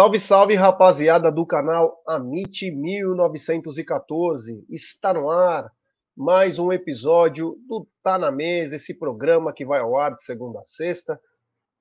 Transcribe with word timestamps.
Salve, 0.00 0.18
salve, 0.18 0.54
rapaziada 0.54 1.30
do 1.30 1.44
canal 1.44 2.02
Amit 2.08 2.70
1914. 2.70 4.64
Está 4.70 5.12
no 5.12 5.28
ar 5.28 5.70
mais 6.16 6.58
um 6.58 6.72
episódio 6.72 7.58
do 7.68 7.86
Tá 8.02 8.16
na 8.18 8.30
Mesa, 8.30 8.76
esse 8.76 8.94
programa 8.94 9.52
que 9.52 9.62
vai 9.62 9.78
ao 9.78 9.98
ar 9.98 10.14
de 10.14 10.22
segunda 10.22 10.60
a 10.60 10.64
sexta, 10.64 11.20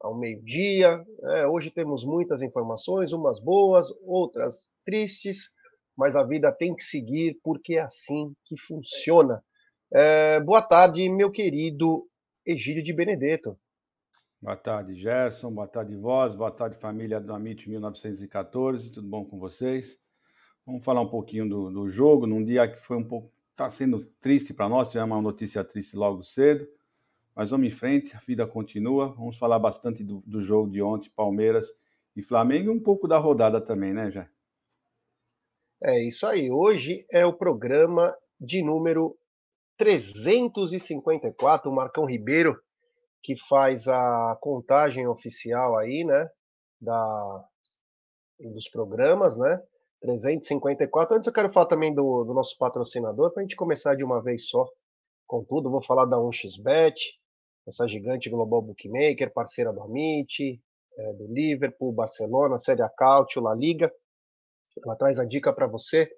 ao 0.02 0.14
meio-dia. 0.20 1.02
É, 1.30 1.48
hoje 1.48 1.72
temos 1.72 2.04
muitas 2.04 2.42
informações, 2.42 3.14
umas 3.14 3.40
boas, 3.40 3.88
outras 4.02 4.70
tristes, 4.84 5.50
mas 5.98 6.14
a 6.14 6.22
vida 6.22 6.52
tem 6.52 6.76
que 6.76 6.84
seguir 6.84 7.40
porque 7.42 7.76
é 7.76 7.84
assim 7.84 8.34
que 8.44 8.60
funciona. 8.60 9.42
É, 9.94 10.42
boa 10.42 10.62
tarde, 10.62 11.08
meu 11.08 11.32
querido 11.32 12.06
Egílio 12.46 12.84
de 12.84 12.92
Benedetto. 12.92 13.58
Boa 14.42 14.56
tarde, 14.56 14.96
Gerson. 14.96 15.52
Boa 15.52 15.68
tarde, 15.68 15.98
Voz. 15.98 16.34
Boa 16.34 16.50
tarde, 16.50 16.78
família 16.78 17.20
do 17.20 17.34
Amit 17.34 17.70
1914. 17.70 18.90
Tudo 18.90 19.06
bom 19.06 19.26
com 19.26 19.38
vocês? 19.38 20.00
Vamos 20.66 20.82
falar 20.82 21.02
um 21.02 21.10
pouquinho 21.10 21.48
do, 21.48 21.70
do 21.70 21.90
jogo, 21.90 22.26
num 22.26 22.42
dia 22.42 22.66
que 22.66 22.78
foi 22.78 22.96
um 22.96 23.04
pouco. 23.04 23.34
Está 23.52 23.70
sendo 23.70 24.06
triste 24.22 24.54
para 24.54 24.70
nós, 24.70 24.90
tivemos 24.90 25.14
uma 25.14 25.22
notícia 25.22 25.62
triste 25.66 25.98
logo 25.98 26.24
cedo, 26.24 26.66
mas 27.36 27.50
vamos 27.50 27.68
em 27.68 27.72
frente, 27.72 28.16
a 28.16 28.20
vida 28.20 28.48
continua. 28.48 29.10
Vamos 29.10 29.38
falar 29.38 29.60
bastante 29.60 30.06
do, 30.06 30.24
do 30.26 30.42
jogo 30.42 30.72
de 30.72 30.82
ontem, 30.82 31.12
Palmeiras 31.14 31.68
e 32.16 32.24
Flamengo, 32.24 32.68
e 32.68 32.74
um 32.74 32.80
pouco 32.80 33.10
da 33.10 33.18
rodada 33.18 33.60
também, 33.60 33.94
né, 33.94 34.10
Jé? 34.10 34.30
É 35.84 36.02
isso 36.08 36.26
aí. 36.26 36.50
Hoje 36.50 37.06
é 37.12 37.26
o 37.26 37.34
programa 37.34 38.16
de 38.40 38.64
número 38.64 39.18
354. 39.78 41.70
O 41.70 41.76
Marcão 41.76 42.06
Ribeiro 42.06 42.58
que 43.22 43.36
faz 43.48 43.88
a 43.88 44.38
contagem 44.42 45.08
oficial 45.08 45.78
aí, 45.78 46.04
né, 46.04 46.30
da, 46.80 47.46
dos 48.40 48.70
programas, 48.70 49.38
né, 49.38 49.62
354. 50.02 51.16
Antes 51.16 51.28
eu 51.28 51.34
quero 51.34 51.52
falar 51.52 51.66
também 51.66 51.94
do, 51.94 52.24
do 52.24 52.34
nosso 52.34 52.58
patrocinador, 52.58 53.32
para 53.32 53.42
a 53.42 53.44
gente 53.44 53.56
começar 53.56 53.96
de 53.96 54.04
uma 54.04 54.22
vez 54.22 54.48
só 54.48 54.66
com 55.28 55.44
tudo. 55.44 55.70
Vou 55.70 55.84
falar 55.84 56.06
da 56.06 56.18
1xBet, 56.18 56.96
essa 57.68 57.88
gigante 57.88 58.30
global 58.30 58.62
bookmaker, 58.62 59.32
parceira 59.32 59.72
do 59.74 59.82
Amit, 59.82 60.62
é, 60.98 61.14
do 61.14 61.28
Liverpool, 61.28 61.92
Barcelona, 61.92 62.58
Série 62.58 62.82
A 62.82 62.92
La 63.38 63.54
Liga. 63.54 63.94
Ela 64.84 64.96
traz 64.96 65.20
a 65.20 65.26
dica 65.26 65.54
para 65.54 65.68
você. 65.68 66.10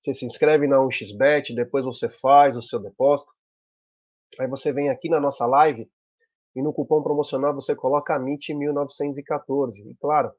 Você 0.00 0.14
se 0.14 0.24
inscreve 0.24 0.66
na 0.66 0.78
1xBet, 0.78 1.54
depois 1.54 1.84
você 1.84 2.08
faz 2.08 2.56
o 2.56 2.62
seu 2.62 2.80
depósito. 2.80 3.30
Aí 4.38 4.46
você 4.46 4.72
vem 4.72 4.88
aqui 4.88 5.08
na 5.08 5.20
nossa 5.20 5.46
live 5.46 5.88
e 6.54 6.62
no 6.62 6.72
cupom 6.72 7.02
promocional 7.02 7.54
você 7.54 7.74
coloca 7.74 8.18
AMIT1914. 8.18 9.86
E 9.86 9.96
claro, 10.00 10.32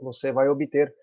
você 0.00 0.32
vai 0.32 0.48
obter 0.48 0.94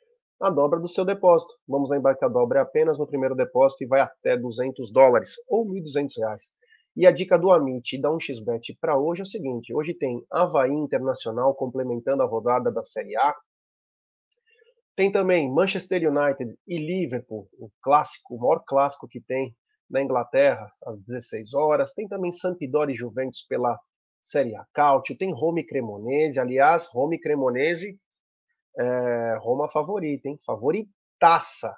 a 0.41 0.49
dobra 0.49 0.79
do 0.79 0.87
seu 0.87 1.05
depósito. 1.05 1.53
Vamos 1.67 1.89
lembrar 1.89 2.15
que 2.15 2.25
a 2.25 2.27
dobra 2.27 2.59
é 2.59 2.61
apenas 2.61 2.97
no 2.97 3.07
primeiro 3.07 3.35
depósito 3.35 3.83
e 3.83 3.87
vai 3.87 4.01
até 4.01 4.37
200 4.37 4.91
dólares 4.91 5.33
ou 5.47 5.65
1.200 5.65 6.17
reais. 6.17 6.53
E 6.95 7.05
a 7.05 7.11
dica 7.11 7.37
do 7.37 7.51
Amit 7.51 7.99
da 7.99 8.09
1xBet 8.09 8.77
para 8.79 8.97
hoje 8.97 9.21
é 9.21 9.23
o 9.23 9.27
seguinte: 9.27 9.73
hoje 9.73 9.93
tem 9.93 10.25
Havaí 10.31 10.71
Internacional 10.71 11.53
complementando 11.53 12.23
a 12.23 12.25
rodada 12.25 12.71
da 12.71 12.83
Série 12.83 13.15
A. 13.17 13.35
Tem 14.95 15.11
também 15.11 15.51
Manchester 15.51 16.09
United 16.09 16.57
e 16.65 16.77
Liverpool, 16.77 17.49
o 17.59 17.69
clássico, 17.81 18.35
o 18.35 18.39
maior 18.39 18.63
clássico 18.65 19.09
que 19.09 19.19
tem 19.19 19.53
na 19.89 20.01
Inglaterra, 20.01 20.71
às 20.85 20.99
16 21.01 21.53
horas. 21.53 21.93
Tem 21.93 22.07
também 22.07 22.31
Sampdoria 22.31 22.93
e 22.93 22.97
Juventus 22.97 23.41
pela 23.47 23.79
Série 24.23 24.55
A 24.55 24.65
Cautio. 24.73 25.17
Tem 25.17 25.33
Roma 25.33 25.59
e 25.59 25.65
Cremonese. 25.65 26.39
Aliás, 26.39 26.87
Roma 26.87 27.15
e 27.15 27.19
Cremonese, 27.19 27.99
é, 28.77 29.37
Roma 29.39 29.69
favorita, 29.69 30.27
hein? 30.27 30.39
Favoritaça. 30.45 31.75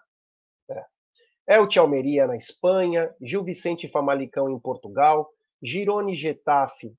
É. 0.69 1.55
Elche 1.55 1.79
Almeria 1.79 2.27
na 2.27 2.35
Espanha, 2.35 3.13
Gil 3.21 3.43
Vicente 3.43 3.85
e 3.85 3.91
Famalicão 3.91 4.49
em 4.49 4.59
Portugal, 4.59 5.29
Girone 5.61 6.13
Getafe 6.13 6.93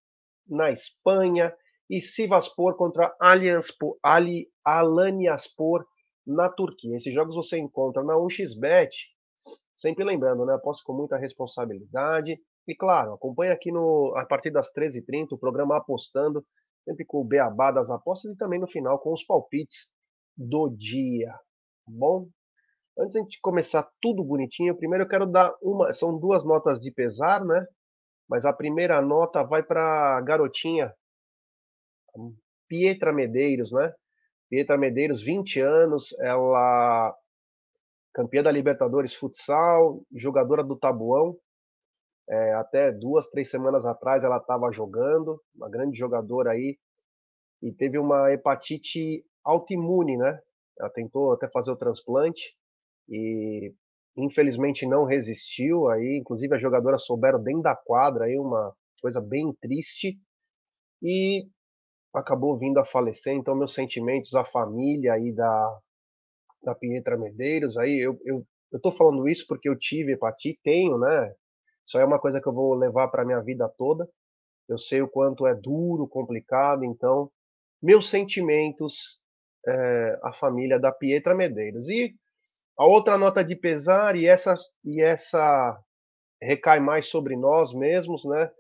na 0.47 0.71
Espanha 0.71 1.55
e 1.89 2.01
Sivaspor 2.01 2.77
contra 2.77 3.15
Allianspor, 3.21 3.99
Ali, 4.03 4.49
Alaniaspor 4.65 5.85
na 6.27 6.49
Turquia. 6.49 6.97
Esses 6.97 7.13
jogos 7.13 7.35
você 7.35 7.59
encontra 7.59 8.03
na 8.03 8.15
1xBet 8.15 8.91
Sempre 9.75 10.05
lembrando, 10.05 10.45
né? 10.45 10.55
Aposto 10.55 10.83
com 10.85 10.93
muita 10.93 11.17
responsabilidade. 11.17 12.39
E 12.67 12.75
claro, 12.75 13.15
acompanha 13.15 13.53
aqui 13.53 13.73
no, 13.73 14.15
a 14.17 14.27
partir 14.27 14.51
das 14.51 14.73
13h30 14.73 15.33
o 15.33 15.39
programa 15.39 15.77
Apostando, 15.77 16.45
sempre 16.85 17.05
com 17.05 17.19
o 17.19 17.25
beabá 17.25 17.71
das 17.71 17.91
apostas 17.91 18.33
e 18.33 18.37
também 18.37 18.59
no 18.59 18.67
final 18.67 18.99
com 18.99 19.13
os 19.13 19.25
palpites 19.25 19.89
do 20.37 20.69
dia. 20.69 21.31
Tá 21.31 21.93
bom? 21.93 22.29
Antes 22.99 23.15
de 23.29 23.41
começar 23.41 23.89
tudo 24.01 24.25
bonitinho, 24.25 24.77
primeiro 24.77 25.05
eu 25.05 25.09
quero 25.09 25.27
dar 25.27 25.55
uma. 25.63 25.93
São 25.95 26.19
duas 26.19 26.45
notas 26.45 26.81
de 26.81 26.91
pesar, 26.91 27.45
né? 27.45 27.65
Mas 28.29 28.45
a 28.45 28.53
primeira 28.53 29.01
nota 29.01 29.45
vai 29.45 29.63
para 29.63 30.19
a 30.19 30.21
garotinha 30.21 30.93
Pietra 32.69 33.13
Medeiros, 33.13 33.73
né? 33.73 33.93
Pietra 34.51 34.77
Medeiros, 34.77 35.23
20 35.23 35.61
anos, 35.61 36.13
ela 36.21 37.15
campeã 38.19 38.43
da 38.43 38.51
Libertadores 38.51 39.15
Futsal, 39.15 40.03
jogadora 40.13 40.65
do 40.65 40.75
Tabuão. 40.75 41.39
É, 42.29 42.53
até 42.55 42.91
duas, 42.91 43.31
três 43.31 43.49
semanas 43.49 43.87
atrás 43.87 44.25
ela 44.25 44.39
estava 44.39 44.73
jogando, 44.73 45.41
uma 45.55 45.71
grande 45.71 45.97
jogadora 45.97 46.51
aí, 46.51 46.77
e 47.63 47.73
teve 47.73 47.97
uma 47.97 48.33
hepatite 48.33 49.25
autoimune, 49.45 50.17
né? 50.17 50.37
Ela 50.81 50.91
tentou 50.91 51.33
até 51.33 51.49
fazer 51.49 51.71
o 51.71 51.77
transplante 51.77 52.57
e 53.09 53.73
infelizmente 54.17 54.85
não 54.85 55.05
resistiu. 55.05 55.89
Aí, 55.89 56.19
inclusive, 56.19 56.57
as 56.57 56.61
jogadoras 56.61 57.05
souberam 57.05 57.41
dentro 57.41 57.63
da 57.63 57.77
quadra 57.77 58.25
aí 58.25 58.37
uma 58.37 58.75
coisa 59.01 59.21
bem 59.21 59.55
triste 59.61 60.19
e 61.01 61.47
acabou 62.13 62.59
vindo 62.59 62.81
a 62.81 62.85
falecer. 62.85 63.35
Então, 63.35 63.55
meus 63.55 63.75
sentimentos 63.75 64.35
à 64.35 64.45
família 64.45 65.13
aí 65.13 65.33
da, 65.33 65.79
da 66.63 66.75
Pietra 66.75 67.17
Medeiros. 67.17 67.77
Aí 67.77 67.99
eu, 67.99 68.19
eu, 68.25 68.47
eu 68.73 68.81
tô 68.81 68.93
falando 68.93 69.29
isso 69.29 69.47
porque 69.47 69.69
eu 69.69 69.77
tive 69.79 70.13
hepatite, 70.13 70.61
tenho, 70.63 70.99
né? 70.99 71.35
Isso 71.87 71.99
é 71.99 72.05
uma 72.05 72.19
coisa 72.19 72.41
que 72.41 72.47
eu 72.47 72.53
vou 72.53 72.75
levar 72.75 73.09
para 73.09 73.25
minha 73.25 73.41
vida 73.41 73.69
toda. 73.77 74.09
Eu 74.69 74.79
sei 74.79 75.01
o 75.01 75.09
quanto 75.09 75.47
é 75.47 75.55
duro, 75.55 76.07
complicado, 76.07 76.85
então 76.85 77.31
meus 77.81 78.11
sentimentos 78.11 79.19
é, 79.67 80.19
a 80.23 80.33
família 80.33 80.79
da 80.79 80.93
Pietra 80.93 81.35
Medeiros. 81.35 81.89
E 81.89 82.15
a 82.77 82.87
outra 82.87 83.17
nota 83.17 83.45
de 83.45 83.57
pesar 83.57 84.17
e 84.17 84.27
essa 84.27 84.55
e 84.85 85.01
essa 85.01 85.79
recai 86.41 86.79
mais 86.81 87.09
sobre 87.09 87.37
nós 87.37 87.73
mesmos, 87.73 88.25
né? 88.25 88.51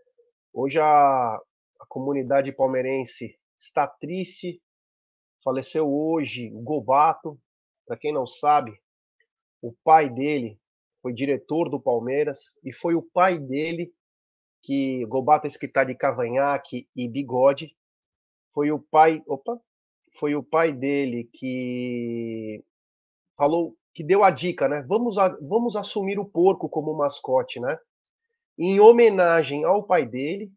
Hoje 0.52 0.80
a, 0.80 0.86
a 1.34 1.86
comunidade 1.88 2.50
palmeirense 2.52 3.36
está 3.58 3.86
triste. 3.86 4.60
Faleceu 5.44 5.88
hoje 5.88 6.50
o 6.52 6.60
Gobato, 6.60 7.38
para 7.88 7.96
quem 7.96 8.12
não 8.12 8.26
sabe, 8.26 8.78
o 9.62 9.72
pai 9.82 10.10
dele 10.10 10.60
foi 11.00 11.12
diretor 11.14 11.70
do 11.70 11.80
Palmeiras 11.80 12.54
e 12.62 12.70
foi 12.70 12.94
o 12.94 13.02
pai 13.02 13.38
dele 13.38 13.90
que 14.62 15.06
Gobata 15.06 15.48
escrita 15.48 15.84
de 15.84 15.94
cavanhaque 15.94 16.86
e 16.94 17.08
bigode. 17.08 17.74
Foi 18.52 18.70
o 18.70 18.78
pai, 18.78 19.22
opa, 19.26 19.58
foi 20.18 20.34
o 20.34 20.42
pai 20.42 20.70
dele 20.70 21.30
que 21.32 22.62
falou, 23.36 23.74
que 23.94 24.04
deu 24.04 24.22
a 24.22 24.30
dica, 24.30 24.68
né? 24.68 24.84
Vamos, 24.86 25.16
a, 25.16 25.28
vamos 25.40 25.74
assumir 25.74 26.18
o 26.18 26.28
porco 26.28 26.68
como 26.68 26.94
mascote, 26.94 27.58
né? 27.58 27.78
Em 28.58 28.80
homenagem 28.80 29.64
ao 29.64 29.84
pai 29.84 30.04
dele, 30.04 30.52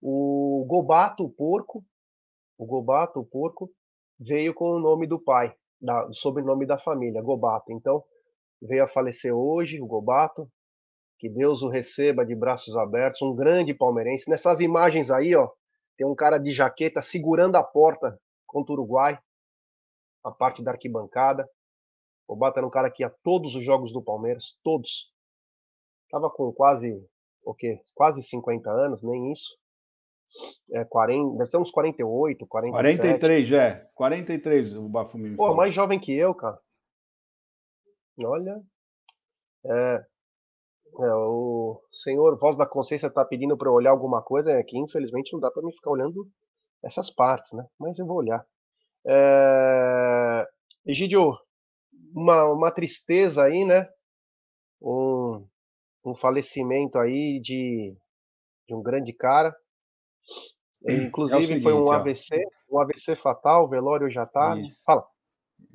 o 0.00 0.64
Gobato, 0.66 1.24
o 1.24 1.30
porco, 1.30 1.84
o 2.58 2.66
Gobato, 2.66 3.20
o 3.20 3.24
porco, 3.24 3.70
veio 4.18 4.52
com 4.54 4.70
o 4.70 4.80
nome 4.80 5.06
do 5.06 5.20
pai 5.20 5.54
da, 5.82 6.04
do 6.04 6.14
sobrenome 6.14 6.64
da 6.64 6.78
família, 6.78 7.20
Gobato. 7.20 7.72
Então, 7.72 8.02
veio 8.60 8.84
a 8.84 8.88
falecer 8.88 9.34
hoje 9.34 9.80
o 9.80 9.86
Gobato. 9.86 10.48
Que 11.18 11.28
Deus 11.28 11.62
o 11.62 11.68
receba 11.68 12.24
de 12.24 12.34
braços 12.34 12.76
abertos, 12.76 13.22
um 13.22 13.34
grande 13.34 13.72
palmeirense. 13.72 14.28
Nessas 14.28 14.58
imagens 14.58 15.10
aí, 15.10 15.36
ó, 15.36 15.48
tem 15.96 16.04
um 16.06 16.16
cara 16.16 16.36
de 16.38 16.50
jaqueta 16.50 17.00
segurando 17.00 17.54
a 17.54 17.62
porta 17.62 18.18
contra 18.44 18.72
o 18.72 18.74
Uruguai, 18.74 19.16
a 20.24 20.32
parte 20.32 20.64
da 20.64 20.72
arquibancada. 20.72 21.48
Gobato 22.26 22.58
era 22.58 22.66
um 22.66 22.70
cara 22.70 22.90
que 22.90 23.04
ia 23.04 23.14
todos 23.22 23.54
os 23.54 23.64
jogos 23.64 23.92
do 23.92 24.02
Palmeiras, 24.02 24.58
todos. 24.64 25.12
Tava 26.10 26.28
com 26.28 26.52
quase, 26.52 26.92
o 27.44 27.54
quê? 27.54 27.80
Quase 27.94 28.22
50 28.22 28.68
anos, 28.68 29.02
nem 29.02 29.30
isso 29.30 29.61
é, 30.72 30.84
40, 30.84 31.36
deve 31.38 31.50
ser 31.50 31.58
uns 31.58 31.70
48, 31.70 32.46
47. 32.46 32.98
43, 32.98 33.46
já. 33.48 33.86
43 33.94 34.76
o 34.76 34.88
Bafumi 34.88 35.36
Pô, 35.36 35.44
falou. 35.44 35.56
mais 35.56 35.74
jovem 35.74 35.98
que 35.98 36.12
eu, 36.12 36.34
cara. 36.34 36.58
Olha. 38.18 38.60
É, 39.64 40.04
é, 41.00 41.14
o 41.14 41.80
senhor 41.90 42.38
Voz 42.38 42.56
da 42.56 42.66
Consciência 42.66 43.10
tá 43.10 43.24
pedindo 43.24 43.56
para 43.56 43.68
eu 43.68 43.72
olhar 43.72 43.90
alguma 43.90 44.22
coisa 44.22 44.58
aqui, 44.58 44.78
infelizmente 44.78 45.32
não 45.32 45.40
dá 45.40 45.50
para 45.50 45.62
me 45.62 45.72
ficar 45.72 45.90
olhando 45.90 46.28
essas 46.82 47.10
partes, 47.10 47.52
né? 47.52 47.64
Mas 47.78 47.98
eu 47.98 48.06
vou 48.06 48.16
olhar. 48.16 48.44
É... 49.06 50.46
Egidio, 50.84 51.36
uma, 52.14 52.44
uma 52.44 52.70
tristeza 52.70 53.44
aí, 53.44 53.64
né? 53.64 53.88
Um, 54.80 55.46
um 56.04 56.14
falecimento 56.14 56.98
aí 56.98 57.40
de, 57.40 57.96
de 58.68 58.74
um 58.74 58.82
grande 58.82 59.12
cara. 59.12 59.54
É 60.84 60.94
inclusive 60.96 61.42
é 61.42 61.46
seguinte, 61.46 61.62
foi 61.62 61.72
um 61.72 61.90
AVC, 61.90 62.44
ó. 62.70 62.76
um 62.76 62.80
AVC 62.80 63.16
fatal, 63.16 63.64
o 63.64 63.68
velório 63.68 64.10
já 64.10 64.26
tá. 64.26 64.58
Isso. 64.58 64.80
Fala. 64.84 65.04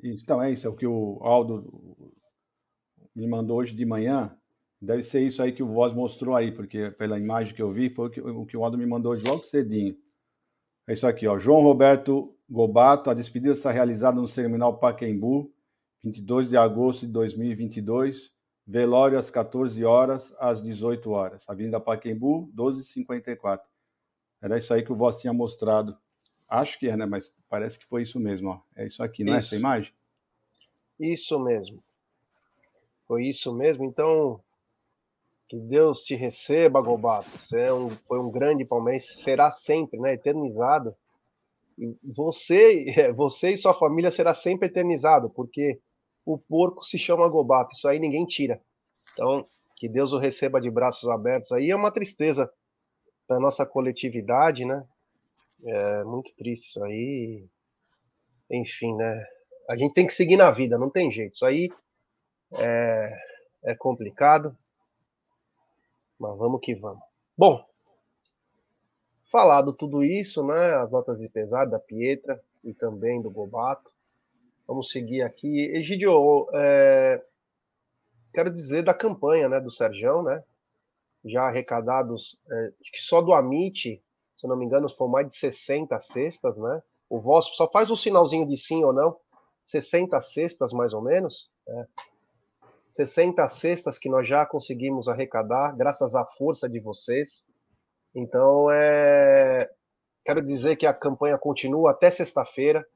Isso, 0.02 0.22
então 0.22 0.42
é 0.42 0.50
isso, 0.52 0.66
é 0.66 0.70
o 0.70 0.76
que 0.76 0.86
o 0.86 1.18
Aldo 1.22 2.04
me 3.14 3.26
mandou 3.26 3.58
hoje 3.58 3.74
de 3.74 3.84
manhã. 3.84 4.36
Deve 4.80 5.02
ser 5.02 5.22
isso 5.22 5.42
aí 5.42 5.50
que 5.50 5.62
o 5.62 5.66
Voz 5.66 5.92
mostrou 5.92 6.36
aí, 6.36 6.52
porque 6.52 6.90
pela 6.92 7.18
imagem 7.18 7.54
que 7.54 7.62
eu 7.62 7.70
vi 7.70 7.90
foi 7.90 8.06
o 8.06 8.10
que 8.10 8.20
o, 8.20 8.46
que 8.46 8.56
o 8.56 8.64
Aldo 8.64 8.78
me 8.78 8.86
mandou 8.86 9.12
hoje 9.12 9.24
logo 9.24 9.42
cedinho. 9.42 9.96
É 10.86 10.92
isso 10.92 11.06
aqui, 11.06 11.26
ó. 11.26 11.38
João 11.38 11.62
Roberto 11.62 12.34
Gobato, 12.48 13.10
a 13.10 13.14
despedida 13.14 13.54
está 13.54 13.70
realizada 13.70 14.20
no 14.20 14.28
Cerimonial 14.28 14.78
Paquembu, 14.78 15.52
22 16.02 16.50
de 16.50 16.56
agosto 16.56 17.06
de 17.06 17.12
2022. 17.12 18.32
Velório 18.64 19.18
às 19.18 19.30
14 19.30 19.84
horas, 19.84 20.34
às 20.38 20.62
18 20.62 21.10
horas. 21.10 21.44
Avenida 21.48 21.80
Paquembu, 21.80 22.46
1254. 22.54 23.66
Era 24.40 24.58
isso 24.58 24.72
aí 24.72 24.82
que 24.82 24.92
o 24.92 24.96
Voz 24.96 25.16
tinha 25.16 25.32
mostrado. 25.32 25.96
Acho 26.48 26.78
que 26.78 26.88
é, 26.88 26.96
né? 26.96 27.06
Mas 27.06 27.32
parece 27.48 27.78
que 27.78 27.86
foi 27.86 28.02
isso 28.02 28.18
mesmo, 28.18 28.50
ó. 28.50 28.60
É 28.76 28.86
isso 28.86 29.02
aqui, 29.02 29.24
não 29.24 29.32
isso. 29.32 29.46
é 29.46 29.46
essa 29.48 29.56
imagem? 29.56 29.92
Isso 30.98 31.38
mesmo. 31.38 31.82
Foi 33.06 33.26
isso 33.26 33.52
mesmo. 33.52 33.84
Então, 33.84 34.40
que 35.48 35.58
Deus 35.58 36.00
te 36.02 36.14
receba, 36.14 36.80
Gobato. 36.80 37.26
Você 37.26 37.62
é 37.62 37.72
um, 37.72 37.90
foi 37.90 38.18
um 38.18 38.30
grande 38.30 38.64
palmeirense, 38.64 39.22
será 39.22 39.50
sempre, 39.50 39.98
né? 39.98 40.14
Eternizado. 40.14 40.94
E 41.78 41.96
você, 42.02 43.12
você 43.16 43.52
e 43.52 43.58
sua 43.58 43.72
família 43.74 44.10
será 44.10 44.34
sempre 44.34 44.68
eternizado, 44.68 45.30
porque 45.30 45.80
o 46.24 46.36
porco 46.36 46.84
se 46.84 46.98
chama 46.98 47.28
Gobato. 47.28 47.74
Isso 47.74 47.88
aí 47.88 47.98
ninguém 47.98 48.26
tira. 48.26 48.60
Então, 49.12 49.44
que 49.76 49.88
Deus 49.88 50.12
o 50.12 50.18
receba 50.18 50.60
de 50.60 50.70
braços 50.70 51.08
abertos. 51.08 51.50
Aí 51.52 51.70
é 51.70 51.76
uma 51.76 51.90
tristeza 51.90 52.50
para 53.28 53.38
nossa 53.38 53.66
coletividade, 53.66 54.64
né? 54.64 54.82
É 55.66 56.04
muito 56.04 56.34
triste 56.34 56.68
isso 56.68 56.82
aí. 56.82 57.46
Enfim, 58.50 58.96
né? 58.96 59.26
A 59.68 59.76
gente 59.76 59.92
tem 59.92 60.06
que 60.06 60.14
seguir 60.14 60.38
na 60.38 60.50
vida, 60.50 60.78
não 60.78 60.88
tem 60.88 61.12
jeito. 61.12 61.34
Isso 61.34 61.44
aí 61.44 61.68
é, 62.56 63.10
é 63.64 63.74
complicado. 63.74 64.56
Mas 66.18 66.36
vamos 66.38 66.60
que 66.62 66.74
vamos. 66.74 67.02
Bom, 67.36 67.64
falado 69.30 69.74
tudo 69.74 70.02
isso, 70.02 70.44
né? 70.44 70.74
As 70.76 70.90
notas 70.90 71.18
de 71.18 71.28
pesar 71.28 71.66
da 71.66 71.78
Pietra 71.78 72.42
e 72.64 72.72
também 72.72 73.20
do 73.20 73.30
Gobato. 73.30 73.92
Vamos 74.66 74.90
seguir 74.90 75.22
aqui. 75.22 75.66
Egidio, 75.76 76.48
é, 76.54 77.22
quero 78.32 78.50
dizer 78.50 78.82
da 78.82 78.94
campanha 78.94 79.48
né, 79.50 79.60
do 79.60 79.70
Serjão, 79.70 80.22
né? 80.22 80.42
Já 81.24 81.42
arrecadados, 81.42 82.38
é, 82.50 82.72
que 82.92 83.00
só 83.00 83.20
do 83.20 83.32
Amit 83.32 84.02
se 84.38 84.46
não 84.46 84.56
me 84.56 84.64
engano, 84.64 84.88
foram 84.88 85.10
mais 85.10 85.28
de 85.28 85.36
60 85.36 85.98
cestas, 85.98 86.56
né? 86.56 86.80
O 87.10 87.20
Voss 87.20 87.56
só 87.56 87.68
faz 87.68 87.90
um 87.90 87.96
sinalzinho 87.96 88.46
de 88.46 88.56
sim 88.56 88.84
ou 88.84 88.92
não. 88.92 89.16
60 89.64 90.20
cestas, 90.20 90.72
mais 90.72 90.92
ou 90.92 91.02
menos. 91.02 91.50
Né? 91.66 91.88
60 92.88 93.48
cestas 93.48 93.98
que 93.98 94.08
nós 94.08 94.28
já 94.28 94.46
conseguimos 94.46 95.08
arrecadar, 95.08 95.76
graças 95.76 96.14
à 96.14 96.24
força 96.24 96.68
de 96.68 96.78
vocês. 96.78 97.44
Então, 98.14 98.70
é... 98.70 99.68
quero 100.24 100.40
dizer 100.40 100.76
que 100.76 100.86
a 100.86 100.94
campanha 100.94 101.36
continua 101.36 101.90
até 101.90 102.08
sexta-feira. 102.08 102.86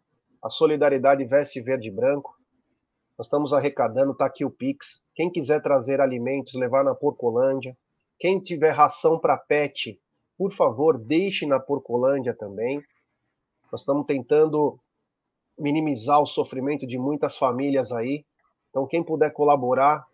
A 0.40 0.48
Solidariedade 0.48 1.24
Veste 1.24 1.60
Verde 1.60 1.88
e 1.88 1.92
Branco. 1.92 2.36
Nós 3.18 3.26
estamos 3.26 3.52
arrecadando, 3.52 4.12
está 4.12 4.26
aqui 4.26 4.44
o 4.44 4.50
Pix. 4.50 5.02
Quem 5.12 5.30
quiser 5.30 5.60
trazer 5.60 6.00
alimentos, 6.00 6.54
levar 6.54 6.84
na 6.84 6.94
Porcolândia. 6.94 7.76
Quem 8.18 8.40
tiver 8.40 8.70
ração 8.70 9.18
para 9.18 9.36
pet, 9.36 10.00
por 10.36 10.52
favor, 10.52 10.98
deixe 10.98 11.46
na 11.46 11.58
Porcolândia 11.58 12.34
também. 12.34 12.82
Nós 13.70 13.80
estamos 13.80 14.06
tentando 14.06 14.78
minimizar 15.58 16.20
o 16.20 16.26
sofrimento 16.26 16.86
de 16.86 16.98
muitas 16.98 17.36
famílias 17.36 17.92
aí. 17.92 18.24
Então, 18.70 18.86
quem 18.86 19.02
puder 19.02 19.32
colaborar, 19.32 20.06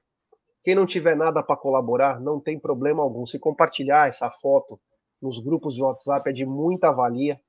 quem 0.62 0.74
não 0.74 0.86
tiver 0.86 1.16
nada 1.16 1.42
para 1.42 1.56
colaborar, 1.56 2.20
não 2.20 2.40
tem 2.40 2.58
problema 2.58 3.02
algum. 3.02 3.24
Se 3.24 3.38
compartilhar 3.38 4.08
essa 4.08 4.30
foto 4.30 4.78
nos 5.20 5.40
grupos 5.40 5.74
de 5.74 5.82
WhatsApp 5.82 6.28
é 6.28 6.32
de 6.32 6.46
muita 6.46 6.92
valia, 6.92 7.40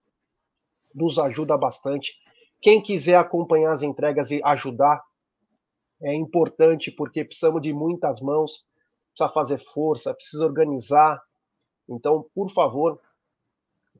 nos 0.96 1.18
ajuda 1.18 1.58
bastante. 1.58 2.14
Quem 2.62 2.82
quiser 2.82 3.16
acompanhar 3.16 3.74
as 3.74 3.84
entregas 3.84 4.32
e 4.32 4.42
ajudar, 4.44 5.02
é 6.02 6.14
importante 6.16 6.92
porque 6.92 7.26
precisamos 7.26 7.62
de 7.62 7.74
muitas 7.74 8.22
mãos, 8.22 8.64
precisa 9.20 9.30
fazer 9.30 9.60
força, 9.60 10.14
precisa 10.14 10.46
organizar, 10.46 11.22
então, 11.88 12.26
por 12.34 12.52
favor, 12.54 13.00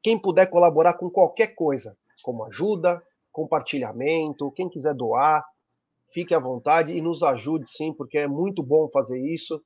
quem 0.02 0.18
puder 0.18 0.48
colaborar 0.48 0.94
com 0.94 1.10
qualquer 1.10 1.56
coisa, 1.56 1.98
como 2.24 2.46
ajuda, 2.46 3.02
compartilhamento, 3.32 4.52
quem 4.52 4.70
quiser 4.70 4.94
doar, 4.94 5.44
fique 6.14 6.34
à 6.34 6.40
vontade 6.40 6.94
e 6.94 7.02
nos 7.02 7.24
ajude 7.24 7.68
sim, 7.68 7.94
porque 7.94 8.20
é 8.20 8.28
muito 8.28 8.64
bom 8.64 8.90
fazer 8.90 9.20
isso. 9.20 9.62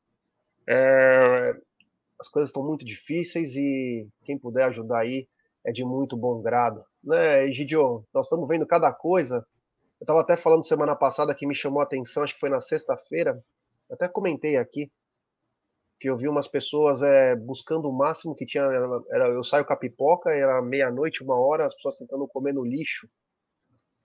É... 0.67 1.53
As 2.19 2.29
coisas 2.29 2.49
estão 2.49 2.65
muito 2.65 2.85
difíceis 2.85 3.55
e 3.55 4.07
quem 4.23 4.37
puder 4.37 4.63
ajudar 4.65 4.99
aí 4.99 5.27
é 5.65 5.71
de 5.71 5.83
muito 5.83 6.15
bom 6.15 6.41
grado. 6.41 6.83
Né, 7.03 7.47
Egidio, 7.47 8.05
nós 8.13 8.25
estamos 8.25 8.47
vendo 8.47 8.65
cada 8.65 8.93
coisa. 8.93 9.45
Eu 9.99 10.05
estava 10.05 10.21
até 10.21 10.37
falando 10.37 10.65
semana 10.65 10.95
passada 10.95 11.35
que 11.35 11.45
me 11.45 11.53
chamou 11.55 11.81
a 11.81 11.83
atenção, 11.83 12.23
acho 12.23 12.33
que 12.33 12.39
foi 12.39 12.49
na 12.49 12.61
sexta-feira, 12.61 13.43
até 13.91 14.07
comentei 14.07 14.57
aqui, 14.57 14.89
que 16.03 16.09
eu 16.09 16.17
vi 16.17 16.27
umas 16.27 16.49
pessoas 16.49 17.01
é, 17.01 17.33
buscando 17.33 17.87
o 17.87 17.97
máximo 17.97 18.35
que 18.35 18.45
tinha. 18.45 18.63
Era, 19.09 19.29
eu 19.29 19.41
saio 19.41 19.63
com 19.63 19.71
a 19.71 19.77
pipoca, 19.77 20.31
era 20.31 20.61
meia-noite, 20.61 21.23
uma 21.23 21.39
hora, 21.39 21.65
as 21.65 21.73
pessoas 21.73 21.97
tentando 21.97 22.27
comer 22.27 22.53
no 22.53 22.65
lixo. 22.65 23.07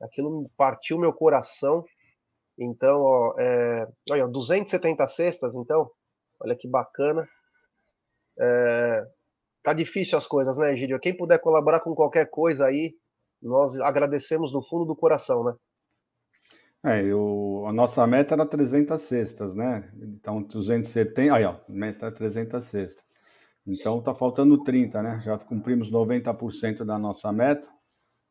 Aquilo 0.00 0.49
partiu 0.57 0.97
meu 0.97 1.12
coração. 1.12 1.85
Então, 2.57 3.00
ó, 3.00 3.35
é, 3.40 3.88
olha, 4.12 4.28
270 4.28 5.09
cestas, 5.09 5.57
então, 5.57 5.90
olha 6.40 6.55
que 6.55 6.69
bacana. 6.69 7.28
É, 8.38 9.05
tá 9.64 9.73
difícil 9.73 10.17
as 10.17 10.26
coisas, 10.28 10.57
né, 10.57 10.76
Gídio? 10.76 11.00
Quem 11.00 11.17
puder 11.17 11.40
colaborar 11.40 11.81
com 11.81 11.97
qualquer 11.97 12.31
coisa 12.31 12.67
aí, 12.67 12.95
nós 13.43 13.76
agradecemos 13.81 14.52
do 14.52 14.62
fundo 14.62 14.85
do 14.85 14.95
coração, 14.95 15.43
né? 15.43 15.52
É, 16.88 17.04
eu, 17.04 17.64
a 17.66 17.73
nossa 17.73 18.07
meta 18.07 18.35
era 18.35 18.47
300 18.47 19.00
cestas, 19.00 19.54
né? 19.54 19.90
Então, 20.00 20.42
270. 20.42 21.35
Aí, 21.35 21.45
ó, 21.45 21.57
meta 21.68 22.07
é 22.07 22.11
300 22.11 22.64
cestas. 22.64 23.04
Então, 23.66 24.00
tá 24.00 24.14
faltando 24.14 24.62
30, 24.62 25.02
né? 25.02 25.21
Já 25.25 25.38
cumprimos 25.38 25.90
90% 25.90 26.85
da 26.85 26.99
nossa 26.99 27.30
meta. 27.30 27.68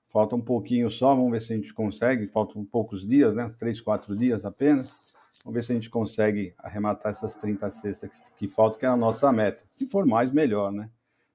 Falta 0.09 0.35
um 0.35 0.41
pouquinho 0.41 0.89
só, 0.89 1.13
vamos 1.13 1.31
ver 1.31 1.41
se 1.41 1.53
a 1.53 1.55
gente 1.55 1.73
consegue. 1.73 2.27
Faltam 2.27 2.65
poucos 2.65 3.07
dias, 3.07 3.35
né? 3.35 3.53
Três, 3.59 3.79
quatro 3.79 4.15
dias 4.15 4.43
apenas. 4.43 5.13
Vamos 5.43 5.55
ver 5.55 5.63
se 5.63 5.71
a 5.71 5.75
gente 5.75 5.89
consegue 5.89 6.55
arrematar 6.57 7.11
essas 7.11 7.35
30 7.35 7.69
cestas 7.69 8.09
que, 8.09 8.17
que 8.37 8.47
faltam, 8.47 8.79
que 8.79 8.85
é 8.85 8.89
a 8.89 8.97
nossa 8.97 9.31
meta. 9.31 9.59
Se 9.59 9.87
for 9.87 10.05
mais, 10.05 10.31
melhor, 10.31 10.71
né? 10.71 10.89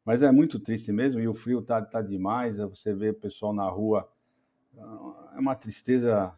Mas 0.04 0.20
é 0.22 0.32
muito 0.32 0.58
triste 0.58 0.90
mesmo, 0.90 1.20
e 1.20 1.28
o 1.28 1.34
frio 1.34 1.62
tá, 1.62 1.80
tá 1.80 2.02
demais. 2.02 2.56
Você 2.58 2.92
vê 2.92 3.10
o 3.10 3.14
pessoal 3.14 3.52
na 3.52 3.68
rua, 3.68 4.08
é 5.36 5.38
uma 5.38 5.54
tristeza 5.54 6.34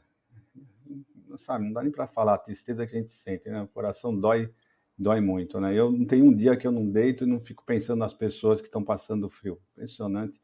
sabe, 1.39 1.65
não 1.65 1.73
dá 1.73 1.83
nem 1.83 1.93
para 1.93 2.07
falar 2.07 2.35
a 2.35 2.39
tristeza 2.39 2.87
que 2.87 2.97
a 2.97 3.01
gente 3.01 3.13
sente, 3.13 3.49
né? 3.49 3.63
O 3.63 3.69
coração 3.69 4.15
dói, 4.19 4.51
dói 4.97 5.21
muito, 5.21 5.61
né? 5.61 5.75
Eu 5.75 5.91
não 5.91 6.05
tenho 6.05 6.27
um 6.27 6.35
dia 6.35 6.57
que 6.57 6.67
eu 6.67 6.73
não 6.73 6.87
deito 6.87 7.25
e 7.25 7.27
não 7.27 7.41
fico 7.41 7.65
pensando 7.65 7.99
nas 7.99 8.15
pessoas 8.15 8.61
que 8.61 8.69
estão 8.69 8.83
passando 8.83 9.29
frio. 9.29 9.59
Impressionante 9.73 10.41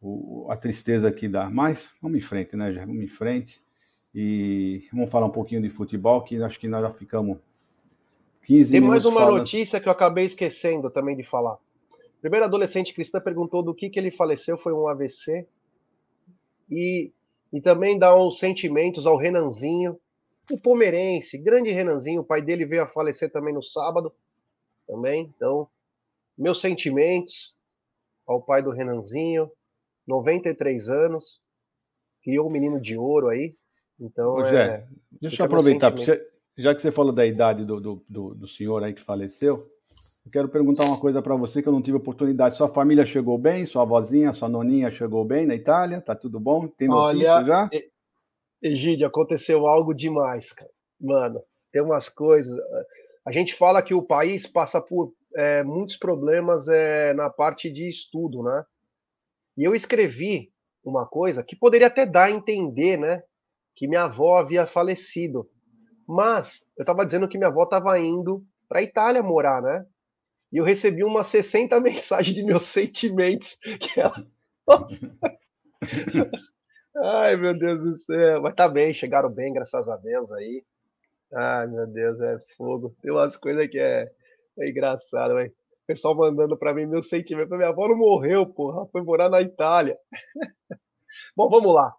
o, 0.00 0.46
a 0.50 0.56
tristeza 0.56 1.10
que 1.10 1.28
dá. 1.28 1.50
Mas 1.50 1.90
vamos 2.00 2.18
em 2.18 2.22
frente, 2.22 2.56
né, 2.56 2.72
já 2.72 2.84
Vamos 2.84 3.02
em 3.02 3.08
frente. 3.08 3.60
E 4.14 4.88
vamos 4.92 5.10
falar 5.10 5.26
um 5.26 5.30
pouquinho 5.30 5.60
de 5.60 5.68
futebol, 5.68 6.22
que 6.22 6.42
acho 6.42 6.58
que 6.58 6.68
nós 6.68 6.80
já 6.80 6.90
ficamos 6.90 7.38
15 8.46 8.70
Tem 8.70 8.80
mais 8.80 9.04
uma 9.04 9.20
falando... 9.20 9.38
notícia 9.40 9.78
que 9.78 9.88
eu 9.88 9.92
acabei 9.92 10.24
esquecendo 10.24 10.90
também 10.90 11.16
de 11.16 11.22
falar. 11.22 11.54
O 11.54 12.20
primeiro 12.22 12.46
adolescente 12.46 12.94
cristã 12.94 13.20
perguntou 13.20 13.62
do 13.62 13.74
que, 13.74 13.90
que 13.90 13.98
ele 13.98 14.10
faleceu, 14.10 14.56
foi 14.56 14.72
um 14.72 14.88
AVC. 14.88 15.46
E, 16.70 17.12
e 17.52 17.60
também 17.60 17.98
dá 17.98 18.16
uns 18.18 18.38
sentimentos 18.38 19.06
ao 19.06 19.18
Renanzinho, 19.18 19.98
o 20.50 20.60
Pomerense, 20.60 21.38
grande 21.38 21.70
Renanzinho, 21.70 22.20
o 22.20 22.24
pai 22.24 22.40
dele 22.40 22.64
veio 22.64 22.82
a 22.82 22.86
falecer 22.86 23.30
também 23.30 23.52
no 23.52 23.62
sábado, 23.62 24.12
também. 24.86 25.32
Então, 25.36 25.68
meus 26.38 26.60
sentimentos 26.60 27.54
ao 28.26 28.42
pai 28.42 28.62
do 28.62 28.70
Renanzinho, 28.70 29.50
93 30.06 30.88
anos, 30.88 31.40
criou 32.22 32.48
um 32.48 32.52
menino 32.52 32.80
de 32.80 32.96
ouro 32.96 33.28
aí. 33.28 33.52
Então, 33.98 34.34
Ô, 34.34 34.44
Jé, 34.44 34.66
é, 34.66 34.86
deixa 35.20 35.42
eu 35.42 35.46
aproveitar, 35.46 35.90
você, 35.90 36.24
já 36.56 36.74
que 36.74 36.82
você 36.82 36.92
falou 36.92 37.12
da 37.12 37.26
idade 37.26 37.64
do, 37.64 37.80
do, 37.80 38.04
do, 38.08 38.34
do, 38.34 38.48
senhor 38.48 38.82
aí 38.84 38.92
que 38.92 39.02
faleceu, 39.02 39.56
Eu 40.24 40.30
quero 40.30 40.48
perguntar 40.48 40.84
uma 40.84 40.98
coisa 40.98 41.22
para 41.22 41.34
você 41.34 41.62
que 41.62 41.68
eu 41.68 41.72
não 41.72 41.80
tive 41.80 41.96
oportunidade. 41.96 42.56
Sua 42.56 42.68
família 42.68 43.06
chegou 43.06 43.38
bem? 43.38 43.64
Sua 43.64 43.82
avózinha, 43.82 44.32
sua 44.32 44.48
noninha 44.48 44.90
chegou 44.90 45.24
bem 45.24 45.46
na 45.46 45.54
Itália? 45.54 46.00
Tá 46.00 46.14
tudo 46.14 46.38
bom? 46.38 46.68
Tem 46.68 46.88
notícia 46.88 47.36
Olha, 47.36 47.44
já? 47.46 47.70
Egídio, 48.62 49.06
aconteceu 49.06 49.66
algo 49.66 49.94
demais, 49.94 50.52
cara. 50.52 50.70
Mano, 51.00 51.42
tem 51.72 51.82
umas 51.82 52.08
coisas. 52.08 52.56
A 53.24 53.32
gente 53.32 53.54
fala 53.54 53.82
que 53.82 53.94
o 53.94 54.02
país 54.02 54.46
passa 54.46 54.80
por 54.80 55.12
é, 55.34 55.62
muitos 55.62 55.96
problemas 55.96 56.68
é, 56.68 57.12
na 57.12 57.28
parte 57.28 57.70
de 57.70 57.88
estudo, 57.88 58.42
né? 58.42 58.64
E 59.56 59.64
eu 59.64 59.74
escrevi 59.74 60.52
uma 60.84 61.06
coisa 61.06 61.42
que 61.42 61.56
poderia 61.56 61.88
até 61.88 62.06
dar 62.06 62.24
a 62.24 62.30
entender, 62.30 62.96
né? 62.96 63.22
Que 63.74 63.86
minha 63.86 64.04
avó 64.04 64.38
havia 64.38 64.66
falecido. 64.66 65.48
Mas 66.06 66.64
eu 66.76 66.82
estava 66.82 67.04
dizendo 67.04 67.28
que 67.28 67.36
minha 67.36 67.48
avó 67.48 67.64
estava 67.64 67.98
indo 67.98 68.44
para 68.68 68.78
a 68.80 68.82
Itália 68.82 69.22
morar, 69.22 69.60
né? 69.60 69.84
E 70.52 70.58
eu 70.58 70.64
recebi 70.64 71.02
umas 71.04 71.26
60 71.28 71.78
mensagens 71.80 72.34
de 72.34 72.42
meus 72.42 72.66
sentimentos. 72.66 73.58
Que 73.80 74.00
ela... 74.00 74.26
Ai, 77.02 77.36
meu 77.36 77.56
Deus 77.58 77.82
do 77.82 77.96
céu. 77.96 78.42
Mas 78.42 78.54
tá 78.54 78.68
bem, 78.68 78.94
chegaram 78.94 79.30
bem, 79.30 79.52
graças 79.52 79.88
a 79.88 79.96
Deus 79.96 80.32
aí. 80.32 80.64
Ai, 81.34 81.66
meu 81.66 81.86
Deus, 81.86 82.20
é 82.20 82.38
fogo. 82.56 82.96
Tem 83.02 83.10
umas 83.12 83.36
coisas 83.36 83.68
que 83.68 83.78
é, 83.78 84.10
é 84.58 84.70
engraçado, 84.70 85.34
velho. 85.34 85.50
O 85.50 85.86
pessoal 85.86 86.16
mandando 86.16 86.56
para 86.56 86.74
mim 86.74 86.86
meu 86.86 87.02
sentimento. 87.02 87.54
Minha 87.56 87.68
avó 87.68 87.88
não 87.88 87.96
morreu, 87.96 88.46
porra. 88.46 88.86
Foi 88.90 89.02
morar 89.02 89.28
na 89.28 89.40
Itália. 89.42 89.98
Bom, 91.36 91.48
vamos 91.48 91.72
lá. 91.72 91.94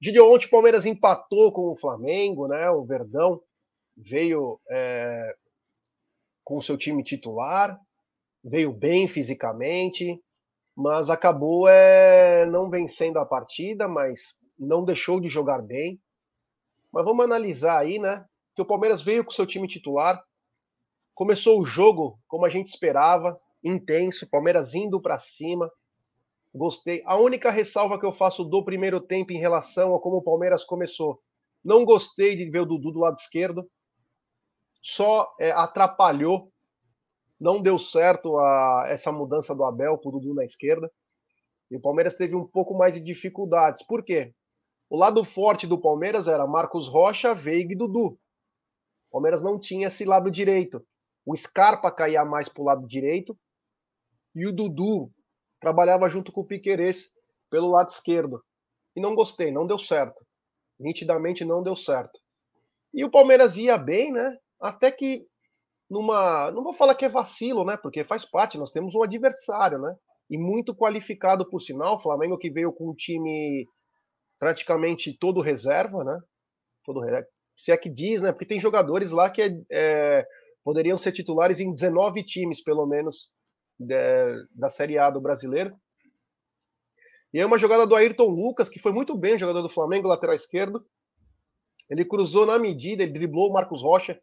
De 0.00 0.18
ontem 0.20 0.46
o 0.46 0.50
Palmeiras 0.50 0.84
empatou 0.84 1.52
com 1.52 1.72
o 1.72 1.78
Flamengo, 1.78 2.48
né? 2.48 2.68
O 2.70 2.84
Verdão 2.84 3.40
veio 3.96 4.60
é, 4.70 5.34
com 6.44 6.58
o 6.58 6.62
seu 6.62 6.76
time 6.76 7.02
titular, 7.04 7.78
veio 8.42 8.72
bem 8.72 9.06
fisicamente, 9.06 10.20
mas 10.76 11.08
acabou 11.08 11.68
é, 11.68 12.44
não 12.46 12.68
vencendo 12.68 13.18
a 13.18 13.26
partida, 13.26 13.86
mas 13.86 14.34
não 14.58 14.84
deixou 14.84 15.20
de 15.20 15.28
jogar 15.28 15.62
bem. 15.62 16.00
Mas 16.92 17.04
vamos 17.04 17.24
analisar 17.24 17.78
aí, 17.78 17.98
né? 17.98 18.24
Que 18.54 18.62
o 18.62 18.66
Palmeiras 18.66 19.02
veio 19.02 19.24
com 19.24 19.30
seu 19.30 19.46
time 19.46 19.66
titular, 19.66 20.22
começou 21.14 21.60
o 21.60 21.64
jogo 21.64 22.18
como 22.28 22.44
a 22.44 22.50
gente 22.50 22.66
esperava, 22.66 23.40
intenso, 23.64 24.28
Palmeiras 24.28 24.74
indo 24.74 25.00
para 25.00 25.18
cima. 25.18 25.70
Gostei. 26.54 27.02
A 27.06 27.16
única 27.16 27.50
ressalva 27.50 27.98
que 27.98 28.04
eu 28.04 28.12
faço 28.12 28.44
do 28.44 28.64
primeiro 28.64 29.00
tempo 29.00 29.32
em 29.32 29.38
relação 29.38 29.94
a 29.94 30.00
como 30.00 30.18
o 30.18 30.22
Palmeiras 30.22 30.64
começou, 30.64 31.18
não 31.64 31.84
gostei 31.84 32.36
de 32.36 32.50
ver 32.50 32.60
o 32.60 32.66
Dudu 32.66 32.92
do 32.92 33.00
lado 33.00 33.16
esquerdo. 33.16 33.66
Só 34.82 35.32
é, 35.38 35.50
atrapalhou. 35.52 36.52
Não 37.40 37.62
deu 37.62 37.78
certo 37.78 38.38
a, 38.38 38.84
essa 38.88 39.10
mudança 39.10 39.54
do 39.54 39.64
Abel 39.64 39.98
para 39.98 40.08
o 40.08 40.12
Dudu 40.12 40.34
na 40.34 40.44
esquerda. 40.44 40.90
E 41.70 41.76
o 41.76 41.80
Palmeiras 41.80 42.16
teve 42.16 42.36
um 42.36 42.46
pouco 42.46 42.76
mais 42.76 42.94
de 42.94 43.00
dificuldades. 43.00 43.82
Por 43.86 44.04
quê? 44.04 44.34
O 44.92 44.96
lado 44.98 45.24
forte 45.24 45.66
do 45.66 45.80
Palmeiras 45.80 46.28
era 46.28 46.46
Marcos 46.46 46.86
Rocha, 46.86 47.34
Veiga 47.34 47.72
e 47.72 47.74
Dudu. 47.74 48.08
O 48.08 48.18
Palmeiras 49.12 49.42
não 49.42 49.58
tinha 49.58 49.88
esse 49.88 50.04
lado 50.04 50.30
direito. 50.30 50.86
O 51.24 51.34
Scarpa 51.34 51.90
caía 51.90 52.26
mais 52.26 52.46
para 52.46 52.60
o 52.60 52.66
lado 52.66 52.86
direito 52.86 53.34
e 54.34 54.46
o 54.46 54.52
Dudu 54.52 55.10
trabalhava 55.58 56.10
junto 56.10 56.30
com 56.30 56.42
o 56.42 56.46
Piquerez 56.46 57.08
pelo 57.48 57.70
lado 57.70 57.88
esquerdo. 57.88 58.44
E 58.94 59.00
não 59.00 59.14
gostei, 59.14 59.50
não 59.50 59.66
deu 59.66 59.78
certo. 59.78 60.26
Nitidamente 60.78 61.42
não 61.42 61.62
deu 61.62 61.74
certo. 61.74 62.20
E 62.92 63.02
o 63.02 63.10
Palmeiras 63.10 63.56
ia 63.56 63.78
bem, 63.78 64.12
né? 64.12 64.36
Até 64.60 64.92
que 64.92 65.26
numa, 65.88 66.50
não 66.50 66.62
vou 66.62 66.74
falar 66.74 66.94
que 66.94 67.06
é 67.06 67.08
vacilo, 67.08 67.64
né? 67.64 67.78
Porque 67.78 68.04
faz 68.04 68.26
parte, 68.26 68.58
nós 68.58 68.70
temos 68.70 68.94
um 68.94 69.02
adversário, 69.02 69.78
né? 69.78 69.96
E 70.28 70.36
muito 70.36 70.74
qualificado 70.74 71.48
por 71.48 71.62
sinal, 71.62 71.96
o 71.96 72.02
Flamengo 72.02 72.36
que 72.36 72.50
veio 72.50 72.70
com 72.74 72.90
um 72.90 72.94
time 72.94 73.66
praticamente 74.42 75.16
todo 75.16 75.40
reserva, 75.40 76.02
né? 76.02 76.20
Todo 76.84 77.00
se 77.56 77.70
é 77.70 77.76
que 77.76 77.88
diz, 77.88 78.20
né? 78.20 78.32
Porque 78.32 78.44
tem 78.44 78.58
jogadores 78.58 79.12
lá 79.12 79.30
que 79.30 79.40
é, 79.70 80.26
poderiam 80.64 80.98
ser 80.98 81.12
titulares 81.12 81.60
em 81.60 81.72
19 81.72 82.24
times, 82.24 82.60
pelo 82.60 82.84
menos, 82.84 83.30
de, 83.78 83.94
da 84.52 84.68
Série 84.68 84.98
A 84.98 85.08
do 85.10 85.20
brasileiro. 85.20 85.76
E 87.32 87.38
aí 87.38 87.44
uma 87.44 87.56
jogada 87.56 87.86
do 87.86 87.94
Ayrton 87.94 88.26
Lucas, 88.26 88.68
que 88.68 88.80
foi 88.80 88.90
muito 88.90 89.16
bem, 89.16 89.38
jogador 89.38 89.62
do 89.62 89.68
Flamengo, 89.68 90.08
lateral 90.08 90.34
esquerdo. 90.34 90.84
Ele 91.88 92.04
cruzou 92.04 92.44
na 92.44 92.58
medida, 92.58 93.04
ele 93.04 93.12
driblou 93.12 93.48
o 93.48 93.52
Marcos 93.52 93.80
Rocha 93.80 94.20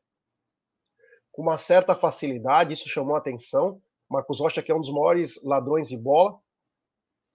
com 1.31 1.43
uma 1.43 1.57
certa 1.57 1.95
facilidade, 1.95 2.73
isso 2.73 2.89
chamou 2.89 3.15
a 3.15 3.19
atenção. 3.19 3.81
Marcos 4.09 4.41
Rocha, 4.41 4.61
que 4.61 4.69
é 4.69 4.75
um 4.75 4.81
dos 4.81 4.91
maiores 4.91 5.41
ladrões 5.45 5.87
de 5.87 5.95
bola, 5.95 6.37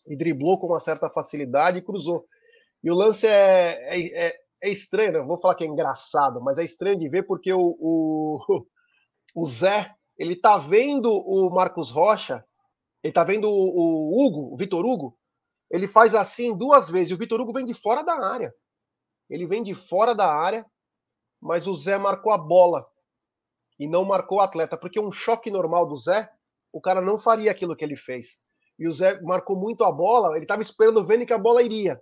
e 0.07 0.15
driblou 0.15 0.61
com 0.61 0.67
uma 0.67 0.81
certa 0.81 1.09
facilidade 1.09 1.79
e 1.79 1.83
cruzou. 1.83 2.29
E 2.85 2.91
o 2.91 2.95
lance 2.95 3.27
é, 3.27 3.97
é, 3.97 4.27
é, 4.27 4.35
é 4.63 4.71
estranho, 4.71 5.13
né? 5.13 5.23
vou 5.23 5.41
falar 5.41 5.55
que 5.55 5.65
é 5.65 5.67
engraçado, 5.67 6.39
mas 6.43 6.59
é 6.59 6.65
estranho 6.65 6.99
de 6.99 7.09
ver 7.09 7.23
porque 7.23 7.51
o, 7.51 7.75
o, 7.81 8.67
o 9.35 9.47
Zé, 9.47 9.91
ele 10.19 10.37
tá 10.37 10.59
vendo 10.59 11.11
o 11.11 11.49
Marcos 11.49 11.91
Rocha, 11.91 12.45
ele 13.03 13.15
tá 13.15 13.25
vendo 13.25 13.49
o, 13.49 13.51
o 13.51 14.27
Hugo, 14.27 14.53
o 14.53 14.57
Vitor 14.59 14.85
Hugo, 14.85 15.19
ele 15.71 15.89
faz 15.89 16.15
assim 16.15 16.55
duas 16.55 16.91
vezes, 16.91 17.11
e 17.11 17.15
o 17.15 17.19
Vitor 17.19 17.41
Hugo 17.41 17.55
vem 17.55 17.65
de 17.65 17.73
fora 17.73 18.03
da 18.03 18.23
área. 18.23 18.53
Ele 19.31 19.47
vem 19.47 19.63
de 19.63 19.75
fora 19.75 20.15
da 20.15 20.31
área, 20.31 20.67
mas 21.41 21.67
o 21.67 21.75
Zé 21.75 21.97
marcou 21.97 22.33
a 22.33 22.39
bola 22.39 22.87
e 23.79 23.89
não 23.89 24.05
marcou 24.05 24.39
o 24.39 24.41
atleta, 24.43 24.77
porque 24.77 25.01
um 25.01 25.11
choque 25.11 25.51
normal 25.51 25.89
do 25.89 25.97
Zé, 25.97 26.29
o 26.71 26.83
cara 26.83 27.01
não 27.01 27.19
faria 27.19 27.51
aquilo 27.51 27.75
que 27.75 27.85
ele 27.85 27.97
fez. 27.97 28.37
E 28.79 28.87
o 28.87 28.93
Zé 28.93 29.23
marcou 29.23 29.57
muito 29.57 29.85
a 29.85 29.91
bola, 29.91 30.37
ele 30.37 30.45
estava 30.45 30.61
esperando 30.61 31.07
vendo 31.07 31.25
que 31.25 31.33
a 31.33 31.39
bola 31.39 31.63
iria. 31.63 31.99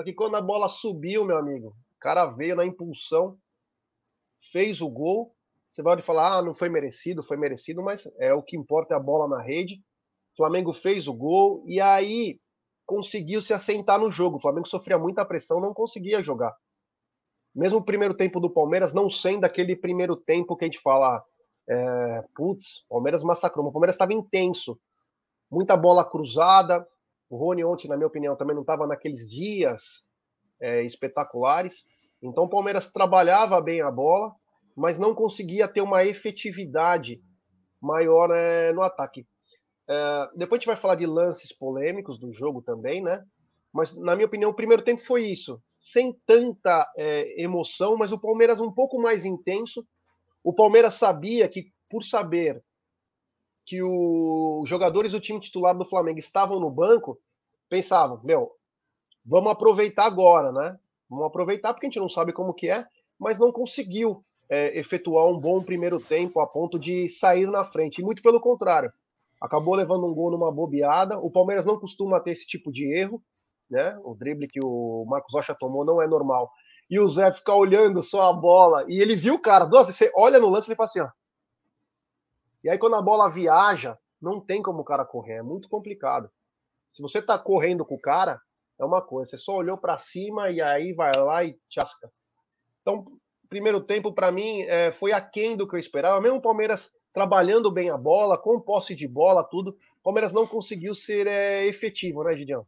Só 0.00 0.04
que 0.04 0.14
quando 0.14 0.34
a 0.34 0.40
bola 0.40 0.66
subiu, 0.66 1.26
meu 1.26 1.36
amigo, 1.36 1.76
o 1.94 2.00
cara 2.00 2.24
veio 2.24 2.56
na 2.56 2.64
impulsão, 2.64 3.36
fez 4.50 4.80
o 4.80 4.88
gol. 4.88 5.36
Você 5.70 5.82
pode 5.82 6.00
falar, 6.00 6.38
ah, 6.38 6.42
não 6.42 6.54
foi 6.54 6.70
merecido, 6.70 7.22
foi 7.22 7.36
merecido, 7.36 7.82
mas 7.82 8.10
é 8.18 8.32
o 8.32 8.42
que 8.42 8.56
importa 8.56 8.94
é 8.94 8.96
a 8.96 8.98
bola 8.98 9.28
na 9.28 9.42
rede. 9.42 9.74
O 10.32 10.36
Flamengo 10.38 10.72
fez 10.72 11.06
o 11.06 11.12
gol 11.12 11.62
e 11.66 11.82
aí 11.82 12.40
conseguiu 12.86 13.42
se 13.42 13.52
assentar 13.52 14.00
no 14.00 14.10
jogo. 14.10 14.38
O 14.38 14.40
Flamengo 14.40 14.66
sofria 14.66 14.96
muita 14.96 15.22
pressão, 15.22 15.60
não 15.60 15.74
conseguia 15.74 16.22
jogar. 16.22 16.56
Mesmo 17.54 17.76
o 17.76 17.84
primeiro 17.84 18.14
tempo 18.14 18.40
do 18.40 18.48
Palmeiras 18.48 18.94
não 18.94 19.10
sendo 19.10 19.44
aquele 19.44 19.76
primeiro 19.76 20.16
tempo 20.16 20.56
que 20.56 20.64
a 20.64 20.68
gente 20.68 20.80
fala, 20.80 21.22
é, 21.68 22.24
putz, 22.34 22.86
Palmeiras 22.88 23.22
massacrou. 23.22 23.66
O 23.66 23.70
Palmeiras 23.70 23.96
estava 23.96 24.14
intenso, 24.14 24.80
muita 25.50 25.76
bola 25.76 26.08
cruzada, 26.08 26.88
o 27.30 27.36
Rony 27.36 27.64
ontem, 27.64 27.86
na 27.86 27.96
minha 27.96 28.08
opinião, 28.08 28.36
também 28.36 28.54
não 28.54 28.62
estava 28.62 28.88
naqueles 28.88 29.30
dias 29.30 30.04
é, 30.60 30.82
espetaculares. 30.82 31.84
Então 32.20 32.44
o 32.44 32.48
Palmeiras 32.48 32.90
trabalhava 32.90 33.60
bem 33.62 33.80
a 33.80 33.90
bola, 33.90 34.34
mas 34.76 34.98
não 34.98 35.14
conseguia 35.14 35.68
ter 35.68 35.80
uma 35.80 36.04
efetividade 36.04 37.22
maior 37.80 38.30
é, 38.32 38.72
no 38.72 38.82
ataque. 38.82 39.24
É, 39.88 40.28
depois 40.36 40.58
a 40.58 40.60
gente 40.60 40.66
vai 40.66 40.76
falar 40.76 40.96
de 40.96 41.06
lances 41.06 41.56
polêmicos 41.56 42.18
do 42.18 42.32
jogo 42.32 42.60
também, 42.62 43.00
né? 43.00 43.24
Mas, 43.72 43.96
na 43.96 44.16
minha 44.16 44.26
opinião, 44.26 44.50
o 44.50 44.54
primeiro 44.54 44.82
tempo 44.82 45.04
foi 45.06 45.26
isso. 45.26 45.62
Sem 45.78 46.12
tanta 46.26 46.92
é, 46.96 47.40
emoção, 47.40 47.96
mas 47.96 48.10
o 48.10 48.18
Palmeiras 48.18 48.60
um 48.60 48.72
pouco 48.72 49.00
mais 49.00 49.24
intenso. 49.24 49.86
O 50.42 50.52
Palmeiras 50.52 50.94
sabia 50.94 51.48
que, 51.48 51.70
por 51.88 52.02
saber 52.02 52.60
que 53.70 53.80
os 53.84 54.68
jogadores 54.68 55.12
do 55.12 55.20
time 55.20 55.38
titular 55.38 55.78
do 55.78 55.84
Flamengo 55.84 56.18
estavam 56.18 56.58
no 56.58 56.68
banco, 56.68 57.16
pensavam, 57.68 58.20
meu, 58.24 58.50
vamos 59.24 59.52
aproveitar 59.52 60.06
agora, 60.06 60.50
né? 60.50 60.76
Vamos 61.08 61.26
aproveitar 61.26 61.72
porque 61.72 61.86
a 61.86 61.88
gente 61.88 62.00
não 62.00 62.08
sabe 62.08 62.32
como 62.32 62.52
que 62.52 62.68
é, 62.68 62.84
mas 63.16 63.38
não 63.38 63.52
conseguiu 63.52 64.24
é, 64.48 64.76
efetuar 64.76 65.28
um 65.28 65.38
bom 65.38 65.62
primeiro 65.62 66.00
tempo 66.00 66.40
a 66.40 66.48
ponto 66.48 66.80
de 66.80 67.08
sair 67.10 67.46
na 67.46 67.64
frente. 67.64 68.00
E 68.00 68.04
muito 68.04 68.22
pelo 68.22 68.40
contrário, 68.40 68.92
acabou 69.40 69.76
levando 69.76 70.04
um 70.04 70.12
gol 70.12 70.32
numa 70.32 70.50
bobeada. 70.50 71.16
O 71.20 71.30
Palmeiras 71.30 71.64
não 71.64 71.78
costuma 71.78 72.18
ter 72.18 72.32
esse 72.32 72.48
tipo 72.48 72.72
de 72.72 72.92
erro, 72.92 73.22
né? 73.70 73.96
O 74.02 74.16
drible 74.16 74.48
que 74.48 74.58
o 74.64 75.04
Marcos 75.08 75.32
Rocha 75.32 75.54
tomou 75.54 75.84
não 75.84 76.02
é 76.02 76.08
normal. 76.08 76.50
E 76.90 76.98
o 76.98 77.06
Zé 77.06 77.32
fica 77.32 77.54
olhando 77.54 78.02
só 78.02 78.30
a 78.30 78.32
bola 78.32 78.84
e 78.88 79.00
ele 79.00 79.14
viu 79.14 79.34
o 79.34 79.40
cara, 79.40 79.64
duas 79.64 79.86
você 79.86 80.10
olha 80.16 80.40
no 80.40 80.48
lance 80.48 80.68
e 80.68 80.70
ele 80.70 80.76
fala 80.76 80.88
assim, 80.88 81.00
ó, 81.02 81.08
e 82.62 82.68
aí, 82.68 82.78
quando 82.78 82.96
a 82.96 83.02
bola 83.02 83.30
viaja, 83.30 83.98
não 84.20 84.40
tem 84.40 84.62
como 84.62 84.80
o 84.80 84.84
cara 84.84 85.04
correr, 85.04 85.34
é 85.34 85.42
muito 85.42 85.68
complicado. 85.68 86.30
Se 86.92 87.00
você 87.00 87.22
tá 87.22 87.38
correndo 87.38 87.84
com 87.84 87.94
o 87.94 88.00
cara, 88.00 88.40
é 88.78 88.84
uma 88.84 89.00
coisa, 89.00 89.30
você 89.30 89.38
só 89.38 89.56
olhou 89.56 89.78
para 89.78 89.98
cima 89.98 90.50
e 90.50 90.60
aí 90.60 90.92
vai 90.92 91.12
lá 91.16 91.44
e 91.44 91.58
chasca. 91.68 92.10
Então, 92.82 93.06
primeiro 93.48 93.80
tempo, 93.80 94.12
para 94.12 94.32
mim, 94.32 94.62
é, 94.62 94.92
foi 94.92 95.12
aquém 95.12 95.56
do 95.56 95.68
que 95.68 95.74
eu 95.74 95.80
esperava. 95.80 96.20
Mesmo 96.20 96.38
o 96.38 96.42
Palmeiras 96.42 96.90
trabalhando 97.12 97.70
bem 97.70 97.90
a 97.90 97.96
bola, 97.96 98.38
com 98.38 98.60
posse 98.60 98.94
de 98.94 99.06
bola, 99.06 99.44
tudo, 99.44 99.70
o 99.70 100.02
Palmeiras 100.02 100.32
não 100.32 100.46
conseguiu 100.46 100.94
ser 100.94 101.26
é, 101.26 101.66
efetivo, 101.66 102.22
né, 102.24 102.34
Gideão? 102.34 102.66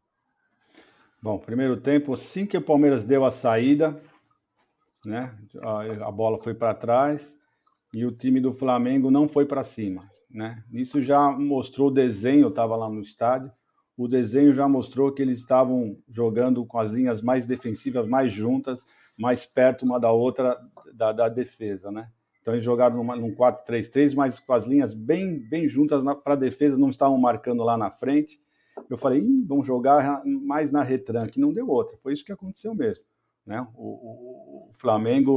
Bom, 1.22 1.38
primeiro 1.38 1.80
tempo, 1.80 2.14
assim 2.14 2.44
que 2.44 2.56
o 2.56 2.62
Palmeiras 2.62 3.04
deu 3.04 3.24
a 3.24 3.30
saída, 3.30 3.98
né, 5.04 5.38
a, 5.62 6.08
a 6.08 6.10
bola 6.10 6.38
foi 6.38 6.52
para 6.52 6.74
trás, 6.74 7.38
e 7.94 8.06
o 8.06 8.12
time 8.12 8.40
do 8.40 8.52
Flamengo 8.52 9.10
não 9.10 9.28
foi 9.28 9.44
para 9.44 9.62
cima, 9.62 10.02
né? 10.30 10.64
Isso 10.72 11.02
já 11.02 11.30
mostrou 11.30 11.88
o 11.88 11.90
desenho, 11.90 12.42
eu 12.42 12.48
estava 12.48 12.74
lá 12.74 12.88
no 12.88 13.02
estádio, 13.02 13.52
o 13.96 14.08
desenho 14.08 14.54
já 14.54 14.66
mostrou 14.66 15.12
que 15.12 15.20
eles 15.20 15.38
estavam 15.38 15.98
jogando 16.08 16.64
com 16.64 16.78
as 16.78 16.90
linhas 16.90 17.20
mais 17.20 17.44
defensivas, 17.44 18.08
mais 18.08 18.32
juntas, 18.32 18.82
mais 19.18 19.44
perto 19.44 19.84
uma 19.84 20.00
da 20.00 20.10
outra 20.10 20.58
da, 20.94 21.12
da 21.12 21.28
defesa, 21.28 21.90
né? 21.90 22.08
Então 22.40 22.54
eles 22.54 22.64
jogaram 22.64 22.96
numa, 22.96 23.14
num 23.14 23.34
4-3-3, 23.34 24.14
mas 24.14 24.40
com 24.40 24.52
as 24.52 24.66
linhas 24.66 24.94
bem, 24.94 25.38
bem 25.38 25.68
juntas 25.68 26.02
para 26.24 26.32
a 26.32 26.36
defesa, 26.36 26.76
não 26.76 26.90
estavam 26.90 27.16
marcando 27.16 27.62
lá 27.62 27.76
na 27.76 27.90
frente. 27.90 28.40
Eu 28.90 28.96
falei, 28.96 29.22
vamos 29.46 29.66
jogar 29.66 30.24
mais 30.24 30.72
na 30.72 30.82
retranque, 30.82 31.38
não 31.38 31.52
deu 31.52 31.68
outra. 31.68 31.96
Foi 31.98 32.12
isso 32.12 32.24
que 32.24 32.32
aconteceu 32.32 32.74
mesmo. 32.74 33.04
Né? 33.46 33.66
O, 33.76 33.86
o, 33.86 34.68
o 34.70 34.72
Flamengo 34.72 35.32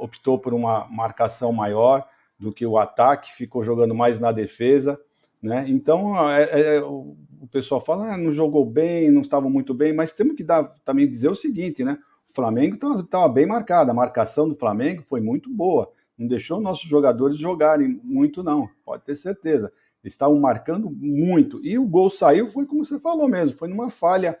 optou 0.00 0.38
por 0.38 0.52
uma 0.52 0.86
marcação 0.88 1.52
maior 1.52 2.06
do 2.38 2.52
que 2.52 2.66
o 2.66 2.78
ataque, 2.78 3.32
ficou 3.32 3.64
jogando 3.64 3.94
mais 3.94 4.20
na 4.20 4.30
defesa. 4.30 5.00
Né? 5.42 5.64
Então, 5.68 6.14
é, 6.30 6.76
é, 6.76 6.82
o 6.82 7.16
pessoal 7.50 7.80
fala, 7.80 8.14
ah, 8.14 8.18
não 8.18 8.32
jogou 8.32 8.64
bem, 8.64 9.10
não 9.10 9.20
estava 9.20 9.48
muito 9.48 9.72
bem, 9.72 9.92
mas 9.92 10.12
temos 10.12 10.36
que 10.36 10.44
dar, 10.44 10.64
também 10.84 11.08
dizer 11.08 11.28
o 11.28 11.34
seguinte, 11.34 11.84
né? 11.84 11.98
O 12.28 12.34
Flamengo 12.34 12.76
estava 13.00 13.28
bem 13.28 13.46
marcado, 13.46 13.90
a 13.90 13.94
marcação 13.94 14.48
do 14.48 14.54
Flamengo 14.54 15.02
foi 15.02 15.20
muito 15.20 15.48
boa, 15.48 15.90
não 16.18 16.26
deixou 16.26 16.60
nossos 16.60 16.88
jogadores 16.88 17.38
jogarem 17.38 18.00
muito, 18.02 18.42
não, 18.42 18.68
pode 18.84 19.04
ter 19.04 19.14
certeza. 19.14 19.72
Eles 20.02 20.14
estavam 20.14 20.38
marcando 20.38 20.90
muito, 20.90 21.64
e 21.64 21.78
o 21.78 21.86
gol 21.86 22.10
saiu, 22.10 22.48
foi 22.48 22.66
como 22.66 22.84
você 22.84 22.98
falou 22.98 23.28
mesmo, 23.28 23.56
foi 23.56 23.68
numa 23.68 23.90
falha 23.90 24.38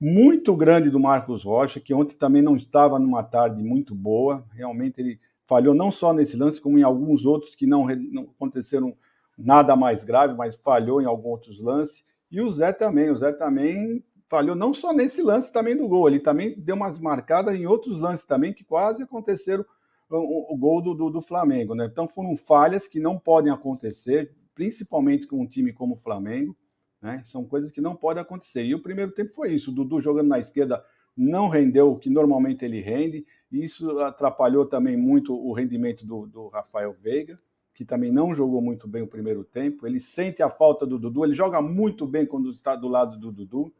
muito 0.00 0.54
grande 0.54 0.90
do 0.90 1.00
Marcos 1.00 1.44
Rocha, 1.44 1.80
que 1.80 1.94
ontem 1.94 2.14
também 2.16 2.42
não 2.42 2.56
estava 2.56 2.98
numa 2.98 3.22
tarde 3.22 3.62
muito 3.62 3.94
boa. 3.94 4.44
Realmente 4.52 5.00
ele 5.00 5.20
falhou 5.46 5.74
não 5.74 5.90
só 5.90 6.12
nesse 6.12 6.36
lance, 6.36 6.60
como 6.60 6.78
em 6.78 6.82
alguns 6.82 7.24
outros 7.24 7.54
que 7.54 7.66
não, 7.66 7.86
não 7.86 8.24
aconteceram 8.24 8.94
nada 9.38 9.76
mais 9.76 10.04
grave, 10.04 10.34
mas 10.34 10.56
falhou 10.56 11.00
em 11.00 11.06
alguns 11.06 11.32
outros 11.32 11.60
lances. 11.60 12.04
E 12.30 12.40
o 12.40 12.50
Zé 12.50 12.72
também, 12.72 13.10
o 13.10 13.16
Zé 13.16 13.32
também 13.32 14.02
falhou 14.28 14.56
não 14.56 14.74
só 14.74 14.92
nesse 14.92 15.22
lance 15.22 15.52
também 15.52 15.76
do 15.76 15.86
gol, 15.86 16.08
ele 16.08 16.18
também 16.18 16.54
deu 16.58 16.74
umas 16.74 16.98
marcadas 16.98 17.54
em 17.54 17.66
outros 17.66 18.00
lances 18.00 18.24
também 18.24 18.52
que 18.52 18.64
quase 18.64 19.04
aconteceram 19.04 19.64
o, 20.10 20.54
o 20.54 20.56
gol 20.56 20.82
do, 20.82 20.94
do, 20.94 21.10
do, 21.10 21.20
Flamengo, 21.20 21.74
né? 21.74 21.86
Então 21.86 22.06
foram 22.08 22.36
falhas 22.36 22.88
que 22.88 23.00
não 23.00 23.18
podem 23.18 23.52
acontecer, 23.52 24.32
principalmente 24.54 25.26
com 25.26 25.40
um 25.40 25.46
time 25.46 25.72
como 25.72 25.94
o 25.94 25.98
Flamengo. 25.98 26.56
Né? 27.00 27.20
São 27.24 27.44
coisas 27.44 27.70
que 27.70 27.80
não 27.80 27.94
podem 27.94 28.22
acontecer. 28.22 28.64
E 28.64 28.74
o 28.74 28.82
primeiro 28.82 29.12
tempo 29.12 29.32
foi 29.32 29.52
isso: 29.52 29.70
o 29.70 29.74
Dudu 29.74 30.00
jogando 30.00 30.28
na 30.28 30.38
esquerda 30.38 30.84
não 31.16 31.48
rendeu 31.48 31.92
o 31.92 31.98
que 31.98 32.10
normalmente 32.10 32.64
ele 32.64 32.80
rende, 32.80 33.26
e 33.50 33.64
isso 33.64 33.98
atrapalhou 34.00 34.66
também 34.66 34.96
muito 34.96 35.34
o 35.34 35.52
rendimento 35.52 36.06
do, 36.06 36.26
do 36.26 36.48
Rafael 36.48 36.94
Veiga, 37.00 37.36
que 37.72 37.84
também 37.84 38.10
não 38.12 38.34
jogou 38.34 38.60
muito 38.60 38.86
bem 38.86 39.02
o 39.02 39.06
primeiro 39.06 39.42
tempo. 39.42 39.86
Ele 39.86 39.98
sente 39.98 40.42
a 40.42 40.50
falta 40.50 40.86
do 40.86 40.98
Dudu, 40.98 41.24
ele 41.24 41.34
joga 41.34 41.62
muito 41.62 42.06
bem 42.06 42.26
quando 42.26 42.50
está 42.50 42.76
do 42.76 42.88
lado 42.88 43.18
do 43.18 43.32
Dudu. 43.32 43.72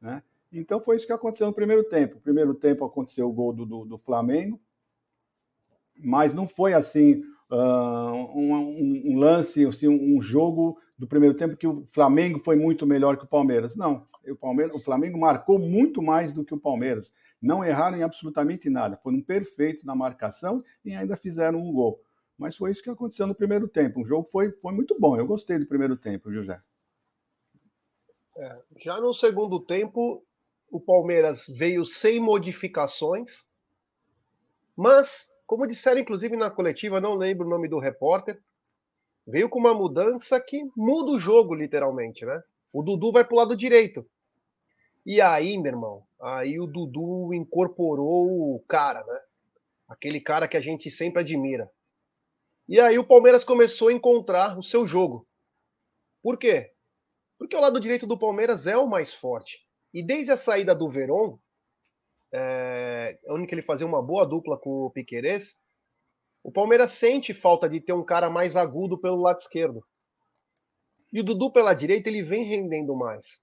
Né? 0.00 0.22
Então 0.52 0.80
foi 0.80 0.96
isso 0.96 1.06
que 1.06 1.12
aconteceu 1.12 1.46
no 1.46 1.52
primeiro 1.52 1.84
tempo. 1.84 2.16
No 2.16 2.20
primeiro 2.20 2.54
tempo 2.54 2.84
aconteceu 2.84 3.28
o 3.28 3.32
gol 3.32 3.52
do, 3.52 3.66
do, 3.66 3.84
do 3.84 3.98
Flamengo, 3.98 4.60
mas 5.98 6.34
não 6.34 6.46
foi 6.46 6.74
assim 6.74 7.22
uh, 7.50 8.38
um, 8.38 9.12
um, 9.12 9.18
lance, 9.18 9.64
assim, 9.64 9.88
um 9.88 10.20
jogo 10.20 10.78
do 10.98 11.06
primeiro 11.06 11.36
tempo 11.36 11.56
que 11.56 11.66
o 11.66 11.84
Flamengo 11.86 12.38
foi 12.38 12.56
muito 12.56 12.86
melhor 12.86 13.16
que 13.16 13.24
o 13.24 13.28
Palmeiras. 13.28 13.76
Não, 13.76 14.04
o, 14.26 14.36
Palmeiras, 14.36 14.74
o 14.74 14.80
Flamengo 14.80 15.18
marcou 15.18 15.58
muito 15.58 16.02
mais 16.02 16.32
do 16.32 16.44
que 16.44 16.54
o 16.54 16.60
Palmeiras. 16.60 17.12
Não 17.40 17.62
erraram 17.62 17.98
em 17.98 18.02
absolutamente 18.02 18.70
nada. 18.70 18.96
Foram 18.96 19.20
perfeitos 19.20 19.84
na 19.84 19.94
marcação 19.94 20.64
e 20.84 20.94
ainda 20.94 21.16
fizeram 21.16 21.60
um 21.60 21.72
gol. 21.72 22.00
Mas 22.38 22.56
foi 22.56 22.70
isso 22.70 22.82
que 22.82 22.90
aconteceu 22.90 23.26
no 23.26 23.34
primeiro 23.34 23.68
tempo. 23.68 24.00
O 24.00 24.06
jogo 24.06 24.26
foi, 24.26 24.52
foi 24.52 24.72
muito 24.72 24.98
bom. 24.98 25.16
Eu 25.18 25.26
gostei 25.26 25.58
do 25.58 25.66
primeiro 25.66 25.96
tempo, 25.96 26.32
José. 26.32 26.60
É, 28.38 28.58
já 28.78 29.00
no 29.00 29.14
segundo 29.14 29.60
tempo, 29.60 30.22
o 30.70 30.80
Palmeiras 30.80 31.46
veio 31.46 31.84
sem 31.84 32.20
modificações, 32.20 33.46
mas, 34.76 35.26
como 35.46 35.66
disseram 35.66 36.00
inclusive 36.00 36.36
na 36.36 36.50
coletiva, 36.50 37.00
não 37.00 37.14
lembro 37.14 37.46
o 37.46 37.50
nome 37.50 37.68
do 37.68 37.78
repórter, 37.78 38.38
veio 39.26 39.48
com 39.48 39.58
uma 39.58 39.74
mudança 39.74 40.40
que 40.40 40.62
muda 40.76 41.12
o 41.12 41.18
jogo, 41.18 41.54
literalmente, 41.54 42.24
né? 42.24 42.40
O 42.72 42.82
Dudu 42.82 43.10
vai 43.10 43.24
pro 43.24 43.36
lado 43.36 43.56
direito. 43.56 44.06
E 45.04 45.20
aí, 45.20 45.56
meu 45.56 45.72
irmão, 45.72 46.06
aí 46.20 46.60
o 46.60 46.66
Dudu 46.66 47.32
incorporou 47.34 48.54
o 48.54 48.64
cara, 48.68 49.04
né? 49.04 49.20
Aquele 49.88 50.20
cara 50.20 50.48
que 50.48 50.56
a 50.56 50.60
gente 50.60 50.90
sempre 50.90 51.20
admira. 51.20 51.70
E 52.68 52.80
aí 52.80 52.98
o 52.98 53.06
Palmeiras 53.06 53.44
começou 53.44 53.88
a 53.88 53.92
encontrar 53.92 54.58
o 54.58 54.62
seu 54.62 54.86
jogo. 54.86 55.26
Por 56.22 56.36
quê? 56.38 56.72
Porque 57.38 57.56
o 57.56 57.60
lado 57.60 57.80
direito 57.80 58.06
do 58.06 58.18
Palmeiras 58.18 58.66
é 58.66 58.76
o 58.76 58.88
mais 58.88 59.14
forte. 59.14 59.58
E 59.94 60.02
desde 60.02 60.32
a 60.32 60.36
saída 60.36 60.74
do 60.74 60.90
Verón, 60.90 61.38
é, 62.32 63.18
onde 63.28 63.52
ele 63.54 63.62
fazia 63.62 63.86
uma 63.86 64.02
boa 64.02 64.26
dupla 64.26 64.58
com 64.58 64.86
o 64.86 64.90
Piquerez, 64.90 65.56
o 66.46 66.52
Palmeiras 66.52 66.92
sente 66.92 67.34
falta 67.34 67.68
de 67.68 67.80
ter 67.80 67.92
um 67.92 68.04
cara 68.04 68.30
mais 68.30 68.54
agudo 68.54 68.96
pelo 68.96 69.20
lado 69.20 69.40
esquerdo. 69.40 69.84
E 71.12 71.18
o 71.18 71.24
Dudu 71.24 71.50
pela 71.50 71.74
direita 71.74 72.08
ele 72.08 72.22
vem 72.22 72.44
rendendo 72.44 72.94
mais. 72.94 73.42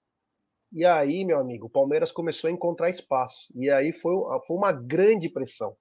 E 0.72 0.86
aí, 0.86 1.26
meu 1.26 1.38
amigo, 1.38 1.66
o 1.66 1.70
Palmeiras 1.70 2.14
começou 2.14 2.48
a 2.48 2.52
encontrar 2.52 2.90
espaço. 2.90 3.52
E 3.56 3.70
aí 3.70 3.92
foi, 3.92 4.16
foi 4.48 4.56
uma 4.56 4.72
grande 4.72 5.28
pressão. 5.28 5.72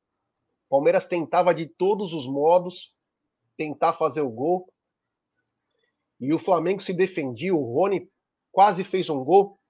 O 0.67 0.71
Palmeiras 0.71 1.07
tentava 1.07 1.55
de 1.55 1.69
todos 1.69 2.13
os 2.13 2.27
modos 2.27 2.93
tentar 3.57 3.93
fazer 3.93 4.23
o 4.23 4.29
gol. 4.29 4.69
E 6.19 6.35
o 6.35 6.41
Flamengo 6.41 6.83
se 6.83 6.93
defendia. 6.93 7.55
O 7.55 7.73
Rony 7.73 8.11
quase 8.51 8.83
fez 8.83 9.09
um 9.09 9.23
gol 9.23 9.61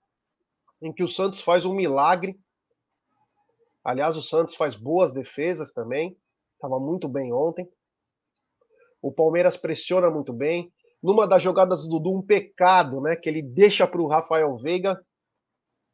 em 0.81 0.91
que 0.91 1.05
o 1.05 1.09
Santos 1.09 1.43
faz 1.43 1.67
um 1.67 1.75
milagre. 1.75 2.41
Aliás, 3.85 4.17
o 4.17 4.23
Santos 4.23 4.55
faz 4.55 4.75
boas 4.75 5.13
defesas 5.13 5.71
também 5.75 6.17
estava 6.63 6.79
muito 6.79 7.09
bem 7.09 7.33
ontem. 7.33 7.69
O 9.03 9.13
Palmeiras 9.13 9.57
pressiona 9.57 10.09
muito 10.09 10.33
bem. 10.33 10.73
Numa 11.03 11.27
das 11.27 11.43
jogadas 11.43 11.83
do 11.83 11.99
Dudu, 11.99 12.17
um 12.17 12.23
pecado, 12.23 13.01
né? 13.01 13.17
Que 13.17 13.29
ele 13.29 13.43
deixa 13.43 13.87
para 13.89 14.01
o 14.01 14.07
Rafael 14.07 14.57
Veiga. 14.59 14.97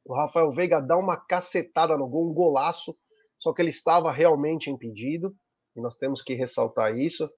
O 0.04 0.14
Rafael 0.14 0.50
Veiga 0.50 0.80
dá 0.80 0.98
uma 0.98 1.16
cacetada 1.16 1.96
no 1.96 2.06
gol, 2.06 2.30
um 2.30 2.34
golaço. 2.34 2.94
Só 3.38 3.54
que 3.54 3.62
ele 3.62 3.70
estava 3.70 4.12
realmente 4.12 4.70
impedido. 4.70 5.34
E 5.74 5.80
nós 5.80 5.96
temos 5.96 6.20
que 6.20 6.34
ressaltar 6.34 6.94
isso. 6.98 7.30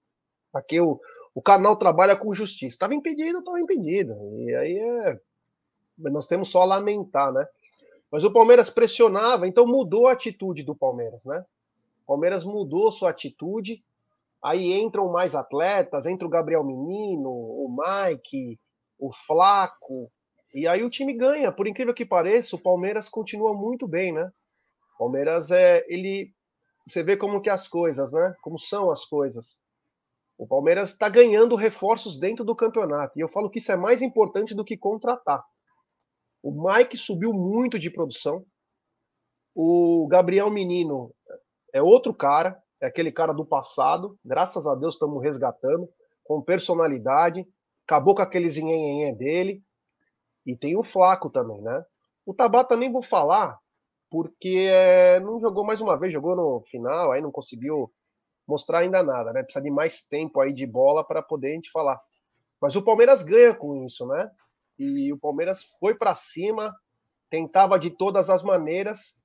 Aqui 0.53 0.81
o, 0.81 0.99
o 1.33 1.41
canal 1.41 1.77
trabalha 1.77 2.17
com 2.17 2.35
justiça. 2.35 2.75
Estava 2.75 2.97
impedido, 2.97 3.39
estava 3.39 3.61
impedido. 3.61 4.13
E 4.41 4.55
aí 4.57 4.77
é. 4.77 5.21
Nós 6.11 6.27
temos 6.27 6.51
só 6.51 6.63
a 6.63 6.65
lamentar, 6.65 7.33
né? 7.33 7.47
Mas 8.11 8.25
o 8.25 8.33
Palmeiras 8.33 8.71
pressionava, 8.71 9.47
então 9.47 9.65
mudou 9.67 10.09
a 10.09 10.13
atitude 10.13 10.65
do 10.65 10.75
Palmeiras, 10.75 11.25
né? 11.25 11.45
Palmeiras 12.11 12.45
mudou 12.45 12.91
sua 12.91 13.11
atitude. 13.11 13.85
Aí 14.43 14.73
entram 14.73 15.13
mais 15.13 15.33
atletas, 15.33 16.07
entra 16.07 16.27
o 16.27 16.31
Gabriel 16.31 16.65
Menino, 16.65 17.31
o 17.31 17.69
Mike, 17.69 18.59
o 18.99 19.13
Flaco, 19.13 20.11
e 20.53 20.67
aí 20.67 20.83
o 20.83 20.91
time 20.91 21.13
ganha. 21.13 21.53
Por 21.53 21.69
incrível 21.69 21.95
que 21.95 22.05
pareça, 22.05 22.57
o 22.57 22.61
Palmeiras 22.61 23.09
continua 23.09 23.55
muito 23.55 23.87
bem, 23.87 24.13
né? 24.13 24.29
O 24.95 24.99
Palmeiras 24.99 25.53
é 25.53 25.85
ele, 25.89 26.35
você 26.85 27.01
vê 27.05 27.17
como 27.17 27.41
que 27.41 27.49
as 27.49 27.69
coisas, 27.69 28.11
né? 28.11 28.35
Como 28.43 28.59
são 28.59 28.91
as 28.91 29.05
coisas. 29.05 29.61
O 30.37 30.49
Palmeiras 30.49 30.91
está 30.91 31.09
ganhando 31.09 31.55
reforços 31.55 32.19
dentro 32.19 32.45
do 32.45 32.57
campeonato. 32.57 33.17
E 33.17 33.23
eu 33.23 33.29
falo 33.29 33.49
que 33.49 33.61
isso 33.61 33.71
é 33.71 33.77
mais 33.77 34.03
importante 34.03 34.53
do 34.53 34.65
que 34.65 34.77
contratar. 34.77 35.45
O 36.43 36.51
Mike 36.51 36.97
subiu 36.97 37.33
muito 37.33 37.79
de 37.79 37.89
produção. 37.89 38.45
O 39.55 40.09
Gabriel 40.09 40.51
Menino 40.51 41.15
é 41.73 41.83
outro 41.83 42.15
cara, 42.15 42.61
é 42.81 42.87
aquele 42.87 43.13
cara 43.13 43.33
do 43.33 43.45
passado. 43.45 44.19
Graças 44.25 44.67
a 44.67 44.75
Deus 44.75 44.95
estamos 44.95 45.23
resgatando, 45.23 45.89
com 46.25 46.43
personalidade. 46.43 47.47
Acabou 47.87 48.15
com 48.15 48.23
aquele 48.23 48.49
zinhenhenhé 48.49 49.13
dele. 49.13 49.63
E 50.47 50.57
tem 50.57 50.77
o 50.77 50.83
Flaco 50.83 51.29
também, 51.29 51.61
né? 51.61 51.85
O 52.25 52.33
Tabata 52.33 52.77
nem 52.77 52.91
vou 52.91 53.03
falar, 53.03 53.59
porque 54.11 54.69
é, 54.71 55.21
não 55.21 55.41
jogou 55.41 55.65
mais 55.65 55.81
uma 55.81 55.99
vez, 55.99 56.13
jogou 56.13 56.35
no 56.35 56.61
final, 56.71 57.13
aí 57.13 57.21
não 57.21 57.31
conseguiu 57.31 57.93
mostrar 58.47 58.79
ainda 58.79 59.03
nada, 59.03 59.33
né? 59.33 59.43
Precisa 59.43 59.63
de 59.63 59.71
mais 59.71 60.03
tempo 60.03 60.41
aí 60.41 60.53
de 60.53 60.67
bola 60.67 61.05
para 61.05 61.23
poder 61.23 61.53
a 61.53 61.55
gente 61.55 61.71
falar. 61.71 62.01
Mas 62.61 62.75
o 62.77 62.83
Palmeiras 62.83 63.23
ganha 63.23 63.55
com 63.55 63.85
isso, 63.85 64.07
né? 64.07 64.31
E 64.79 65.13
o 65.13 65.19
Palmeiras 65.19 65.63
foi 65.79 65.95
para 65.95 66.15
cima, 66.15 66.75
tentava 67.31 67.79
de 67.79 67.91
todas 67.91 68.29
as 68.29 68.43
maneiras, 68.43 69.17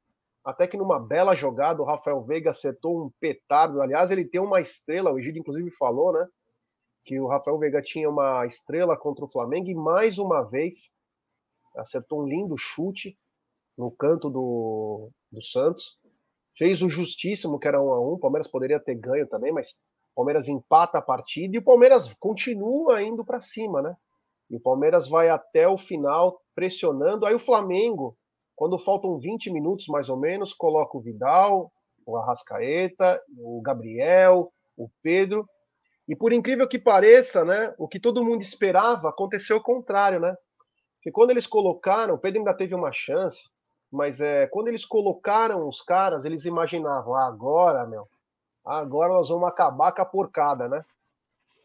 até 0.46 0.68
que 0.68 0.78
numa 0.78 1.00
bela 1.00 1.36
jogada 1.36 1.82
o 1.82 1.86
Rafael 1.86 2.24
Veiga 2.24 2.52
acertou 2.52 3.04
um 3.04 3.12
petardo. 3.20 3.82
Aliás, 3.82 4.12
ele 4.12 4.24
tem 4.24 4.40
uma 4.40 4.62
estrela, 4.62 5.12
o 5.12 5.18
Egídio 5.18 5.40
inclusive 5.40 5.72
falou, 5.72 6.14
né? 6.14 6.28
Que 7.04 7.20
o 7.20 7.28
Rafael 7.28 7.58
Veiga 7.58 7.82
tinha 7.82 8.08
uma 8.10 8.46
estrela 8.46 8.96
contra 8.96 9.26
o 9.26 9.30
Flamengo 9.30 9.70
e 9.70 9.76
mais 9.76 10.20
uma 10.20 10.44
vez 10.44 10.94
acertou 11.76 12.22
um 12.22 12.28
lindo 12.28 12.56
chute 12.58 13.18
no 13.78 13.92
canto 13.92 14.30
do, 14.30 15.10
do 15.32 15.42
Santos. 15.44 15.98
Fez 16.58 16.82
o 16.82 16.88
justíssimo, 16.88 17.60
que 17.60 17.68
era 17.68 17.82
um 17.82 17.92
a 17.92 18.00
um. 18.00 18.14
O 18.14 18.20
Palmeiras 18.20 18.48
poderia 18.48 18.80
ter 18.80 18.96
ganho 18.96 19.28
também, 19.28 19.52
mas 19.52 19.72
O 20.14 20.16
Palmeiras 20.16 20.48
empata 20.48 21.00
a 21.00 21.02
partida 21.02 21.56
e 21.56 21.60
o 21.60 21.64
Palmeiras 21.64 22.14
continua 22.20 23.02
indo 23.04 23.26
para 23.26 23.42
cima, 23.42 23.82
né? 23.82 23.98
E 24.50 24.56
o 24.56 24.62
Palmeiras 24.62 25.10
vai 25.10 25.28
até 25.28 25.68
o 25.68 25.78
final 25.78 26.40
pressionando. 26.54 27.26
Aí 27.26 27.36
o 27.36 27.40
Flamengo, 27.40 28.16
quando 28.56 28.80
faltam 28.80 29.20
20 29.20 29.52
minutos 29.52 29.88
mais 29.88 30.10
ou 30.10 30.18
menos, 30.18 30.54
coloca 30.54 30.98
o 30.98 31.02
Vidal, 31.02 31.72
o 32.06 32.18
Arrascaeta, 32.18 33.22
o 33.38 33.62
Gabriel, 33.62 34.52
o 34.78 34.90
Pedro. 35.02 35.48
E 36.08 36.16
por 36.16 36.32
incrível 36.32 36.68
que 36.68 36.78
pareça, 36.78 37.44
né, 37.44 37.74
o 37.78 37.88
que 37.88 38.00
todo 38.00 38.24
mundo 38.24 38.42
esperava 38.42 39.10
aconteceu 39.10 39.58
o 39.58 39.64
contrário, 39.64 40.20
né? 40.20 40.36
Porque 40.98 41.12
quando 41.12 41.32
eles 41.32 41.48
colocaram, 41.48 42.16
o 42.16 42.18
Pedro 42.18 42.40
ainda 42.40 42.54
teve 42.54 42.74
uma 42.74 42.92
chance, 42.92 43.44
mas 43.92 44.20
é, 44.20 44.48
quando 44.48 44.68
eles 44.68 44.86
colocaram 44.86 45.68
os 45.68 45.82
caras, 45.82 46.26
eles 46.26 46.46
imaginavam, 46.46 47.16
ah, 47.16 47.28
agora, 47.28 47.86
meu, 47.86 48.08
agora 48.64 49.14
nós 49.14 49.30
vamos 49.30 49.48
acabar 49.48 49.92
com 49.92 50.02
a 50.02 50.06
porcada, 50.06 50.68
né? 50.68 50.84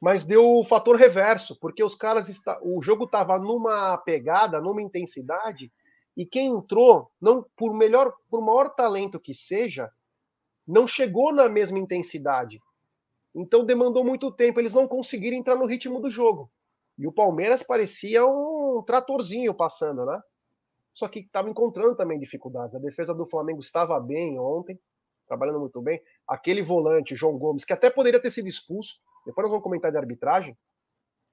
Mas 0.00 0.24
deu 0.24 0.56
o 0.56 0.64
fator 0.64 0.96
reverso, 0.96 1.58
porque 1.60 1.84
os 1.84 1.94
caras, 1.94 2.28
está, 2.28 2.58
o 2.62 2.82
jogo 2.82 3.04
estava 3.04 3.38
numa 3.38 3.98
pegada, 3.98 4.60
numa 4.60 4.80
intensidade, 4.80 5.70
e 6.20 6.26
quem 6.26 6.48
entrou, 6.48 7.10
não 7.18 7.46
por 7.56 7.72
melhor, 7.72 8.12
por 8.28 8.42
maior 8.42 8.68
talento 8.74 9.18
que 9.18 9.32
seja, 9.32 9.90
não 10.68 10.86
chegou 10.86 11.32
na 11.32 11.48
mesma 11.48 11.78
intensidade. 11.78 12.60
Então 13.34 13.64
demandou 13.64 14.04
muito 14.04 14.30
tempo, 14.30 14.60
eles 14.60 14.74
não 14.74 14.86
conseguiram 14.86 15.38
entrar 15.38 15.56
no 15.56 15.64
ritmo 15.64 15.98
do 15.98 16.10
jogo. 16.10 16.52
E 16.98 17.06
o 17.06 17.12
Palmeiras 17.12 17.62
parecia 17.62 18.26
um 18.26 18.82
tratorzinho 18.86 19.54
passando, 19.54 20.04
né? 20.04 20.20
Só 20.92 21.08
que 21.08 21.20
estava 21.20 21.48
encontrando 21.48 21.96
também 21.96 22.18
dificuldades. 22.18 22.76
A 22.76 22.80
defesa 22.80 23.14
do 23.14 23.24
Flamengo 23.24 23.62
estava 23.62 23.98
bem 23.98 24.38
ontem, 24.38 24.78
trabalhando 25.26 25.60
muito 25.60 25.80
bem. 25.80 26.02
Aquele 26.28 26.62
volante, 26.62 27.16
João 27.16 27.38
Gomes, 27.38 27.64
que 27.64 27.72
até 27.72 27.88
poderia 27.88 28.20
ter 28.20 28.30
sido 28.30 28.46
expulso. 28.46 29.00
Depois 29.24 29.44
nós 29.44 29.52
vamos 29.52 29.64
comentar 29.64 29.90
de 29.90 29.96
arbitragem, 29.96 30.54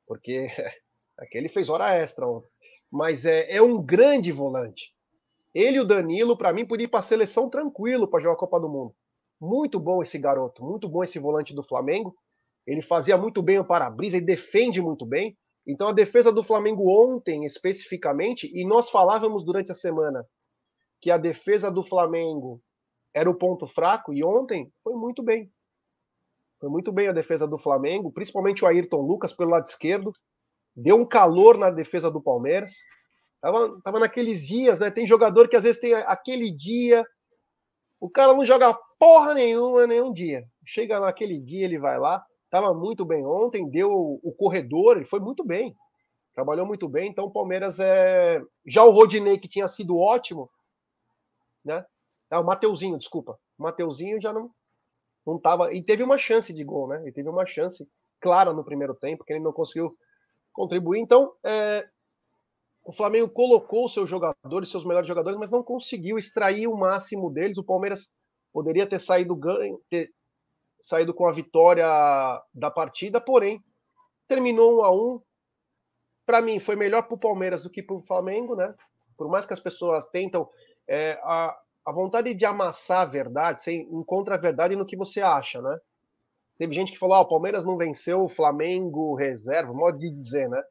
porque 0.05 0.47
aquele 1.19 1.49
fez 1.49 1.67
hora 1.67 1.93
extra 1.93 2.25
ontem. 2.25 2.49
Mas 2.91 3.25
é, 3.25 3.51
é 3.51 3.61
um 3.61 3.81
grande 3.81 4.31
volante. 4.31 4.93
Ele 5.53 5.77
e 5.77 5.79
o 5.79 5.85
Danilo, 5.85 6.37
para 6.37 6.53
mim, 6.53 6.65
podia 6.65 6.85
ir 6.85 6.89
para 6.89 6.99
a 6.99 7.03
seleção 7.03 7.49
tranquilo 7.49 8.07
para 8.07 8.19
jogar 8.19 8.35
a 8.35 8.39
Copa 8.39 8.59
do 8.59 8.69
Mundo. 8.69 8.93
Muito 9.39 9.79
bom 9.79 10.01
esse 10.01 10.17
garoto, 10.17 10.63
muito 10.63 10.87
bom 10.87 11.03
esse 11.03 11.19
volante 11.19 11.53
do 11.53 11.63
Flamengo. 11.63 12.15
Ele 12.65 12.81
fazia 12.81 13.17
muito 13.17 13.41
bem 13.41 13.59
o 13.59 13.65
para-brisa 13.65 14.17
e 14.17 14.21
defende 14.21 14.81
muito 14.81 15.05
bem. 15.05 15.37
Então 15.65 15.87
a 15.87 15.93
defesa 15.93 16.31
do 16.31 16.43
Flamengo 16.43 16.89
ontem, 16.89 17.45
especificamente, 17.45 18.49
e 18.53 18.65
nós 18.65 18.89
falávamos 18.89 19.43
durante 19.43 19.71
a 19.71 19.75
semana 19.75 20.25
que 21.01 21.11
a 21.11 21.17
defesa 21.17 21.69
do 21.69 21.83
Flamengo 21.83 22.61
era 23.13 23.29
o 23.29 23.35
ponto 23.35 23.67
fraco, 23.67 24.13
e 24.13 24.23
ontem 24.23 24.71
foi 24.83 24.93
muito 24.93 25.23
bem. 25.23 25.51
Foi 26.59 26.69
muito 26.69 26.91
bem 26.91 27.07
a 27.07 27.13
defesa 27.13 27.47
do 27.47 27.57
Flamengo, 27.57 28.11
principalmente 28.11 28.63
o 28.63 28.67
Ayrton 28.67 29.01
Lucas 29.01 29.33
pelo 29.33 29.51
lado 29.51 29.65
esquerdo. 29.65 30.11
Deu 30.77 30.95
um 30.95 31.05
calor 31.05 31.57
na 31.57 31.69
defesa 31.69 32.09
do 32.09 32.21
Palmeiras. 32.21 32.71
Tava, 33.41 33.81
tava 33.83 33.99
naqueles 33.99 34.45
dias, 34.47 34.79
né? 34.79 34.91
Tem 34.91 35.05
jogador 35.07 35.49
que 35.49 35.55
às 35.55 35.63
vezes 35.63 35.81
tem 35.81 35.93
aquele 35.93 36.51
dia 36.51 37.03
o 37.99 38.09
cara 38.09 38.33
não 38.33 38.45
joga 38.45 38.77
porra 38.99 39.33
nenhuma 39.33 39.87
nenhum 39.87 40.13
dia. 40.13 40.45
Chega 40.65 40.99
naquele 40.99 41.39
dia, 41.39 41.65
ele 41.65 41.79
vai 41.79 41.99
lá. 41.99 42.23
Tava 42.49 42.73
muito 42.73 43.03
bem 43.05 43.25
ontem, 43.25 43.69
deu 43.69 43.91
o 43.91 44.31
corredor, 44.31 44.97
ele 44.97 45.05
foi 45.05 45.19
muito 45.19 45.43
bem. 45.43 45.75
Trabalhou 46.33 46.65
muito 46.65 46.87
bem. 46.87 47.09
Então 47.09 47.25
o 47.25 47.31
Palmeiras 47.31 47.79
é. 47.79 48.41
Já 48.65 48.83
o 48.83 48.91
Rodinei, 48.91 49.37
que 49.37 49.47
tinha 49.47 49.67
sido 49.67 49.97
ótimo, 49.97 50.49
né? 51.65 51.85
Ah, 52.29 52.39
o 52.39 52.45
Mateuzinho, 52.45 52.97
desculpa. 52.97 53.37
O 53.57 53.63
Mateuzinho 53.63 54.21
já 54.21 54.31
não, 54.31 54.51
não 55.25 55.39
tava. 55.39 55.73
E 55.73 55.81
teve 55.81 56.03
uma 56.03 56.17
chance 56.17 56.53
de 56.53 56.63
gol, 56.63 56.87
né? 56.87 57.01
Ele 57.01 57.11
teve 57.11 57.27
uma 57.27 57.45
chance 57.45 57.87
clara 58.19 58.53
no 58.53 58.63
primeiro 58.63 58.93
tempo, 58.93 59.23
que 59.23 59.33
ele 59.33 59.43
não 59.43 59.51
conseguiu 59.51 59.95
contribuir. 60.57 60.99
Então, 60.99 61.31
é, 61.45 61.87
o 62.83 62.91
Flamengo 62.91 63.29
colocou 63.29 63.87
seus 63.87 64.09
jogadores, 64.09 64.71
seus 64.71 64.83
melhores 64.83 65.07
jogadores, 65.07 65.37
mas 65.37 65.51
não 65.51 65.61
conseguiu 65.61 66.17
extrair 66.17 66.67
o 66.67 66.75
máximo 66.75 67.29
deles. 67.29 67.59
O 67.59 67.63
Palmeiras 67.63 68.11
poderia 68.51 68.87
ter 68.87 68.99
saído 68.99 69.35
ganho, 69.35 69.79
ter 69.87 70.09
saído 70.81 71.13
com 71.13 71.27
a 71.27 71.31
vitória 71.31 71.85
da 72.53 72.71
partida, 72.71 73.21
porém 73.21 73.63
terminou 74.27 74.79
um 74.79 74.83
a 74.83 74.91
um. 74.91 75.21
Para 76.25 76.41
mim, 76.41 76.59
foi 76.59 76.75
melhor 76.75 77.03
para 77.03 77.15
o 77.15 77.19
Palmeiras 77.19 77.61
do 77.61 77.69
que 77.69 77.83
para 77.83 77.95
o 77.95 78.01
Flamengo, 78.01 78.55
né? 78.55 78.73
Por 79.15 79.29
mais 79.29 79.45
que 79.45 79.53
as 79.53 79.59
pessoas 79.59 80.07
tentam, 80.07 80.49
é, 80.87 81.19
a, 81.23 81.55
a 81.85 81.93
vontade 81.93 82.33
de 82.33 82.45
amassar 82.45 83.01
a 83.01 83.05
verdade, 83.05 83.61
você 83.61 83.75
encontra 83.75 84.35
a 84.35 84.39
verdade 84.39 84.75
no 84.75 84.85
que 84.85 84.97
você 84.97 85.21
acha, 85.21 85.61
né? 85.61 85.77
Teve 86.57 86.73
gente 86.73 86.91
que 86.91 86.99
falou: 86.99 87.15
ah, 87.15 87.21
o 87.21 87.27
Palmeiras 87.27 87.63
não 87.63 87.77
venceu 87.77 88.23
o 88.23 88.29
Flamengo 88.29 89.15
reserva, 89.15 89.73
modo 89.73 89.97
de 89.97 90.09
dizer, 90.09 90.49
né? 90.49 90.61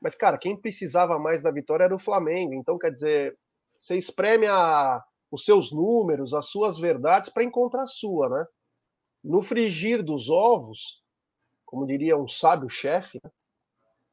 Mas, 0.00 0.14
cara, 0.14 0.38
quem 0.38 0.56
precisava 0.56 1.18
mais 1.18 1.42
da 1.42 1.50
vitória 1.50 1.84
era 1.84 1.94
o 1.94 1.98
Flamengo. 1.98 2.54
Então, 2.54 2.78
quer 2.78 2.92
dizer, 2.92 3.36
você 3.78 3.96
espreme 3.96 4.46
a, 4.46 5.02
os 5.30 5.44
seus 5.44 5.72
números, 5.72 6.32
as 6.34 6.48
suas 6.50 6.78
verdades 6.78 7.30
para 7.30 7.44
encontrar 7.44 7.82
a 7.82 7.88
sua, 7.88 8.28
né? 8.28 8.46
No 9.24 9.42
frigir 9.42 10.02
dos 10.02 10.30
ovos, 10.30 11.02
como 11.64 11.86
diria 11.86 12.16
um 12.16 12.28
sábio 12.28 12.68
chefe, 12.68 13.20
né? 13.22 13.30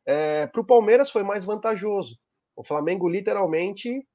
é, 0.06 0.48
para 0.48 0.62
o 0.62 0.66
Palmeiras 0.66 1.12
foi 1.12 1.24
mais 1.24 1.46
vantajoso. 1.46 2.18
O 2.56 2.64
Flamengo 2.64 3.08
literalmente 3.08 4.08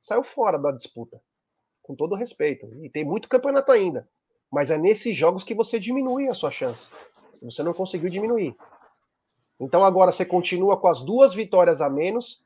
saiu 0.00 0.22
fora 0.22 0.58
da 0.58 0.70
disputa, 0.70 1.20
com 1.82 1.94
todo 1.94 2.14
respeito. 2.14 2.66
E 2.82 2.90
tem 2.90 3.04
muito 3.04 3.28
campeonato 3.28 3.72
ainda. 3.72 4.08
Mas 4.54 4.70
é 4.70 4.78
nesses 4.78 5.16
jogos 5.16 5.42
que 5.42 5.52
você 5.52 5.80
diminui 5.80 6.28
a 6.28 6.32
sua 6.32 6.48
chance. 6.48 6.88
Você 7.42 7.60
não 7.64 7.72
conseguiu 7.72 8.08
diminuir. 8.08 8.54
Então 9.58 9.84
agora 9.84 10.12
você 10.12 10.24
continua 10.24 10.76
com 10.76 10.86
as 10.86 11.04
duas 11.04 11.34
vitórias 11.34 11.80
a 11.80 11.90
menos 11.90 12.40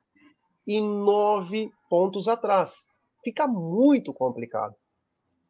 e 0.67 0.81
nove 0.81 1.71
pontos 1.91 2.27
atrás. 2.27 2.87
Fica 3.23 3.47
muito 3.47 4.15
complicado. 4.15 4.75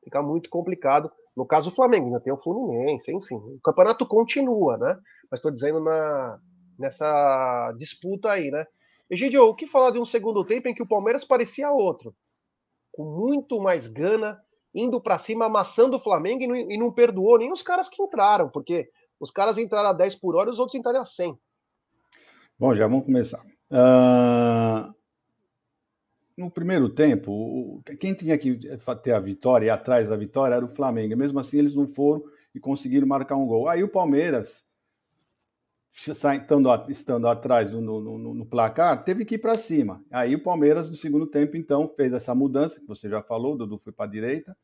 Fica 0.03 0.21
muito 0.21 0.51
complicado. 0.51 1.13
No 1.37 1.47
caso 1.47 1.71
do 1.71 1.77
Flamengo, 1.77 2.07
ainda 2.07 2.21
tem 2.21 2.33
o 2.33 2.37
Fluminense, 2.37 3.15
enfim. 3.15 3.37
O 3.37 3.61
campeonato 3.63 4.05
continua, 4.05 4.77
né? 4.77 4.99
Mas 5.31 5.39
estou 5.39 5.53
dizendo 5.53 5.79
na, 5.79 6.41
nessa 6.77 7.73
disputa 7.79 8.33
aí, 8.33 8.51
né? 8.51 8.67
Egidio, 9.09 9.45
o 9.45 9.55
que 9.55 9.69
falar 9.69 9.93
de 9.93 10.01
um 10.01 10.05
segundo 10.05 10.45
tempo 10.45 10.69
em 10.69 10.75
que 10.75 10.83
o 10.83 10.89
Palmeiras 10.89 11.25
parecia 11.25 11.71
outro? 11.71 12.13
Com 12.91 13.05
muito 13.05 13.61
mais 13.61 13.87
gana, 13.87 14.43
indo 14.75 15.01
para 15.01 15.19
cima, 15.19 15.47
amassando 15.47 15.97
o 15.97 16.01
Flamengo 16.01 16.43
e 16.43 16.47
não, 16.47 16.57
e 16.57 16.79
não 16.79 16.93
perdoou 16.93 17.39
nem 17.39 17.53
os 17.53 17.63
caras 17.63 17.89
que 17.89 18.03
entraram, 18.03 18.49
porque 18.49 18.89
os 19.19 19.31
caras 19.31 19.59
entraram 19.59 19.91
a 19.91 19.93
10 19.93 20.17
por 20.17 20.37
hora 20.37 20.51
e 20.51 20.53
os 20.53 20.59
outros 20.59 20.79
entraram 20.79 21.01
a 21.01 21.07
100. 21.07 21.39
Bom, 22.59 22.75
já 22.75 22.87
vamos 22.87 23.05
começar. 23.05 23.43
Uh, 23.71 24.93
no 26.37 26.51
primeiro 26.51 26.89
tempo, 26.89 27.83
quem 27.99 28.15
tinha 28.15 28.39
que 28.39 28.59
ter 29.03 29.13
a 29.13 29.21
vitória 29.21 29.67
e 29.67 29.71
atrás 29.71 30.09
da 30.09 30.17
vitória 30.17 30.55
era 30.55 30.65
o 30.65 30.69
Flamengo. 30.69 31.17
Mesmo 31.17 31.39
assim, 31.41 31.59
eles 31.59 31.75
não 31.75 31.87
foram 31.87 32.23
e 32.55 32.61
conseguiram 32.61 33.07
marcar 33.07 33.37
um 33.37 33.47
gol. 33.47 33.69
Aí 33.69 33.83
o 33.83 33.89
Palmeiras, 33.89 34.65
estando, 36.07 36.69
estando 36.89 37.29
atrás 37.29 37.73
no, 37.73 37.81
no, 37.81 38.35
no, 38.35 38.47
placar, 38.47 39.03
teve 39.03 39.25
que 39.25 39.35
ir 39.35 39.39
para 39.39 39.57
cima. 39.57 40.03
Aí 40.11 40.35
o 40.35 40.43
Palmeiras, 40.43 40.89
no 40.89 40.97
segundo 40.97 41.27
tempo, 41.27 41.57
então, 41.57 41.89
fez 41.89 42.13
essa 42.13 42.35
mudança, 42.35 42.81
que 42.81 42.87
você 42.87 43.09
já 43.09 43.23
falou, 43.23 43.55
o 43.55 43.57
Dudu 43.59 43.79
foi 43.79 43.93
para 43.93 44.07
a 44.07 44.09
direita, 44.09 44.57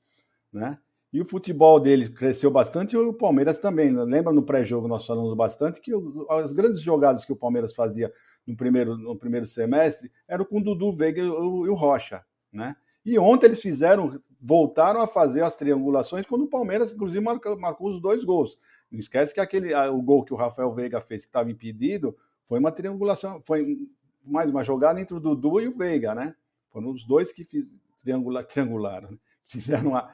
né? 0.53 0.79
E 1.12 1.20
o 1.20 1.25
futebol 1.25 1.79
dele 1.79 2.09
cresceu 2.09 2.51
bastante 2.51 2.94
e 2.94 2.99
o 2.99 3.12
Palmeiras 3.12 3.59
também. 3.59 3.90
Lembra 3.90 4.33
no 4.33 4.42
pré-jogo 4.42 4.88
nós 4.88 5.07
falamos 5.07 5.33
bastante 5.35 5.81
que 5.81 5.92
as 6.29 6.53
grandes 6.55 6.81
jogadas 6.81 7.25
que 7.25 7.33
o 7.33 7.37
Palmeiras 7.37 7.73
fazia 7.73 8.12
no 8.44 8.57
primeiro, 8.57 8.99
no 8.99 9.16
primeiro 9.16 9.47
semestre 9.47 10.11
eram 10.27 10.44
com 10.44 10.59
o 10.59 10.64
Dudu 10.64 10.92
Veiga 10.92 11.20
e 11.20 11.29
o, 11.29 11.66
e 11.66 11.68
o 11.68 11.75
Rocha, 11.75 12.25
né? 12.53 12.75
E 13.05 13.16
ontem 13.18 13.47
eles 13.47 13.61
fizeram, 13.61 14.20
voltaram 14.40 15.01
a 15.01 15.07
fazer 15.07 15.42
as 15.42 15.57
triangulações 15.57 16.27
quando 16.27 16.47
o 16.47 16.51
Palmeiras, 16.51 16.92
inclusive, 16.92 17.23
marcou, 17.23 17.59
marcou 17.61 17.90
os 17.90 18.01
dois 18.01 18.25
gols. 18.25 18.59
Não 18.90 18.99
esquece 18.99 19.35
que 19.35 19.40
aquele, 19.40 19.75
o 19.75 20.01
gol 20.01 20.25
que 20.25 20.33
o 20.33 20.37
Rafael 20.37 20.73
Veiga 20.73 21.01
fez, 21.01 21.25
que 21.25 21.29
estava 21.29 21.51
impedido, 21.51 22.16
foi 22.47 22.59
uma 22.59 22.70
triangulação, 22.70 23.42
foi 23.44 23.79
mais 24.25 24.49
uma 24.49 24.64
jogada 24.64 25.01
entre 25.01 25.14
o 25.14 25.20
Dudu 25.20 25.61
e 25.61 25.68
o 25.68 25.77
Veiga, 25.77 26.14
né? 26.14 26.35
Foram 26.70 26.90
os 26.90 27.05
dois 27.05 27.33
que 27.33 27.44
fiz, 27.44 27.68
triangula, 28.03 28.42
triangularam. 28.42 29.11
Né? 29.11 29.18
fizeram 29.44 29.94
a, 29.94 30.11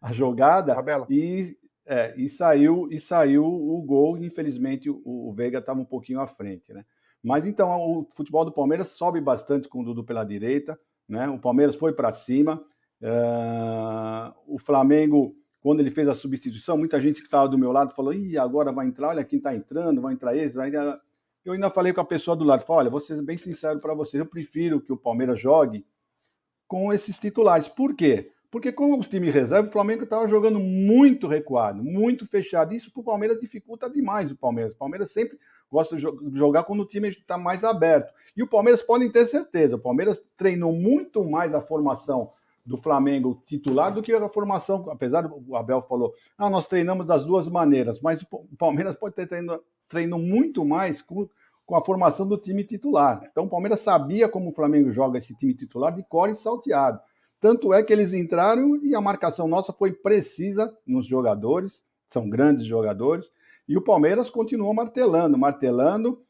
a 0.00 0.12
jogada 0.12 0.74
e, 1.10 1.56
é, 1.86 2.14
e 2.16 2.28
saiu 2.28 2.88
e 2.90 2.98
saiu 2.98 3.44
o 3.44 3.80
gol. 3.82 4.16
Infelizmente, 4.18 4.90
o, 4.90 5.00
o 5.04 5.32
Veiga 5.32 5.58
estava 5.58 5.80
um 5.80 5.84
pouquinho 5.84 6.20
à 6.20 6.26
frente, 6.26 6.72
né? 6.72 6.84
Mas 7.22 7.44
então 7.44 7.68
o 7.80 8.08
futebol 8.12 8.44
do 8.44 8.52
Palmeiras 8.52 8.88
sobe 8.88 9.20
bastante 9.20 9.68
com 9.68 9.80
o 9.80 9.84
Dudu 9.84 10.04
pela 10.04 10.24
direita, 10.24 10.78
né? 11.08 11.28
O 11.28 11.38
Palmeiras 11.38 11.76
foi 11.76 11.92
para 11.92 12.12
cima. 12.12 12.64
Uh, 13.00 14.34
o 14.46 14.58
Flamengo, 14.58 15.36
quando 15.68 15.80
ele 15.80 15.90
fez 15.90 16.08
a 16.08 16.14
substituição, 16.14 16.78
muita 16.78 16.98
gente 16.98 17.20
que 17.20 17.26
estava 17.26 17.46
do 17.46 17.58
meu 17.58 17.70
lado 17.70 17.94
falou: 17.94 18.14
Ih, 18.14 18.38
agora 18.38 18.72
vai 18.72 18.86
entrar, 18.86 19.08
olha 19.08 19.22
quem 19.22 19.36
está 19.36 19.54
entrando, 19.54 20.00
vai 20.00 20.14
entrar 20.14 20.34
esse. 20.34 20.56
Vai... 20.56 20.72
Eu 21.44 21.52
ainda 21.52 21.68
falei 21.68 21.92
com 21.92 22.00
a 22.00 22.06
pessoa 22.06 22.34
do 22.34 22.42
lado: 22.42 22.64
Olha, 22.68 22.88
vou 22.88 23.02
ser 23.02 23.20
bem 23.20 23.36
sincero 23.36 23.78
para 23.78 23.92
vocês, 23.92 24.18
eu 24.18 24.24
prefiro 24.24 24.80
que 24.80 24.90
o 24.90 24.96
Palmeiras 24.96 25.38
jogue 25.38 25.84
com 26.66 26.90
esses 26.90 27.18
titulares. 27.18 27.68
Por 27.68 27.94
quê? 27.94 28.30
Porque 28.50 28.72
como 28.72 28.98
o 28.98 29.04
time 29.04 29.30
reserva, 29.30 29.68
o 29.68 29.70
Flamengo 29.70 30.04
estava 30.04 30.26
jogando 30.26 30.58
muito 30.58 31.26
recuado, 31.26 31.84
muito 31.84 32.26
fechado. 32.26 32.72
Isso 32.72 32.90
para 32.90 33.02
o 33.02 33.04
Palmeiras 33.04 33.38
dificulta 33.38 33.90
demais 33.90 34.30
o 34.30 34.36
Palmeiras. 34.36 34.72
O 34.72 34.78
Palmeiras 34.78 35.10
sempre 35.10 35.38
gosta 35.70 35.96
de 35.96 36.02
jogar 36.32 36.64
quando 36.64 36.80
o 36.80 36.86
time 36.86 37.10
está 37.10 37.36
mais 37.36 37.62
aberto. 37.62 38.10
E 38.34 38.42
o 38.42 38.48
Palmeiras 38.48 38.80
podem 38.80 39.10
ter 39.10 39.26
certeza, 39.26 39.76
o 39.76 39.78
Palmeiras 39.78 40.32
treinou 40.34 40.72
muito 40.72 41.22
mais 41.28 41.52
a 41.52 41.60
formação 41.60 42.32
do 42.68 42.76
Flamengo 42.76 43.40
titular 43.46 43.94
do 43.94 44.02
que 44.02 44.12
a 44.12 44.28
formação, 44.28 44.84
apesar 44.90 45.22
do 45.22 45.56
Abel 45.56 45.80
falou, 45.80 46.12
ah, 46.36 46.50
nós 46.50 46.66
treinamos 46.66 47.06
das 47.06 47.24
duas 47.24 47.48
maneiras, 47.48 47.98
mas 47.98 48.20
o 48.30 48.56
Palmeiras 48.58 48.94
pode 48.94 49.14
ter 49.14 49.26
treino 49.88 50.18
muito 50.18 50.66
mais 50.66 51.00
com, 51.00 51.26
com 51.64 51.74
a 51.74 51.82
formação 51.82 52.26
do 52.26 52.36
time 52.36 52.62
titular. 52.62 53.26
Então 53.32 53.44
o 53.44 53.48
Palmeiras 53.48 53.80
sabia 53.80 54.28
como 54.28 54.50
o 54.50 54.54
Flamengo 54.54 54.92
joga 54.92 55.16
esse 55.16 55.34
time 55.34 55.54
titular 55.54 55.94
de 55.94 56.06
core 56.06 56.36
salteado. 56.36 57.00
Tanto 57.40 57.72
é 57.72 57.82
que 57.82 57.92
eles 57.92 58.12
entraram 58.12 58.76
e 58.84 58.94
a 58.94 59.00
marcação 59.00 59.48
nossa 59.48 59.72
foi 59.72 59.92
precisa 59.92 60.76
nos 60.86 61.06
jogadores, 61.06 61.82
são 62.06 62.28
grandes 62.28 62.66
jogadores, 62.66 63.30
e 63.66 63.78
o 63.78 63.82
Palmeiras 63.82 64.28
continuou 64.28 64.74
martelando, 64.74 65.38
martelando, 65.38 66.20
e 66.20 66.27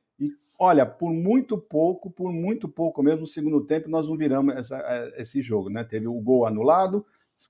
olha, 0.58 0.84
por 0.84 1.12
muito 1.12 1.56
pouco, 1.56 2.10
por 2.10 2.32
muito 2.32 2.68
pouco 2.68 3.02
mesmo, 3.02 3.20
no 3.20 3.26
segundo 3.26 3.64
tempo, 3.64 3.88
nós 3.88 4.08
não 4.08 4.16
viramos 4.16 4.56
essa, 4.56 4.76
é, 4.76 5.22
esse 5.22 5.40
jogo, 5.40 5.70
né? 5.70 5.84
Teve 5.84 6.08
o 6.08 6.20
gol 6.20 6.46
anulado, 6.46 7.06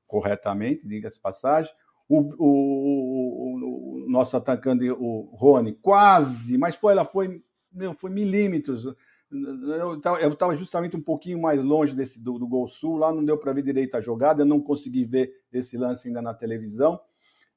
corretamente, 0.07 0.87
diga-se 0.87 1.19
passagem. 1.19 1.73
O, 2.09 2.21
o, 2.21 2.47
o, 2.47 4.05
o, 4.05 4.11
nosso 4.11 4.37
atacante, 4.37 4.91
o 4.91 5.31
Rony, 5.33 5.73
quase, 5.73 6.59
mas 6.59 6.75
foi, 6.75 6.93
ela 6.93 7.05
foi, 7.05 7.43
meu, 7.73 7.95
foi 7.95 8.11
milímetros. 8.11 8.87
Eu 9.31 9.97
estava 9.97 10.57
justamente 10.57 10.97
um 10.97 11.03
pouquinho 11.03 11.41
mais 11.41 11.63
longe 11.63 11.95
desse 11.95 12.19
do, 12.19 12.39
do 12.39 12.47
Gol 12.47 12.67
Sul, 12.67 12.97
lá 12.97 13.13
não 13.13 13.25
deu 13.25 13.37
para 13.37 13.53
ver 13.53 13.63
direito 13.63 13.95
a 13.95 14.01
jogada, 14.01 14.43
eu 14.43 14.47
não 14.47 14.61
consegui 14.61 15.05
ver 15.05 15.33
esse 15.53 15.77
lance 15.77 16.09
ainda 16.09 16.23
na 16.23 16.33
televisão. 16.33 16.99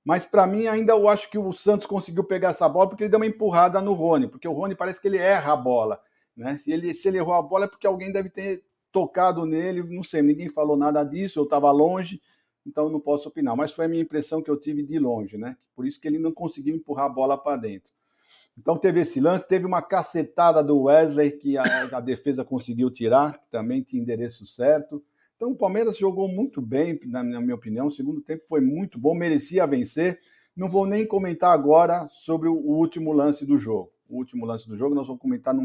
Mas 0.04 0.26
para 0.26 0.48
mim, 0.48 0.68
ainda 0.68 0.94
eu 0.94 1.08
acho 1.08 1.30
que 1.30 1.38
o 1.38 1.52
Santos 1.52 1.86
conseguiu 1.86 2.24
pegar 2.24 2.50
essa 2.50 2.68
bola 2.68 2.90
porque 2.90 3.04
ele 3.04 3.10
deu 3.10 3.20
uma 3.20 3.26
empurrada 3.26 3.82
no 3.82 3.94
Rony, 3.94 4.28
porque 4.28 4.48
o 4.48 4.54
Rony 4.54 4.76
parece 4.76 5.00
que 5.00 5.08
ele 5.08 5.18
erra 5.18 5.54
a 5.54 5.56
bola. 5.56 6.02
Né? 6.36 6.60
Ele, 6.66 6.94
se 6.94 7.08
ele 7.08 7.18
errou 7.18 7.34
a 7.34 7.42
bola 7.42 7.66
é 7.66 7.68
porque 7.68 7.86
alguém 7.86 8.12
deve 8.12 8.30
ter 8.30 8.64
tocado 8.92 9.46
nele, 9.46 9.84
não 9.84 10.04
sei, 10.04 10.22
ninguém 10.22 10.50
falou 10.50 10.76
nada 10.76 11.04
disso, 11.04 11.40
eu 11.40 11.44
estava 11.44 11.72
longe, 11.72 12.22
então 12.66 12.90
não 12.90 13.00
posso 13.00 13.30
opinar. 13.30 13.56
Mas 13.56 13.72
foi 13.72 13.86
a 13.86 13.88
minha 13.88 14.02
impressão 14.02 14.42
que 14.42 14.50
eu 14.50 14.58
tive 14.58 14.84
de 14.84 15.00
longe, 15.00 15.38
né? 15.38 15.56
Por 15.76 15.86
isso 15.86 16.00
que 16.00 16.08
ele 16.08 16.20
não 16.20 16.32
conseguiu 16.32 16.76
empurrar 16.76 17.06
a 17.06 17.10
bola 17.10 17.38
para 17.38 17.58
dentro. 17.58 17.92
Então 18.58 18.78
teve 18.78 19.02
esse 19.02 19.20
lance, 19.20 19.48
teve 19.48 19.66
uma 19.66 19.82
cacetada 19.82 20.64
do 20.64 20.84
Wesley 20.84 21.32
que 21.32 21.58
a, 21.58 21.64
a 21.98 22.02
defesa 22.02 22.44
conseguiu 22.44 22.90
tirar, 22.90 23.40
também 23.50 23.82
tinha 23.82 24.02
endereço 24.02 24.46
certo. 24.46 25.04
Então 25.42 25.54
o 25.54 25.56
Palmeiras 25.56 25.98
jogou 25.98 26.28
muito 26.28 26.62
bem, 26.62 27.00
na 27.04 27.24
minha 27.24 27.56
opinião. 27.56 27.88
O 27.88 27.92
segundo 27.92 28.22
tempo 28.22 28.44
foi 28.48 28.62
muito 28.62 29.00
bom, 29.00 29.16
merecia 29.16 29.66
vencer. 29.66 30.20
Não 30.56 30.70
vou 30.70 30.86
nem 30.86 31.04
comentar 31.04 31.52
agora 31.52 32.08
sobre 32.12 32.48
o 32.48 32.54
último 32.54 33.12
lance 33.12 33.44
do 33.44 33.58
jogo. 33.58 33.90
O 34.08 34.18
último 34.18 34.46
lance 34.46 34.68
do 34.68 34.78
jogo 34.78 34.94
nós 34.94 35.08
vamos 35.08 35.20
comentar 35.20 35.56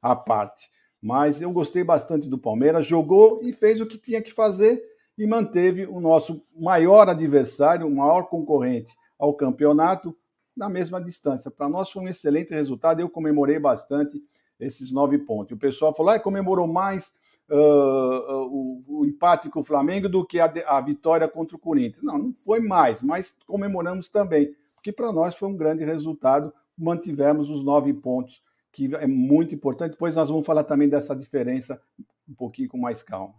à 0.00 0.16
parte. 0.16 0.70
Mas 1.02 1.42
eu 1.42 1.52
gostei 1.52 1.84
bastante 1.84 2.30
do 2.30 2.38
Palmeiras, 2.38 2.86
jogou 2.86 3.40
e 3.42 3.52
fez 3.52 3.78
o 3.78 3.84
que 3.84 3.98
tinha 3.98 4.22
que 4.22 4.32
fazer 4.32 4.82
e 5.18 5.26
manteve 5.26 5.84
o 5.84 6.00
nosso 6.00 6.40
maior 6.58 7.10
adversário, 7.10 7.86
o 7.86 7.94
maior 7.94 8.22
concorrente 8.22 8.96
ao 9.18 9.34
campeonato, 9.34 10.16
na 10.56 10.70
mesma 10.70 10.98
distância. 10.98 11.50
Para 11.50 11.68
nós 11.68 11.90
foi 11.90 12.04
um 12.04 12.08
excelente 12.08 12.54
resultado, 12.54 13.00
eu 13.00 13.10
comemorei 13.10 13.58
bastante 13.58 14.18
esses 14.58 14.90
nove 14.90 15.18
pontos. 15.18 15.54
O 15.54 15.60
pessoal 15.60 15.92
falou, 15.92 16.14
ah, 16.14 16.18
comemorou 16.18 16.66
mais 16.66 17.12
uh, 17.48 18.46
o, 18.46 18.84
o, 18.86 19.06
empate 19.06 19.48
com 19.48 19.60
o 19.60 19.64
Flamengo 19.64 20.08
do 20.08 20.26
que 20.26 20.40
a, 20.40 20.52
a, 20.66 20.80
vitória 20.80 21.28
contra 21.28 21.56
o 21.56 21.60
Corinthians. 21.60 22.04
Não, 22.04 22.18
não 22.18 22.34
foi 22.34 22.60
mais, 22.60 23.02
mas 23.02 23.34
comemoramos 23.46 24.08
também, 24.08 24.54
porque 24.74 24.92
para 24.92 25.12
nós 25.12 25.36
foi 25.36 25.48
um 25.48 25.56
grande 25.56 25.84
resultado, 25.84 26.52
mantivemos 26.76 27.48
os 27.48 27.64
nove 27.64 27.92
pontos, 27.94 28.42
que 28.72 28.94
é 28.96 29.06
muito 29.06 29.54
importante. 29.54 29.92
Depois 29.92 30.14
nós 30.14 30.28
vamos 30.28 30.46
falar 30.46 30.64
também 30.64 30.88
dessa 30.88 31.14
diferença 31.14 31.80
um 32.28 32.34
pouquinho 32.34 32.68
com 32.68 32.78
mais 32.78 33.02
calma. 33.02 33.34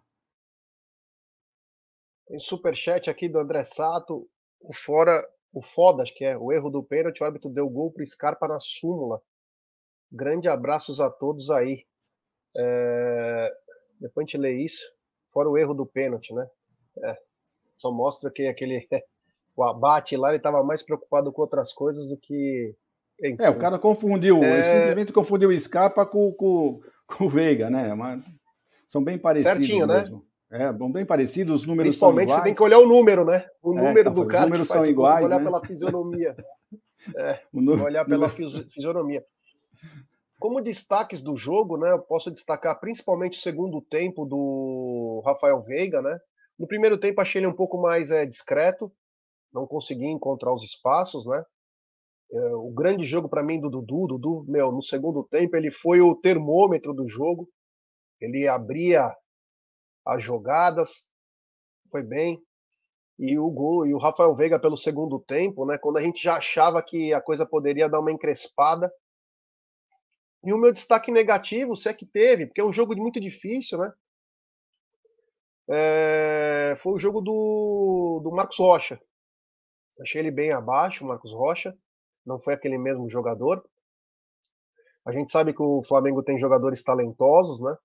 Tem 2.27 2.39
superchat 2.39 3.09
aqui 3.09 3.29
do 3.29 3.39
André 3.39 3.63
Sato, 3.63 4.27
o 4.59 4.73
fora, 4.73 5.21
o 5.53 5.61
foda, 5.61 6.03
acho 6.03 6.13
que 6.13 6.25
é, 6.25 6.37
o 6.37 6.51
erro 6.51 6.69
do 6.69 6.83
pênalti, 6.83 7.21
o 7.21 7.25
árbitro 7.25 7.49
deu 7.49 7.69
gol 7.69 7.91
pro 7.91 8.05
Scarpa 8.05 8.47
na 8.47 8.59
súmula. 8.59 9.21
Grande 10.11 10.47
abraços 10.47 10.99
a 10.99 11.09
todos 11.09 11.49
aí. 11.49 11.85
É, 12.57 13.53
depois 13.99 14.23
a 14.23 14.27
gente 14.27 14.37
lê 14.37 14.53
isso, 14.53 14.81
fora 15.31 15.49
o 15.49 15.57
erro 15.57 15.73
do 15.73 15.85
pênalti, 15.85 16.33
né? 16.33 16.47
É, 17.03 17.17
só 17.75 17.91
mostra 17.91 18.31
que 18.31 18.47
aquele 18.47 18.87
o 19.55 19.63
abate 19.63 20.15
lá 20.15 20.29
ele 20.29 20.37
estava 20.37 20.63
mais 20.63 20.83
preocupado 20.83 21.31
com 21.31 21.41
outras 21.41 21.73
coisas 21.73 22.07
do 22.07 22.17
que. 22.17 22.75
Enfim. 23.23 23.37
É, 23.39 23.49
o 23.49 23.57
cara 23.57 23.79
confundiu, 23.79 24.43
é... 24.43 24.53
ele 24.53 24.63
simplesmente 24.63 25.13
confundiu 25.13 25.49
o 25.49 25.59
Scarpa 25.59 26.05
com, 26.05 26.31
com, 26.33 26.79
com 27.07 27.25
o 27.25 27.29
Veiga, 27.29 27.69
né? 27.69 27.93
Mas 27.95 28.31
são 28.87 29.03
bem 29.03 29.17
parecidos. 29.17 29.57
Certinho, 29.57 29.87
né? 29.87 30.01
mesmo. 30.01 30.17
né? 30.17 30.23
É, 30.49 30.71
bem 30.71 31.05
parecidos, 31.05 31.61
os 31.61 31.67
números 31.67 31.89
Principalmente 31.89 32.31
você 32.31 32.41
tem 32.41 32.55
que 32.55 32.63
olhar 32.63 32.79
o 32.79 32.87
número, 32.87 33.25
né? 33.25 33.45
O 33.61 33.77
é, 33.77 33.81
número 33.81 34.03
tá, 34.05 34.09
do 34.11 34.27
cara. 34.27 34.43
Os 34.45 34.49
números 34.49 34.67
são 34.67 34.85
iguais. 34.85 35.25
Olhar 35.25 35.39
né? 35.39 35.45
pela 35.45 35.65
fisionomia. 35.65 36.35
É, 37.15 37.39
olhar 37.53 38.03
pela 38.05 38.27
fisionomia. 38.73 39.23
Como 40.39 40.61
destaques 40.61 41.21
do 41.21 41.35
jogo, 41.35 41.77
né, 41.77 41.91
eu 41.91 41.99
posso 41.99 42.29
destacar 42.29 42.79
principalmente 42.79 43.39
o 43.39 43.41
segundo 43.41 43.81
tempo 43.81 44.25
do 44.25 45.21
Rafael 45.25 45.63
Veiga, 45.63 46.01
né? 46.01 46.19
No 46.59 46.67
primeiro 46.67 46.97
tempo 46.97 47.21
achei 47.21 47.39
ele 47.39 47.47
um 47.47 47.55
pouco 47.55 47.79
mais 47.81 48.11
é, 48.11 48.25
discreto, 48.25 48.91
não 49.53 49.65
consegui 49.65 50.05
encontrar 50.07 50.53
os 50.53 50.63
espaços, 50.63 51.25
né? 51.25 51.43
É, 52.31 52.55
o 52.55 52.71
grande 52.71 53.03
jogo 53.03 53.29
para 53.29 53.43
mim 53.43 53.59
do 53.59 53.69
Dudu, 53.69 54.07
Dudu, 54.07 54.45
meu, 54.47 54.71
no 54.71 54.83
segundo 54.83 55.23
tempo 55.23 55.55
ele 55.55 55.71
foi 55.71 56.01
o 56.01 56.15
termômetro 56.15 56.93
do 56.93 57.07
jogo. 57.07 57.49
Ele 58.19 58.47
abria 58.47 59.15
as 60.05 60.23
jogadas, 60.23 60.89
foi 61.91 62.03
bem. 62.03 62.39
E 63.19 63.39
o 63.39 63.49
gol, 63.49 63.87
e 63.87 63.93
o 63.93 63.97
Rafael 63.97 64.35
Veiga 64.35 64.59
pelo 64.59 64.77
segundo 64.77 65.19
tempo, 65.19 65.65
né? 65.65 65.77
Quando 65.79 65.97
a 65.97 66.01
gente 66.01 66.21
já 66.21 66.35
achava 66.35 66.83
que 66.83 67.13
a 67.13 67.21
coisa 67.21 67.45
poderia 67.45 67.89
dar 67.89 67.99
uma 67.99 68.11
encrespada, 68.11 68.91
e 70.43 70.53
o 70.53 70.57
meu 70.57 70.71
destaque 70.71 71.11
negativo, 71.11 71.75
se 71.75 71.89
é 71.89 71.93
que 71.93 72.05
teve, 72.05 72.45
porque 72.45 72.61
é 72.61 72.65
um 72.65 72.71
jogo 72.71 72.95
muito 72.95 73.19
difícil, 73.19 73.77
né? 73.79 73.93
É, 75.69 76.75
foi 76.81 76.93
o 76.93 76.99
jogo 76.99 77.21
do, 77.21 78.21
do 78.23 78.31
Marcos 78.31 78.57
Rocha. 78.57 78.99
Achei 79.99 80.21
ele 80.21 80.31
bem 80.31 80.51
abaixo, 80.51 81.03
o 81.03 81.07
Marcos 81.07 81.33
Rocha. 81.33 81.75
Não 82.25 82.39
foi 82.39 82.53
aquele 82.53 82.77
mesmo 82.77 83.09
jogador. 83.09 83.63
A 85.05 85.11
gente 85.11 85.31
sabe 85.31 85.53
que 85.53 85.61
o 85.61 85.83
Flamengo 85.83 86.23
tem 86.23 86.39
jogadores 86.39 86.83
talentosos, 86.83 87.59
né? 87.61 87.75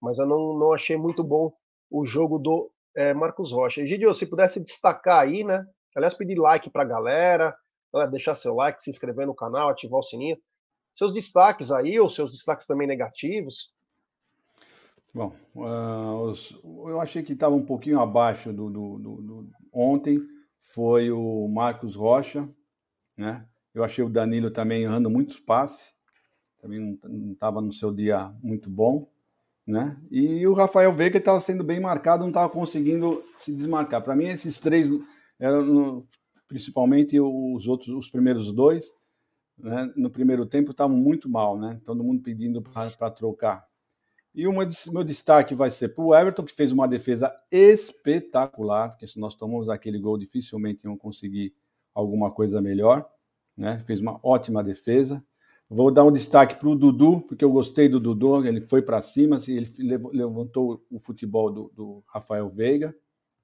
Mas 0.00 0.18
eu 0.18 0.26
não, 0.26 0.58
não 0.58 0.72
achei 0.72 0.96
muito 0.96 1.22
bom 1.22 1.52
o 1.90 2.04
jogo 2.04 2.38
do 2.38 2.70
é, 2.96 3.14
Marcos 3.14 3.52
Rocha. 3.52 3.80
Egidio, 3.80 4.12
se 4.14 4.26
pudesse 4.26 4.62
destacar 4.62 5.20
aí, 5.20 5.44
né? 5.44 5.66
Aliás, 5.94 6.14
pedir 6.14 6.38
like 6.38 6.68
pra 6.70 6.84
galera, 6.84 7.56
né? 7.94 8.06
deixar 8.06 8.34
seu 8.34 8.54
like, 8.54 8.82
se 8.82 8.90
inscrever 8.90 9.26
no 9.26 9.34
canal, 9.34 9.68
ativar 9.68 10.00
o 10.00 10.02
sininho. 10.02 10.36
Seus 10.96 11.12
destaques 11.12 11.70
aí, 11.70 12.00
ou 12.00 12.08
seus 12.08 12.32
destaques 12.32 12.66
também 12.66 12.88
negativos? 12.88 13.70
Bom, 15.14 15.34
uh, 15.54 16.30
os, 16.30 16.58
eu 16.64 17.00
achei 17.00 17.22
que 17.22 17.34
estava 17.34 17.54
um 17.54 17.64
pouquinho 17.64 18.00
abaixo 18.00 18.52
do, 18.52 18.70
do, 18.70 18.98
do, 18.98 19.22
do, 19.22 19.48
ontem, 19.72 20.18
foi 20.58 21.10
o 21.10 21.46
Marcos 21.48 21.94
Rocha, 21.94 22.48
né? 23.16 23.46
Eu 23.74 23.84
achei 23.84 24.02
o 24.02 24.08
Danilo 24.08 24.50
também 24.50 24.82
errando 24.82 25.10
muitos 25.10 25.38
passes, 25.38 25.94
também 26.60 26.98
não 27.04 27.32
estava 27.32 27.60
no 27.60 27.72
seu 27.72 27.92
dia 27.92 28.32
muito 28.42 28.70
bom, 28.70 29.08
né? 29.66 30.00
E 30.10 30.46
o 30.46 30.54
Rafael 30.54 30.94
Veiga 30.94 31.18
estava 31.18 31.40
sendo 31.40 31.62
bem 31.62 31.78
marcado, 31.78 32.22
não 32.22 32.28
estava 32.28 32.48
conseguindo 32.48 33.18
se 33.18 33.54
desmarcar. 33.54 34.02
Para 34.02 34.16
mim, 34.16 34.28
esses 34.28 34.58
três 34.58 34.88
eram 35.38 36.06
principalmente 36.48 37.20
os 37.20 37.66
outros, 37.66 37.88
os 37.88 38.10
primeiros 38.10 38.52
dois, 38.52 38.90
né, 39.58 39.92
no 39.96 40.10
primeiro 40.10 40.44
tempo 40.46 40.70
estavam 40.70 40.96
muito 40.96 41.28
mal, 41.28 41.58
né? 41.58 41.80
Todo 41.84 42.04
mundo 42.04 42.22
pedindo 42.22 42.62
para 42.62 43.10
trocar. 43.10 43.66
E 44.34 44.46
o 44.46 44.52
meu, 44.52 44.68
meu 44.92 45.02
destaque 45.02 45.54
vai 45.54 45.70
ser 45.70 45.88
para 45.94 46.04
o 46.04 46.14
Everton, 46.14 46.44
que 46.44 46.52
fez 46.52 46.70
uma 46.70 46.86
defesa 46.86 47.34
espetacular, 47.50 48.90
porque 48.90 49.06
se 49.06 49.18
nós 49.18 49.34
tomamos 49.34 49.70
aquele 49.70 49.98
gol, 49.98 50.18
dificilmente 50.18 50.84
iam 50.84 50.96
conseguir 50.96 51.54
alguma 51.94 52.30
coisa 52.30 52.60
melhor. 52.60 53.08
Né? 53.56 53.78
Fez 53.86 53.98
uma 53.98 54.20
ótima 54.22 54.62
defesa. 54.62 55.24
Vou 55.70 55.90
dar 55.90 56.04
um 56.04 56.12
destaque 56.12 56.56
para 56.56 56.68
o 56.68 56.76
Dudu, 56.76 57.22
porque 57.22 57.44
eu 57.44 57.50
gostei 57.50 57.88
do 57.88 57.98
Dudu, 57.98 58.46
ele 58.46 58.60
foi 58.60 58.82
para 58.82 59.00
cima, 59.00 59.36
assim, 59.36 59.54
ele 59.54 59.68
levantou 60.12 60.84
o 60.90 61.00
futebol 61.00 61.50
do, 61.50 61.72
do 61.74 62.04
Rafael 62.06 62.50
Veiga. 62.50 62.94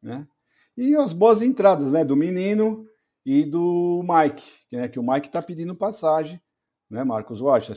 Né? 0.00 0.28
E 0.76 0.94
as 0.94 1.14
boas 1.14 1.40
entradas 1.40 1.90
né? 1.90 2.04
do 2.04 2.14
menino, 2.14 2.86
e 3.24 3.44
do 3.44 4.02
Mike, 4.02 4.44
né, 4.70 4.88
que 4.88 4.98
o 4.98 5.02
Mike 5.02 5.28
está 5.28 5.42
pedindo 5.42 5.76
passagem, 5.76 6.40
né, 6.90 7.04
Marcos 7.04 7.40
Rocha? 7.40 7.74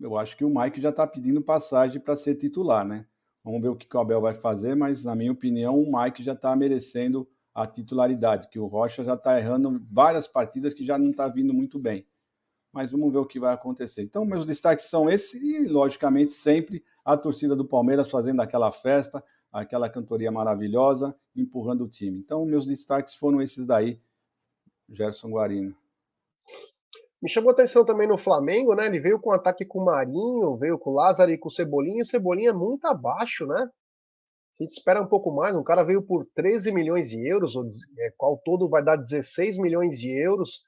Eu 0.00 0.18
acho 0.18 0.36
que 0.36 0.44
o 0.44 0.50
Mike 0.50 0.80
já 0.80 0.90
está 0.90 1.06
pedindo 1.06 1.40
passagem 1.40 2.00
para 2.00 2.16
ser 2.16 2.34
titular, 2.34 2.86
né? 2.86 3.06
Vamos 3.42 3.62
ver 3.62 3.68
o 3.68 3.76
que 3.76 3.96
o 3.96 4.00
Abel 4.00 4.20
vai 4.20 4.34
fazer, 4.34 4.74
mas 4.74 5.04
na 5.04 5.14
minha 5.14 5.32
opinião 5.32 5.80
o 5.80 5.90
Mike 5.90 6.22
já 6.22 6.34
está 6.34 6.54
merecendo 6.54 7.26
a 7.54 7.66
titularidade, 7.66 8.48
que 8.48 8.58
o 8.58 8.66
Rocha 8.66 9.02
já 9.02 9.14
está 9.14 9.38
errando 9.38 9.80
várias 9.92 10.28
partidas 10.28 10.74
que 10.74 10.84
já 10.84 10.98
não 10.98 11.06
está 11.06 11.26
vindo 11.28 11.52
muito 11.54 11.80
bem. 11.80 12.06
Mas 12.72 12.90
vamos 12.90 13.10
ver 13.12 13.18
o 13.18 13.26
que 13.26 13.40
vai 13.40 13.52
acontecer. 13.52 14.02
Então, 14.02 14.24
meus 14.24 14.46
destaques 14.46 14.84
são 14.84 15.10
esses 15.10 15.34
e, 15.34 15.66
logicamente, 15.66 16.32
sempre 16.32 16.84
a 17.04 17.16
torcida 17.16 17.56
do 17.56 17.64
Palmeiras 17.64 18.10
fazendo 18.10 18.40
aquela 18.40 18.70
festa, 18.70 19.24
aquela 19.50 19.88
cantoria 19.88 20.30
maravilhosa, 20.30 21.12
empurrando 21.34 21.84
o 21.84 21.88
time. 21.88 22.20
Então, 22.20 22.44
meus 22.44 22.66
destaques 22.66 23.14
foram 23.14 23.42
esses 23.42 23.66
daí, 23.66 24.00
Gerson 24.90 25.30
Guarino. 25.30 25.74
Me 27.22 27.28
chamou 27.28 27.50
atenção 27.50 27.84
também 27.84 28.08
no 28.08 28.16
Flamengo, 28.16 28.74
né? 28.74 28.86
Ele 28.86 28.98
veio 28.98 29.20
com 29.20 29.30
ataque 29.30 29.64
com 29.64 29.80
o 29.80 29.84
Marinho, 29.84 30.56
veio 30.56 30.78
com 30.78 30.90
o 30.90 30.94
Lázaro 30.94 31.30
e 31.30 31.38
com 31.38 31.48
o 31.48 31.52
Cebolinha. 31.52 32.02
O 32.02 32.06
Cebolinha 32.06 32.50
é 32.50 32.54
muito 32.54 32.86
abaixo, 32.86 33.46
né? 33.46 33.68
A 34.58 34.62
gente 34.62 34.72
espera 34.72 35.02
um 35.02 35.06
pouco 35.06 35.30
mais. 35.30 35.54
Um 35.54 35.62
cara 35.62 35.82
veio 35.82 36.02
por 36.02 36.26
13 36.34 36.72
milhões 36.72 37.10
de 37.10 37.26
euros, 37.26 37.54
é, 37.98 38.12
qual 38.16 38.38
todo 38.38 38.68
vai 38.68 38.82
dar 38.82 38.96
16 38.96 39.58
milhões 39.58 39.98
de 39.98 40.08
euros. 40.18 40.62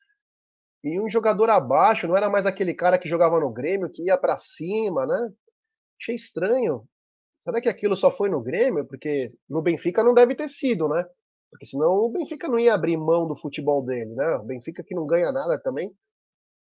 E 0.84 1.00
um 1.00 1.08
jogador 1.08 1.48
abaixo, 1.48 2.06
não 2.06 2.16
era 2.16 2.28
mais 2.28 2.44
aquele 2.44 2.74
cara 2.74 2.98
que 2.98 3.08
jogava 3.08 3.40
no 3.40 3.50
Grêmio, 3.50 3.90
que 3.90 4.04
ia 4.04 4.18
para 4.18 4.36
cima, 4.36 5.06
né? 5.06 5.32
Achei 6.00 6.14
estranho. 6.14 6.86
Será 7.38 7.60
que 7.60 7.68
aquilo 7.68 7.96
só 7.96 8.10
foi 8.10 8.28
no 8.28 8.42
Grêmio? 8.42 8.84
Porque 8.84 9.30
no 9.48 9.62
Benfica 9.62 10.02
não 10.02 10.12
deve 10.12 10.34
ter 10.34 10.48
sido, 10.48 10.88
né? 10.88 11.04
Porque 11.52 11.66
senão 11.66 11.92
o 11.92 12.08
Benfica 12.08 12.48
não 12.48 12.58
ia 12.58 12.74
abrir 12.74 12.96
mão 12.96 13.28
do 13.28 13.36
futebol 13.36 13.84
dele, 13.84 14.14
né? 14.14 14.36
O 14.36 14.42
Benfica 14.42 14.82
que 14.82 14.94
não 14.94 15.06
ganha 15.06 15.30
nada 15.30 15.56
também 15.56 15.94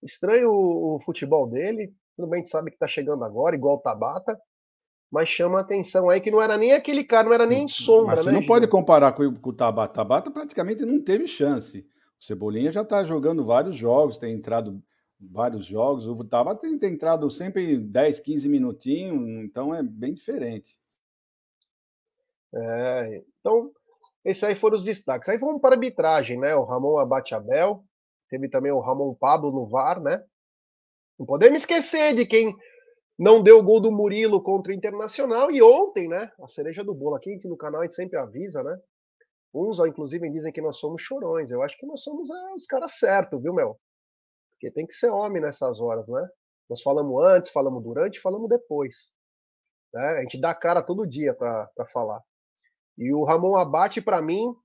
Estranho 0.05 0.51
o, 0.51 0.95
o 0.95 0.99
futebol 0.99 1.47
dele. 1.47 1.91
Tudo 2.15 2.29
bem, 2.29 2.39
a 2.39 2.43
gente 2.43 2.51
sabe 2.51 2.71
que 2.71 2.77
tá 2.77 2.87
chegando 2.87 3.23
agora, 3.23 3.55
igual 3.55 3.75
o 3.75 3.81
Tabata. 3.81 4.39
Mas 5.11 5.29
chama 5.29 5.57
a 5.57 5.61
atenção 5.61 6.09
aí 6.09 6.21
que 6.21 6.31
não 6.31 6.41
era 6.41 6.57
nem 6.57 6.73
aquele 6.73 7.03
cara, 7.03 7.25
não 7.27 7.33
era 7.33 7.45
nem 7.45 7.67
sombra. 7.67 8.15
Mas 8.15 8.19
você 8.21 8.31
né, 8.31 8.39
não 8.39 8.45
pode 8.45 8.67
comparar 8.67 9.13
com, 9.13 9.33
com 9.33 9.49
o 9.49 9.53
Tabata. 9.53 9.93
Tabata 9.93 10.31
praticamente 10.31 10.85
não 10.85 11.01
teve 11.01 11.27
chance. 11.27 11.85
O 12.19 12.23
Cebolinha 12.23 12.71
já 12.71 12.81
está 12.81 13.03
jogando 13.03 13.43
vários 13.45 13.75
jogos, 13.75 14.17
tem 14.17 14.33
entrado 14.33 14.81
vários 15.19 15.65
jogos. 15.65 16.05
O 16.05 16.23
Tabata 16.23 16.61
tem, 16.61 16.77
tem 16.77 16.93
entrado 16.93 17.29
sempre 17.29 17.77
10, 17.77 18.19
15 18.19 18.49
minutinhos, 18.49 19.15
então 19.43 19.73
é 19.73 19.81
bem 19.81 20.13
diferente. 20.13 20.77
É, 22.53 23.23
então, 23.39 23.71
esses 24.25 24.43
aí 24.43 24.55
foram 24.55 24.75
os 24.75 24.83
destaques. 24.83 25.29
Aí 25.29 25.37
vamos 25.37 25.61
para 25.61 25.75
a 25.75 25.77
arbitragem, 25.77 26.39
né? 26.39 26.55
O 26.55 26.63
Ramon 26.63 26.97
Abate 26.97 27.35
Abel, 27.35 27.85
Teve 28.29 28.49
também 28.49 28.71
o 28.71 28.79
Ramon 28.79 29.13
Pablo 29.13 29.51
no 29.51 29.67
VAR, 29.67 30.01
né? 30.01 30.23
Não 31.17 31.25
podemos 31.25 31.59
esquecer 31.59 32.15
de 32.15 32.25
quem 32.25 32.55
não 33.17 33.41
deu 33.41 33.59
o 33.59 33.63
gol 33.63 33.79
do 33.79 33.91
Murilo 33.91 34.43
contra 34.43 34.71
o 34.71 34.75
Internacional. 34.75 35.51
E 35.51 35.61
ontem, 35.61 36.07
né? 36.07 36.31
A 36.41 36.47
cereja 36.47 36.83
do 36.83 36.93
bolo 36.93 37.15
aqui 37.15 37.37
no 37.45 37.55
canal 37.55 37.81
a 37.81 37.83
gente 37.83 37.95
sempre 37.95 38.17
avisa, 38.17 38.63
né? 38.63 38.77
Uns, 39.53 39.79
inclusive, 39.79 40.29
dizem 40.31 40.51
que 40.51 40.61
nós 40.61 40.77
somos 40.77 41.01
chorões. 41.01 41.49
Eu 41.49 41.61
acho 41.61 41.77
que 41.77 41.85
nós 41.85 42.01
somos 42.03 42.29
é, 42.29 42.53
os 42.53 42.65
caras 42.65 42.97
certos, 42.97 43.41
viu, 43.41 43.53
Mel? 43.53 43.79
Porque 44.51 44.69
tem 44.71 44.85
que 44.85 44.93
ser 44.93 45.09
homem 45.09 45.41
nessas 45.41 45.79
horas, 45.79 46.09
né? 46.09 46.27
Nós 46.69 46.81
falamos 46.81 47.23
antes, 47.23 47.51
falamos 47.51 47.81
durante, 47.83 48.19
falamos 48.19 48.49
depois. 48.49 49.13
Né? 49.93 50.03
A 50.17 50.21
gente 50.23 50.41
dá 50.41 50.53
cara 50.53 50.81
todo 50.81 51.07
dia 51.07 51.33
para 51.33 51.69
falar. 51.93 52.21
E 52.97 53.13
o 53.13 53.23
Ramon 53.23 53.55
Abate, 53.55 54.01
para 54.01 54.21
mim, 54.21 54.55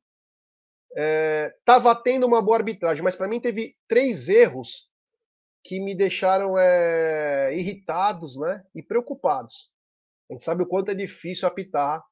estava 0.90 1.92
é, 1.92 2.02
tendo 2.02 2.26
uma 2.26 2.42
boa 2.42 2.58
arbitragem, 2.58 3.02
mas 3.02 3.16
para 3.16 3.28
mim 3.28 3.40
teve 3.40 3.76
três 3.88 4.28
erros 4.28 4.88
que 5.64 5.78
me 5.78 5.94
deixaram 5.94 6.56
é, 6.58 7.54
irritados 7.56 8.36
né, 8.36 8.64
e 8.74 8.82
preocupados. 8.82 9.70
A 10.28 10.32
gente 10.32 10.44
sabe 10.44 10.62
o 10.62 10.66
quanto 10.66 10.90
é 10.90 10.94
difícil 10.94 11.46
apitar 11.46 12.02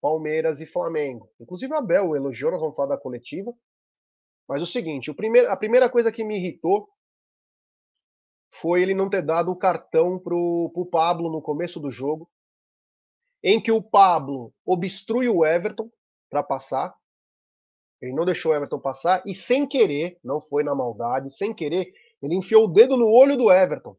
Palmeiras 0.00 0.60
e 0.60 0.66
Flamengo. 0.66 1.30
Inclusive 1.40 1.72
o 1.72 1.76
Abel 1.76 2.14
elogiou, 2.14 2.52
nós 2.52 2.60
vamos 2.60 2.76
falar 2.76 2.90
da 2.94 3.00
coletiva. 3.00 3.52
Mas 4.48 4.62
o 4.62 4.66
seguinte, 4.66 5.10
o 5.10 5.14
primeiro, 5.14 5.50
a 5.50 5.56
primeira 5.56 5.90
coisa 5.90 6.12
que 6.12 6.22
me 6.22 6.36
irritou 6.36 6.88
foi 8.60 8.82
ele 8.82 8.94
não 8.94 9.10
ter 9.10 9.22
dado 9.22 9.50
o 9.50 9.56
cartão 9.56 10.18
pro, 10.18 10.70
pro 10.72 10.86
Pablo 10.86 11.30
no 11.30 11.42
começo 11.42 11.80
do 11.80 11.90
jogo, 11.90 12.30
em 13.48 13.60
que 13.60 13.70
o 13.70 13.80
Pablo 13.80 14.52
obstrui 14.66 15.28
o 15.28 15.46
Everton 15.46 15.88
para 16.28 16.42
passar, 16.42 16.92
ele 18.02 18.12
não 18.12 18.24
deixou 18.24 18.50
o 18.50 18.54
Everton 18.56 18.80
passar 18.80 19.22
e, 19.24 19.36
sem 19.36 19.64
querer, 19.64 20.18
não 20.24 20.40
foi 20.40 20.64
na 20.64 20.74
maldade, 20.74 21.30
sem 21.30 21.54
querer, 21.54 21.92
ele 22.20 22.34
enfiou 22.34 22.64
o 22.64 22.68
dedo 22.68 22.96
no 22.96 23.06
olho 23.06 23.36
do 23.36 23.52
Everton. 23.52 23.96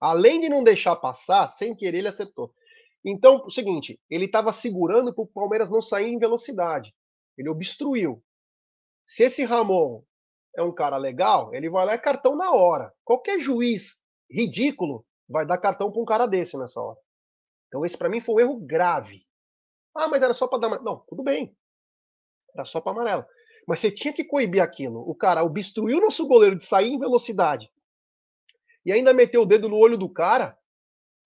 Além 0.00 0.40
de 0.40 0.48
não 0.48 0.64
deixar 0.64 0.96
passar, 0.96 1.50
sem 1.50 1.74
querer, 1.74 1.98
ele 1.98 2.08
acertou. 2.08 2.50
Então, 3.04 3.44
o 3.44 3.50
seguinte, 3.50 4.00
ele 4.08 4.24
estava 4.24 4.54
segurando 4.54 5.12
para 5.12 5.22
o 5.22 5.26
Palmeiras 5.26 5.68
não 5.68 5.82
sair 5.82 6.08
em 6.08 6.18
velocidade. 6.18 6.94
Ele 7.36 7.50
obstruiu. 7.50 8.22
Se 9.06 9.22
esse 9.22 9.44
Ramon 9.44 10.02
é 10.56 10.62
um 10.62 10.72
cara 10.72 10.96
legal, 10.96 11.54
ele 11.54 11.68
vai 11.68 11.84
lá 11.84 11.94
e 11.94 11.98
cartão 11.98 12.34
na 12.34 12.52
hora. 12.52 12.90
Qualquer 13.04 13.38
juiz 13.38 13.98
ridículo 14.30 15.04
vai 15.28 15.44
dar 15.44 15.58
cartão 15.58 15.92
para 15.92 16.00
um 16.00 16.06
cara 16.06 16.24
desse 16.24 16.56
nessa 16.56 16.80
hora. 16.80 16.98
Então, 17.68 17.84
esse 17.84 17.96
para 17.96 18.08
mim 18.08 18.20
foi 18.20 18.34
um 18.34 18.40
erro 18.40 18.60
grave. 18.60 19.26
Ah, 19.94 20.08
mas 20.08 20.22
era 20.22 20.34
só 20.34 20.46
para 20.46 20.58
dar. 20.58 20.82
Não, 20.82 20.98
tudo 21.08 21.22
bem. 21.22 21.56
Era 22.54 22.64
só 22.64 22.80
para 22.80 22.92
amarelo. 22.92 23.26
Mas 23.66 23.80
você 23.80 23.90
tinha 23.90 24.12
que 24.12 24.24
coibir 24.24 24.62
aquilo. 24.62 25.00
O 25.00 25.14
cara 25.14 25.44
obstruiu 25.44 25.98
o 25.98 26.00
nosso 26.00 26.26
goleiro 26.26 26.56
de 26.56 26.64
sair 26.64 26.88
em 26.88 26.98
velocidade 26.98 27.70
e 28.88 28.92
ainda 28.92 29.12
meteu 29.12 29.42
o 29.42 29.46
dedo 29.46 29.68
no 29.68 29.76
olho 29.76 29.98
do 29.98 30.08
cara. 30.08 30.58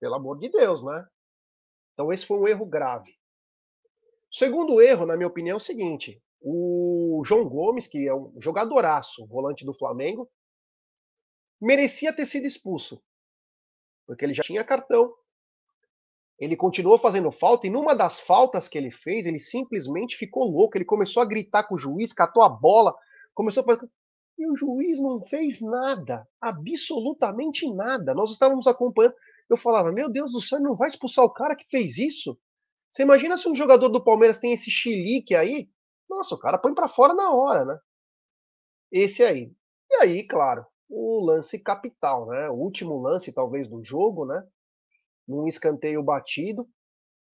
Pelo 0.00 0.16
amor 0.16 0.38
de 0.40 0.48
Deus, 0.48 0.82
né? 0.82 1.06
Então 1.92 2.12
esse 2.12 2.26
foi 2.26 2.36
um 2.36 2.48
erro 2.48 2.66
grave. 2.66 3.16
Segundo 4.32 4.80
erro, 4.80 5.06
na 5.06 5.16
minha 5.16 5.28
opinião, 5.28 5.54
é 5.54 5.58
o 5.58 5.60
seguinte: 5.60 6.20
o 6.40 7.22
João 7.24 7.48
Gomes, 7.48 7.86
que 7.86 8.08
é 8.08 8.12
um 8.12 8.34
jogadoraço, 8.40 9.24
volante 9.28 9.64
do 9.64 9.72
Flamengo, 9.74 10.28
merecia 11.60 12.12
ter 12.12 12.26
sido 12.26 12.46
expulso. 12.46 13.00
Porque 14.06 14.24
ele 14.24 14.34
já 14.34 14.42
tinha 14.42 14.64
cartão, 14.64 15.14
ele 16.44 16.56
continuou 16.56 16.98
fazendo 16.98 17.30
falta 17.30 17.68
e 17.68 17.70
numa 17.70 17.94
das 17.94 18.18
faltas 18.18 18.66
que 18.66 18.76
ele 18.76 18.90
fez, 18.90 19.26
ele 19.26 19.38
simplesmente 19.38 20.16
ficou 20.16 20.42
louco. 20.50 20.76
Ele 20.76 20.84
começou 20.84 21.22
a 21.22 21.24
gritar 21.24 21.62
com 21.62 21.76
o 21.76 21.78
juiz, 21.78 22.12
catou 22.12 22.42
a 22.42 22.48
bola, 22.48 22.92
começou 23.32 23.62
a 23.62 23.66
fazer. 23.66 23.88
E 24.36 24.50
o 24.50 24.56
juiz 24.56 25.00
não 25.00 25.24
fez 25.24 25.60
nada, 25.60 26.26
absolutamente 26.40 27.72
nada. 27.72 28.12
Nós 28.12 28.32
estávamos 28.32 28.66
acompanhando. 28.66 29.14
Eu 29.48 29.56
falava, 29.56 29.92
meu 29.92 30.10
Deus 30.10 30.32
do 30.32 30.40
céu, 30.40 30.58
não 30.58 30.74
vai 30.74 30.88
expulsar 30.88 31.24
o 31.24 31.32
cara 31.32 31.54
que 31.54 31.64
fez 31.70 31.96
isso? 31.96 32.36
Você 32.90 33.02
imagina 33.04 33.36
se 33.36 33.48
um 33.48 33.54
jogador 33.54 33.88
do 33.88 34.02
Palmeiras 34.02 34.40
tem 34.40 34.52
esse 34.52 34.68
chilique 34.68 35.36
aí? 35.36 35.68
Nossa, 36.10 36.34
o 36.34 36.38
cara 36.38 36.58
põe 36.58 36.74
para 36.74 36.88
fora 36.88 37.14
na 37.14 37.32
hora, 37.32 37.64
né? 37.64 37.78
Esse 38.90 39.22
aí. 39.22 39.52
E 39.88 39.94
aí, 40.02 40.26
claro, 40.26 40.66
o 40.88 41.24
lance 41.24 41.56
capital, 41.60 42.26
né? 42.26 42.50
O 42.50 42.54
último 42.54 43.00
lance, 43.00 43.32
talvez, 43.32 43.68
do 43.68 43.80
jogo, 43.84 44.26
né? 44.26 44.44
Num 45.26 45.46
escanteio 45.46 46.02
batido. 46.02 46.68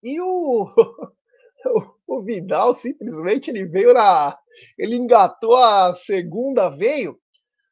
E 0.02 0.20
o, 0.20 0.66
o 2.06 2.22
Vidal 2.22 2.74
simplesmente 2.74 3.50
ele 3.50 3.64
veio 3.64 3.92
na. 3.92 4.38
Ele 4.76 4.96
engatou 4.96 5.56
a 5.56 5.94
segunda, 5.94 6.68
veio. 6.68 7.18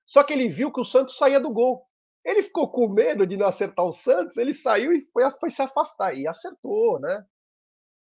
Só 0.05 0.23
que 0.23 0.33
ele 0.33 0.49
viu 0.49 0.73
que 0.73 0.81
o 0.81 0.85
Santos 0.85 1.17
saía 1.17 1.41
do 1.41 1.53
gol. 1.53 1.85
Ele 2.25 2.43
ficou 2.43 2.71
com 2.71 2.89
medo 2.89 3.27
de 3.27 3.37
não 3.37 3.47
acertar 3.47 3.85
o 3.85 3.93
Santos, 3.93 4.37
ele 4.37 4.53
saiu 4.53 4.93
e 4.93 5.01
foi, 5.13 5.23
foi 5.39 5.51
se 5.51 5.63
afastar. 5.63 6.17
E 6.17 6.27
acertou, 6.27 6.99
né? 7.01 7.25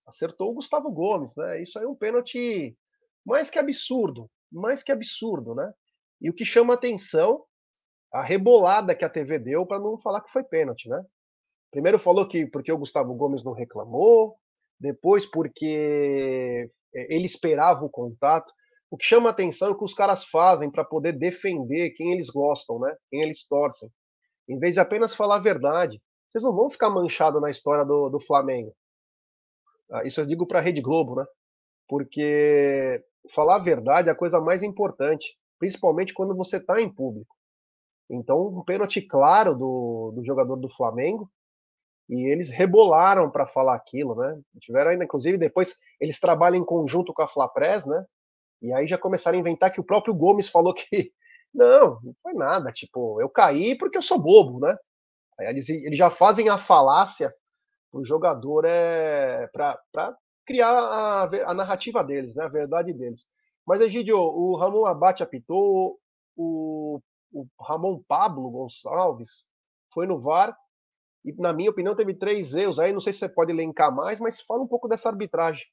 Acertou 0.06 0.52
o 0.52 0.54
Gustavo 0.54 0.92
Gomes, 0.92 1.36
né? 1.36 1.62
Isso 1.62 1.80
aí 1.80 1.86
é 1.86 1.88
um 1.88 1.96
pênalti 1.96 2.78
mais 3.26 3.50
que 3.50 3.58
absurdo. 3.58 4.30
Mais 4.52 4.84
que 4.84 4.92
absurdo, 4.92 5.56
né? 5.56 5.72
E 6.22 6.30
o 6.30 6.34
que 6.34 6.46
chama 6.46 6.76
atenção, 6.76 7.44
a 8.12 8.22
rebolada 8.22 8.96
que 8.96 9.04
a 9.04 9.10
TV 9.10 9.40
deu 9.40 9.66
para 9.66 9.80
não 9.80 10.00
falar 10.00 10.22
que 10.22 10.32
foi 10.32 10.44
pênalti, 10.44 10.88
né? 10.88 11.04
Primeiro 11.74 11.98
falou 11.98 12.28
que 12.28 12.46
porque 12.46 12.72
o 12.72 12.78
Gustavo 12.78 13.16
Gomes 13.16 13.44
não 13.44 13.52
reclamou, 13.52 14.36
depois 14.80 15.26
porque 15.26 16.70
é, 16.96 17.16
ele 17.16 17.26
esperava 17.26 17.84
o 17.84 17.90
contato. 17.90 18.54
O 18.92 18.96
que 18.96 19.04
chama 19.04 19.32
atenção 19.32 19.70
é 19.70 19.72
o 19.72 19.78
que 19.78 19.84
os 19.84 19.96
caras 19.96 20.24
fazem 20.26 20.70
para 20.70 20.86
poder 20.86 21.14
defender 21.14 21.90
quem 21.96 22.14
eles 22.14 22.30
gostam, 22.30 22.78
né? 22.78 22.96
Quem 23.10 23.24
eles 23.24 23.48
torcem. 23.48 23.90
Em 24.48 24.60
vez 24.60 24.76
de 24.76 24.82
apenas 24.82 25.16
falar 25.16 25.38
a 25.38 25.42
verdade. 25.42 26.00
Vocês 26.30 26.44
não 26.44 26.56
vão 26.56 26.70
ficar 26.70 26.92
manchados 26.92 27.42
na 27.42 27.50
história 27.50 27.84
do, 27.84 28.08
do 28.08 28.20
Flamengo. 28.20 28.72
Ah, 29.92 30.04
isso 30.06 30.22
eu 30.22 30.28
digo 30.28 30.46
para 30.46 30.60
a 30.60 30.62
Rede 30.62 30.80
Globo, 30.80 31.16
né? 31.16 31.26
Porque 31.88 33.04
falar 33.34 33.56
a 33.56 33.64
verdade 33.64 34.10
é 34.10 34.12
a 34.12 34.16
coisa 34.16 34.40
mais 34.40 34.62
importante, 34.62 35.36
principalmente 35.58 36.14
quando 36.14 36.36
você 36.36 36.58
está 36.58 36.80
em 36.80 36.94
público. 36.94 37.36
Então, 38.12 38.46
um 38.46 38.64
pênalti 38.64 39.02
claro 39.02 39.56
do, 39.56 40.14
do 40.16 40.24
jogador 40.24 40.56
do 40.58 40.70
Flamengo, 40.70 41.28
e 42.10 42.28
eles 42.32 42.50
rebolaram 42.50 43.30
para 43.30 43.48
falar 43.48 43.76
aquilo, 43.76 44.16
né? 44.16 44.40
Tiveram 44.60 44.92
ainda, 44.92 45.04
inclusive, 45.06 45.38
depois 45.38 45.76
eles 46.00 46.20
trabalham 46.20 46.62
em 46.62 46.66
conjunto 46.66 47.14
com 47.14 47.22
a 47.22 47.28
Flapress, 47.28 47.86
né? 47.86 48.06
E 48.62 48.74
aí 48.74 48.88
já 48.88 48.98
começaram 48.98 49.38
a 49.38 49.42
inventar 49.42 49.72
que 49.72 49.80
o 49.80 49.86
próprio 49.86 50.14
Gomes 50.14 50.50
falou 50.50 50.74
que 50.74 51.12
não, 51.54 52.00
não 52.02 52.16
foi 52.22 52.34
nada, 52.34 52.72
tipo, 52.72 53.22
eu 53.22 53.30
caí 53.30 53.78
porque 53.78 53.98
eu 53.98 54.02
sou 54.02 54.20
bobo, 54.20 54.60
né? 54.60 54.76
Aí 55.40 55.48
eles, 55.48 55.70
eles 55.70 55.98
já 55.98 56.12
fazem 56.12 56.50
a 56.50 56.58
falácia 56.58 57.34
o 57.94 58.04
jogador 58.04 58.66
é 58.66 59.48
para 59.48 60.18
criar 60.46 60.72
a, 60.72 61.24
a, 61.24 61.54
narrativa 61.54 62.04
deles, 62.04 62.36
né, 62.36 62.44
a 62.44 62.50
verdade 62.50 62.92
deles. 62.92 63.28
Mas, 63.66 63.80
Egidio, 63.80 64.18
o 64.18 64.58
Ramon 64.58 64.86
Abate 64.86 65.24
apitou, 65.24 66.00
o, 66.36 67.00
o 67.32 67.46
Ramon 67.62 68.02
Pablo 68.06 68.50
Gonçalves 68.50 69.46
foi 69.94 70.08
no 70.08 70.20
VAR 70.20 70.58
e, 71.24 71.34
na 71.34 71.54
minha 71.54 71.70
opinião, 71.70 71.96
teve 71.96 72.14
três 72.14 72.54
erros. 72.54 72.80
Aí 72.80 72.92
não 72.92 73.02
sei 73.02 73.14
se 73.14 73.20
você 73.20 73.30
pode 73.30 73.52
elencar 73.52 73.94
mais, 73.94 74.20
mas 74.20 74.42
fala 74.42 74.62
um 74.62 74.68
pouco 74.68 74.88
dessa 74.88 75.10
arbitragem. 75.10 75.66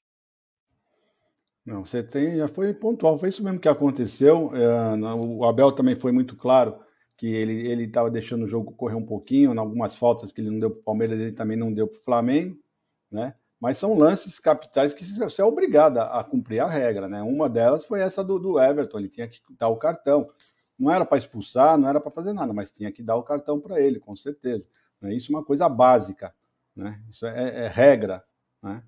Não, 1.64 1.84
você 1.84 2.02
tem, 2.02 2.36
já 2.36 2.48
foi 2.48 2.72
pontual, 2.72 3.18
foi 3.18 3.28
isso 3.28 3.44
mesmo 3.44 3.60
que 3.60 3.68
aconteceu. 3.68 4.50
É, 4.54 4.96
o 5.14 5.44
Abel 5.44 5.72
também 5.72 5.94
foi 5.94 6.10
muito 6.12 6.36
claro 6.36 6.74
que 7.16 7.26
ele 7.26 7.84
estava 7.84 8.10
deixando 8.10 8.44
o 8.46 8.48
jogo 8.48 8.72
correr 8.72 8.94
um 8.94 9.04
pouquinho, 9.04 9.52
em 9.52 9.58
algumas 9.58 9.94
faltas 9.94 10.32
que 10.32 10.40
ele 10.40 10.50
não 10.50 10.58
deu 10.58 10.70
para 10.70 10.80
o 10.80 10.82
Palmeiras, 10.82 11.20
ele 11.20 11.32
também 11.32 11.54
não 11.54 11.70
deu 11.70 11.86
para 11.86 11.98
o 11.98 12.02
Flamengo, 12.02 12.56
né? 13.10 13.34
Mas 13.60 13.76
são 13.76 13.94
lances 13.94 14.40
capitais 14.40 14.94
que 14.94 15.04
você 15.04 15.42
é 15.42 15.44
obrigado 15.44 15.98
a 15.98 16.24
cumprir 16.24 16.60
a 16.60 16.66
regra, 16.66 17.08
né? 17.08 17.20
Uma 17.20 17.46
delas 17.46 17.84
foi 17.84 18.00
essa 18.00 18.24
do, 18.24 18.38
do 18.38 18.58
Everton, 18.58 18.98
ele 18.98 19.10
tinha 19.10 19.28
que 19.28 19.38
dar 19.50 19.68
o 19.68 19.76
cartão. 19.76 20.22
Não 20.78 20.90
era 20.90 21.04
para 21.04 21.18
expulsar, 21.18 21.76
não 21.76 21.90
era 21.90 22.00
para 22.00 22.10
fazer 22.10 22.32
nada, 22.32 22.54
mas 22.54 22.72
tinha 22.72 22.90
que 22.90 23.02
dar 23.02 23.16
o 23.16 23.22
cartão 23.22 23.60
para 23.60 23.78
ele, 23.78 24.00
com 24.00 24.16
certeza. 24.16 24.66
Né? 25.00 25.14
Isso 25.14 25.32
é 25.32 25.36
uma 25.36 25.44
coisa 25.44 25.68
básica, 25.68 26.34
né? 26.74 27.02
Isso 27.08 27.26
é, 27.26 27.64
é 27.64 27.68
regra, 27.68 28.22
né? 28.62 28.82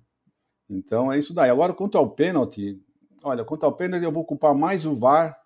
Então 0.69 1.11
é 1.11 1.17
isso 1.17 1.33
daí. 1.33 1.49
Agora, 1.49 1.73
quanto 1.73 1.97
ao 1.97 2.09
pênalti, 2.09 2.81
olha, 3.23 3.43
quanto 3.43 3.65
ao 3.65 3.73
pênalti, 3.73 4.03
eu 4.03 4.11
vou 4.11 4.25
culpar 4.25 4.55
mais 4.55 4.85
o 4.85 4.93
VAR 4.93 5.37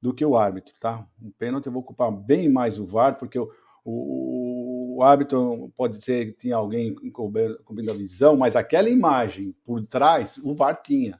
do 0.00 0.12
que 0.12 0.24
o 0.24 0.36
árbitro, 0.36 0.74
tá? 0.78 1.06
O 1.22 1.30
pênalti 1.32 1.66
eu 1.66 1.72
vou 1.72 1.82
culpar 1.82 2.12
bem 2.12 2.48
mais 2.48 2.78
o 2.78 2.86
VAR, 2.86 3.18
porque 3.18 3.38
o, 3.38 3.48
o, 3.84 4.96
o 4.96 5.02
árbitro 5.02 5.72
pode 5.76 6.02
ser 6.02 6.26
que 6.26 6.40
tinha 6.40 6.56
alguém 6.56 6.94
cobrindo 7.10 7.90
a 7.90 7.94
visão, 7.94 8.36
mas 8.36 8.54
aquela 8.54 8.90
imagem 8.90 9.54
por 9.64 9.82
trás, 9.86 10.36
o 10.38 10.54
VAR 10.54 10.80
tinha. 10.82 11.18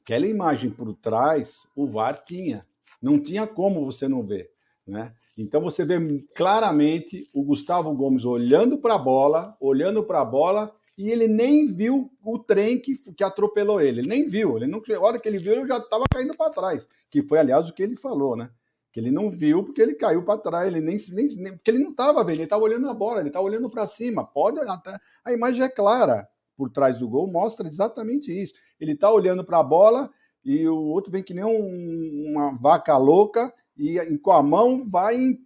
Aquela 0.00 0.26
imagem 0.26 0.68
por 0.70 0.92
trás, 0.94 1.66
o 1.74 1.86
VAR 1.86 2.22
tinha. 2.22 2.66
Não 3.00 3.22
tinha 3.22 3.46
como 3.46 3.84
você 3.84 4.06
não 4.06 4.22
ver. 4.22 4.50
Né? 4.86 5.10
Então 5.38 5.62
você 5.62 5.84
vê 5.84 5.98
claramente 6.36 7.26
o 7.34 7.42
Gustavo 7.42 7.94
Gomes 7.94 8.24
olhando 8.24 8.76
para 8.78 8.94
a 8.94 8.98
bola, 8.98 9.56
olhando 9.58 10.04
para 10.04 10.20
a 10.20 10.24
bola 10.24 10.74
e 10.98 11.10
ele 11.10 11.26
nem 11.26 11.72
viu 11.72 12.10
o 12.22 12.38
trem 12.38 12.78
que, 12.78 12.96
que 13.12 13.24
atropelou 13.24 13.80
ele. 13.80 14.00
Ele 14.00 14.08
nem 14.08 14.28
viu. 14.28 14.56
Ele 14.56 14.66
não, 14.66 14.78
a 14.78 15.00
hora 15.00 15.18
que 15.18 15.28
ele 15.28 15.38
viu, 15.38 15.54
ele 15.54 15.66
já 15.66 15.78
estava 15.78 16.04
caindo 16.10 16.36
para 16.36 16.50
trás. 16.50 16.86
Que 17.10 17.22
foi, 17.22 17.38
aliás, 17.38 17.68
o 17.68 17.72
que 17.72 17.82
ele 17.82 17.96
falou, 17.96 18.36
né? 18.36 18.50
Que 18.92 19.00
ele 19.00 19.10
não 19.10 19.28
viu 19.28 19.64
porque 19.64 19.82
ele 19.82 19.94
caiu 19.94 20.22
para 20.24 20.38
trás. 20.38 20.68
Ele 20.68 20.80
nem, 20.80 20.98
nem, 21.12 21.26
nem, 21.36 21.52
porque 21.54 21.70
ele 21.70 21.82
não 21.82 21.90
estava 21.90 22.22
vendo, 22.22 22.36
ele 22.36 22.44
estava 22.44 22.62
olhando 22.62 22.88
a 22.88 22.94
bola, 22.94 23.20
ele 23.20 23.28
estava 23.28 23.44
olhando 23.44 23.68
para 23.68 23.86
cima. 23.86 24.24
Pode 24.24 24.60
até, 24.60 24.96
a 25.24 25.32
imagem 25.32 25.62
é 25.62 25.68
clara 25.68 26.28
por 26.56 26.70
trás 26.70 26.98
do 26.98 27.08
gol, 27.08 27.26
mostra 27.26 27.66
exatamente 27.66 28.30
isso. 28.30 28.54
Ele 28.78 28.92
está 28.92 29.10
olhando 29.10 29.44
para 29.44 29.58
a 29.58 29.64
bola 29.64 30.10
e 30.44 30.68
o 30.68 30.76
outro 30.76 31.10
vem 31.10 31.22
que 31.22 31.34
nem 31.34 31.44
um, 31.44 32.30
uma 32.30 32.56
vaca 32.56 32.96
louca 32.96 33.52
e 33.76 34.18
com 34.18 34.32
a 34.32 34.42
mão 34.42 34.88
vai 34.88 35.36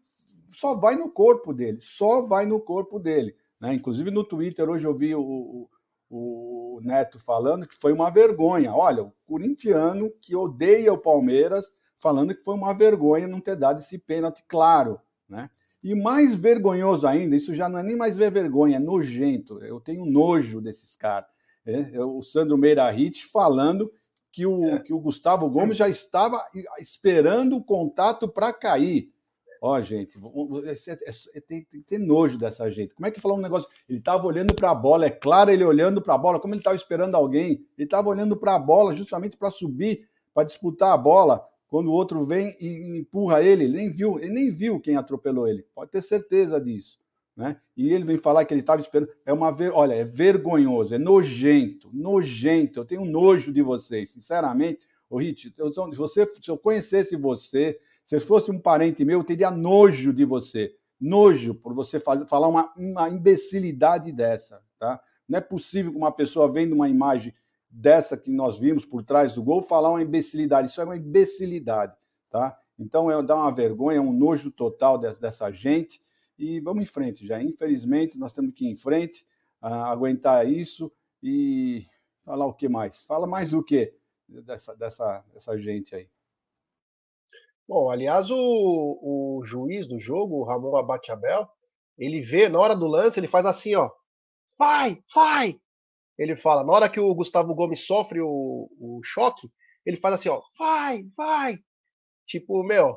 só 0.48 0.74
vai 0.74 0.96
no 0.96 1.10
corpo 1.10 1.52
dele, 1.52 1.78
só 1.80 2.22
vai 2.26 2.44
no 2.44 2.60
corpo 2.60 2.98
dele. 2.98 3.34
Né? 3.60 3.74
Inclusive 3.74 4.10
no 4.10 4.24
Twitter, 4.24 4.68
hoje 4.68 4.86
eu 4.86 4.94
vi 4.94 5.14
o, 5.14 5.20
o, 5.20 5.68
o, 6.10 6.80
Neto 6.82 7.18
falando 7.18 7.66
que 7.66 7.76
foi 7.76 7.92
uma 7.92 8.10
vergonha. 8.10 8.72
Olha, 8.74 9.02
o 9.02 9.12
corintiano 9.26 10.10
que 10.20 10.34
odeia 10.34 10.92
o 10.92 10.98
Palmeiras 10.98 11.70
falando 11.94 12.34
que 12.34 12.42
foi 12.42 12.54
uma 12.54 12.72
vergonha 12.72 13.28
não 13.28 13.40
ter 13.40 13.56
dado 13.56 13.80
esse 13.80 13.98
pênalti 13.98 14.44
claro. 14.48 15.00
Né? 15.28 15.50
E 15.84 15.94
mais 15.94 16.34
vergonhoso 16.34 17.06
ainda, 17.06 17.36
isso 17.36 17.54
já 17.54 17.68
não 17.68 17.78
é 17.78 17.82
nem 17.82 17.96
mais 17.96 18.16
ver 18.16 18.30
vergonha, 18.30 18.76
é 18.76 18.80
nojento. 18.80 19.62
Eu 19.64 19.80
tenho 19.80 20.04
nojo 20.04 20.60
desses 20.60 20.96
caras. 20.96 21.28
É, 21.64 22.00
o 22.02 22.22
Sandro 22.22 22.56
Meira 22.56 22.90
Hit 22.90 23.26
falando 23.26 23.84
que 24.30 24.46
o, 24.46 24.64
é. 24.66 24.78
que 24.80 24.92
o 24.92 25.00
Gustavo 25.00 25.48
Gomes 25.48 25.76
já 25.76 25.88
estava 25.88 26.44
esperando 26.78 27.56
o 27.56 27.64
contato 27.64 28.28
para 28.28 28.52
cair. 28.52 29.12
Ó, 29.60 29.76
oh, 29.76 29.82
gente, 29.82 30.12
é, 30.64 30.92
é, 30.92 31.10
é, 31.34 31.40
tem, 31.40 31.64
que 31.64 31.80
ter 31.80 31.98
nojo 31.98 32.38
dessa 32.38 32.70
gente. 32.70 32.94
Como 32.94 33.06
é 33.06 33.10
que 33.10 33.20
falou 33.20 33.36
um 33.36 33.40
negócio? 33.40 33.68
Ele 33.88 33.98
estava 33.98 34.24
olhando 34.24 34.54
para 34.54 34.70
a 34.70 34.74
bola, 34.74 35.06
é 35.06 35.10
claro 35.10 35.50
ele 35.50 35.64
olhando 35.64 36.00
para 36.00 36.14
a 36.14 36.18
bola, 36.18 36.38
como 36.38 36.54
ele 36.54 36.60
estava 36.60 36.76
esperando 36.76 37.16
alguém. 37.16 37.66
Ele 37.76 37.86
estava 37.86 38.08
olhando 38.08 38.36
para 38.36 38.54
a 38.54 38.58
bola 38.58 38.94
justamente 38.94 39.36
para 39.36 39.50
subir, 39.50 40.08
para 40.32 40.44
disputar 40.44 40.92
a 40.92 40.96
bola. 40.96 41.44
Quando 41.68 41.88
o 41.88 41.92
outro 41.92 42.24
vem 42.24 42.56
e 42.60 42.98
empurra 42.98 43.42
ele, 43.42 43.64
ele 43.64 43.76
nem 43.76 43.90
viu, 43.90 44.18
ele 44.20 44.32
nem 44.32 44.50
viu 44.50 44.80
quem 44.80 44.96
atropelou 44.96 45.48
ele. 45.48 45.66
Pode 45.74 45.90
ter 45.90 46.02
certeza 46.02 46.60
disso. 46.60 46.98
Né? 47.38 47.56
E 47.76 47.92
ele 47.92 48.02
vem 48.02 48.18
falar 48.18 48.44
que 48.44 48.52
ele 48.52 48.62
estava 48.62 48.82
esperando. 48.82 49.12
É 49.24 49.32
uma 49.32 49.52
ver... 49.52 49.70
olha, 49.72 49.94
é 49.94 50.02
vergonhoso, 50.02 50.92
é 50.92 50.98
nojento, 50.98 51.88
nojento. 51.94 52.80
Eu 52.80 52.84
tenho 52.84 53.04
nojo 53.04 53.52
de 53.52 53.62
vocês, 53.62 54.10
sinceramente. 54.10 54.80
Ô, 55.08 55.18
Rit, 55.18 55.54
eu, 55.56 55.72
se, 55.72 55.96
você, 55.96 56.26
se 56.26 56.50
eu 56.50 56.58
conhecesse 56.58 57.14
você, 57.14 57.78
se 58.04 58.18
fosse 58.18 58.50
um 58.50 58.58
parente 58.58 59.04
meu, 59.04 59.20
eu 59.20 59.24
teria 59.24 59.52
nojo 59.52 60.12
de 60.12 60.24
você. 60.24 60.74
Nojo 61.00 61.54
por 61.54 61.72
você 61.74 62.00
fazer, 62.00 62.26
falar 62.26 62.48
uma, 62.48 62.74
uma 62.76 63.08
imbecilidade 63.08 64.10
dessa. 64.10 64.60
Tá? 64.76 65.00
Não 65.28 65.38
é 65.38 65.40
possível 65.40 65.92
que 65.92 65.96
uma 65.96 66.10
pessoa 66.10 66.50
vendo 66.50 66.72
uma 66.74 66.88
imagem 66.88 67.32
dessa 67.70 68.16
que 68.16 68.32
nós 68.32 68.58
vimos 68.58 68.84
por 68.84 69.04
trás 69.04 69.34
do 69.34 69.44
gol 69.44 69.62
falar 69.62 69.90
uma 69.90 70.02
imbecilidade. 70.02 70.70
Isso 70.70 70.80
é 70.80 70.84
uma 70.84 70.96
imbecilidade. 70.96 71.94
Tá? 72.28 72.58
Então 72.76 73.08
é 73.08 73.22
dar 73.22 73.36
uma 73.36 73.52
vergonha, 73.52 74.02
um 74.02 74.12
nojo 74.12 74.50
total 74.50 74.98
dessa 74.98 75.52
gente. 75.52 76.00
E 76.38 76.60
vamos 76.60 76.84
em 76.84 76.86
frente 76.86 77.26
já. 77.26 77.42
Infelizmente, 77.42 78.16
nós 78.16 78.32
temos 78.32 78.54
que 78.54 78.64
ir 78.66 78.70
em 78.70 78.76
frente, 78.76 79.26
uh, 79.62 79.66
aguentar 79.66 80.48
isso 80.48 80.90
e 81.22 81.84
falar 82.24 82.46
o 82.46 82.54
que 82.54 82.68
mais? 82.68 83.02
Fala 83.02 83.26
mais 83.26 83.52
o 83.52 83.62
que 83.62 83.92
dessa, 84.28 84.76
dessa, 84.76 85.24
dessa 85.32 85.58
gente 85.58 85.94
aí? 85.94 86.08
Bom, 87.66 87.90
aliás, 87.90 88.30
o, 88.30 88.36
o 88.36 89.42
juiz 89.44 89.86
do 89.86 90.00
jogo, 90.00 90.36
o 90.36 90.44
Ramon 90.44 90.76
Abatiabel, 90.76 91.48
ele 91.98 92.20
vê, 92.20 92.48
na 92.48 92.58
hora 92.58 92.74
do 92.74 92.86
lance, 92.86 93.18
ele 93.18 93.28
faz 93.28 93.44
assim, 93.44 93.74
ó. 93.74 93.90
Vai, 94.58 95.02
vai! 95.14 95.60
Ele 96.16 96.36
fala, 96.36 96.64
na 96.64 96.72
hora 96.72 96.88
que 96.88 96.98
o 96.98 97.14
Gustavo 97.14 97.54
Gomes 97.54 97.86
sofre 97.86 98.20
o, 98.20 98.70
o 98.78 99.00
choque, 99.04 99.50
ele 99.84 99.96
faz 99.98 100.14
assim, 100.14 100.28
ó. 100.28 100.40
Vai, 100.58 101.04
vai! 101.16 101.58
Tipo, 102.26 102.62
meu, 102.62 102.96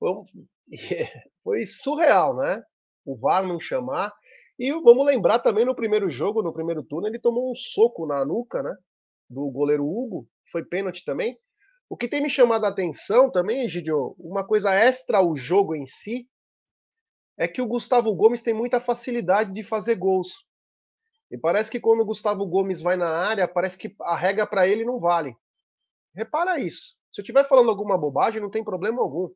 foi 1.42 1.66
surreal, 1.66 2.36
né? 2.36 2.62
O 3.04 3.16
VAR 3.16 3.46
não 3.46 3.60
chamar. 3.60 4.12
E 4.58 4.72
vamos 4.72 5.06
lembrar 5.06 5.40
também 5.40 5.64
no 5.64 5.74
primeiro 5.74 6.08
jogo, 6.08 6.42
no 6.42 6.52
primeiro 6.52 6.82
turno, 6.82 7.06
ele 7.06 7.18
tomou 7.18 7.50
um 7.50 7.54
soco 7.54 8.06
na 8.06 8.24
nuca, 8.24 8.62
né? 8.62 8.74
Do 9.28 9.50
goleiro 9.50 9.84
Hugo, 9.84 10.26
foi 10.50 10.64
pênalti 10.64 11.04
também. 11.04 11.38
O 11.88 11.96
que 11.96 12.08
tem 12.08 12.22
me 12.22 12.30
chamado 12.30 12.64
a 12.64 12.68
atenção 12.68 13.30
também, 13.30 13.64
Egidio, 13.64 14.16
uma 14.18 14.44
coisa 14.44 14.74
extra 14.74 15.18
ao 15.18 15.36
jogo 15.36 15.74
em 15.74 15.86
si, 15.86 16.28
é 17.38 17.46
que 17.46 17.60
o 17.60 17.66
Gustavo 17.66 18.14
Gomes 18.14 18.42
tem 18.42 18.54
muita 18.54 18.80
facilidade 18.80 19.52
de 19.52 19.62
fazer 19.62 19.94
gols. 19.94 20.32
E 21.30 21.36
parece 21.36 21.70
que 21.70 21.80
quando 21.80 22.00
o 22.00 22.06
Gustavo 22.06 22.46
Gomes 22.46 22.80
vai 22.80 22.96
na 22.96 23.08
área, 23.08 23.46
parece 23.46 23.76
que 23.76 23.94
a 24.00 24.16
regra 24.16 24.46
para 24.46 24.66
ele 24.66 24.84
não 24.84 24.98
vale. 24.98 25.36
Repara 26.14 26.58
isso. 26.58 26.96
Se 27.12 27.20
eu 27.20 27.22
estiver 27.22 27.46
falando 27.46 27.68
alguma 27.68 27.98
bobagem, 27.98 28.40
não 28.40 28.50
tem 28.50 28.64
problema 28.64 29.02
algum. 29.02 29.28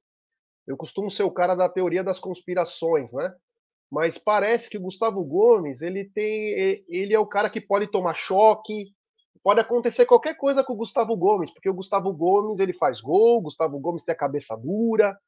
Eu 0.67 0.77
costumo 0.77 1.11
ser 1.11 1.23
o 1.23 1.31
cara 1.31 1.55
da 1.55 1.69
teoria 1.69 2.05
das 2.05 2.19
conspirações, 2.19 3.13
né? 3.13 3.35
Mas 3.91 4.17
parece 4.17 4.71
que 4.71 4.79
o 4.79 4.83
Gustavo 4.83 5.25
Gomes, 5.25 5.83
ele 5.83 6.05
tem, 6.05 6.85
ele 6.89 7.13
é 7.13 7.19
o 7.19 7.27
cara 7.27 7.51
que 7.51 7.61
pode 7.61 7.89
tomar 7.89 8.15
choque, 8.15 8.93
pode 9.43 9.59
acontecer 9.61 10.07
qualquer 10.07 10.37
coisa 10.37 10.63
com 10.63 10.75
o 10.75 10.77
Gustavo 10.77 11.17
Gomes, 11.17 11.51
porque 11.53 11.69
o 11.69 11.75
Gustavo 11.75 12.13
Gomes 12.13 12.61
ele 12.61 12.73
faz 12.73 13.01
gol, 13.01 13.39
o 13.39 13.43
Gustavo 13.43 13.79
Gomes 13.81 14.05
tem 14.05 14.13
a 14.13 14.19
cabeça 14.19 14.57
dura, 14.57 15.19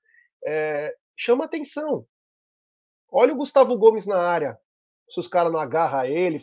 é, 0.46 0.94
chama 1.16 1.44
atenção. 1.44 2.06
Olha 3.10 3.32
o 3.32 3.36
Gustavo 3.36 3.76
Gomes 3.76 4.06
na 4.06 4.16
área, 4.16 4.58
se 5.08 5.18
os 5.18 5.26
caras 5.26 5.52
não 5.52 5.58
agarram 5.58 6.04
ele, 6.04 6.40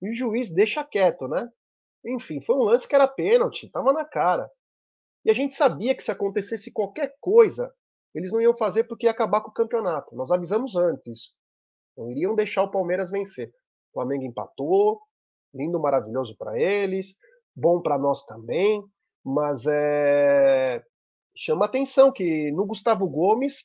e 0.00 0.10
o 0.10 0.14
juiz 0.14 0.50
deixa 0.50 0.84
quieto, 0.84 1.26
né? 1.26 1.48
Enfim, 2.06 2.40
foi 2.40 2.54
um 2.54 2.62
lance 2.62 2.86
que 2.86 2.94
era 2.94 3.08
pênalti, 3.08 3.68
tava 3.70 3.92
na 3.92 4.04
cara. 4.04 4.48
E 5.24 5.30
a 5.30 5.34
gente 5.34 5.54
sabia 5.54 5.94
que 5.94 6.02
se 6.02 6.10
acontecesse 6.10 6.72
qualquer 6.72 7.14
coisa, 7.20 7.72
eles 8.14 8.32
não 8.32 8.40
iam 8.40 8.56
fazer 8.56 8.84
porque 8.84 9.06
ia 9.06 9.10
acabar 9.10 9.40
com 9.40 9.50
o 9.50 9.54
campeonato. 9.54 10.14
Nós 10.14 10.30
avisamos 10.30 10.76
antes 10.76 11.06
isso. 11.06 11.30
Não 11.96 12.10
iriam 12.10 12.34
deixar 12.34 12.62
o 12.62 12.70
Palmeiras 12.70 13.10
vencer. 13.10 13.48
O 13.90 13.94
Flamengo 13.94 14.24
empatou, 14.24 15.00
lindo, 15.52 15.80
maravilhoso 15.80 16.36
para 16.36 16.58
eles, 16.58 17.14
bom 17.54 17.80
para 17.80 17.98
nós 17.98 18.24
também, 18.24 18.82
mas 19.24 19.66
é... 19.66 20.82
chama 21.36 21.64
atenção 21.64 22.12
que 22.12 22.52
no 22.52 22.66
Gustavo 22.66 23.08
Gomes 23.08 23.64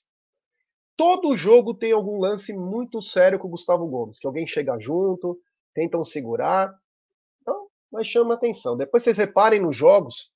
todo 0.97 1.37
jogo 1.37 1.73
tem 1.73 1.91
algum 1.91 2.19
lance 2.19 2.53
muito 2.53 3.01
sério 3.01 3.39
com 3.39 3.47
o 3.47 3.51
Gustavo 3.51 3.87
Gomes, 3.87 4.19
que 4.19 4.27
alguém 4.27 4.47
chega 4.47 4.79
junto, 4.79 5.39
tentam 5.73 6.03
segurar, 6.03 6.73
então, 7.41 7.67
mas 7.91 8.07
chama 8.07 8.35
atenção. 8.35 8.77
Depois 8.77 9.03
vocês 9.03 9.17
reparem 9.17 9.61
nos 9.61 9.75
jogos, 9.75 10.31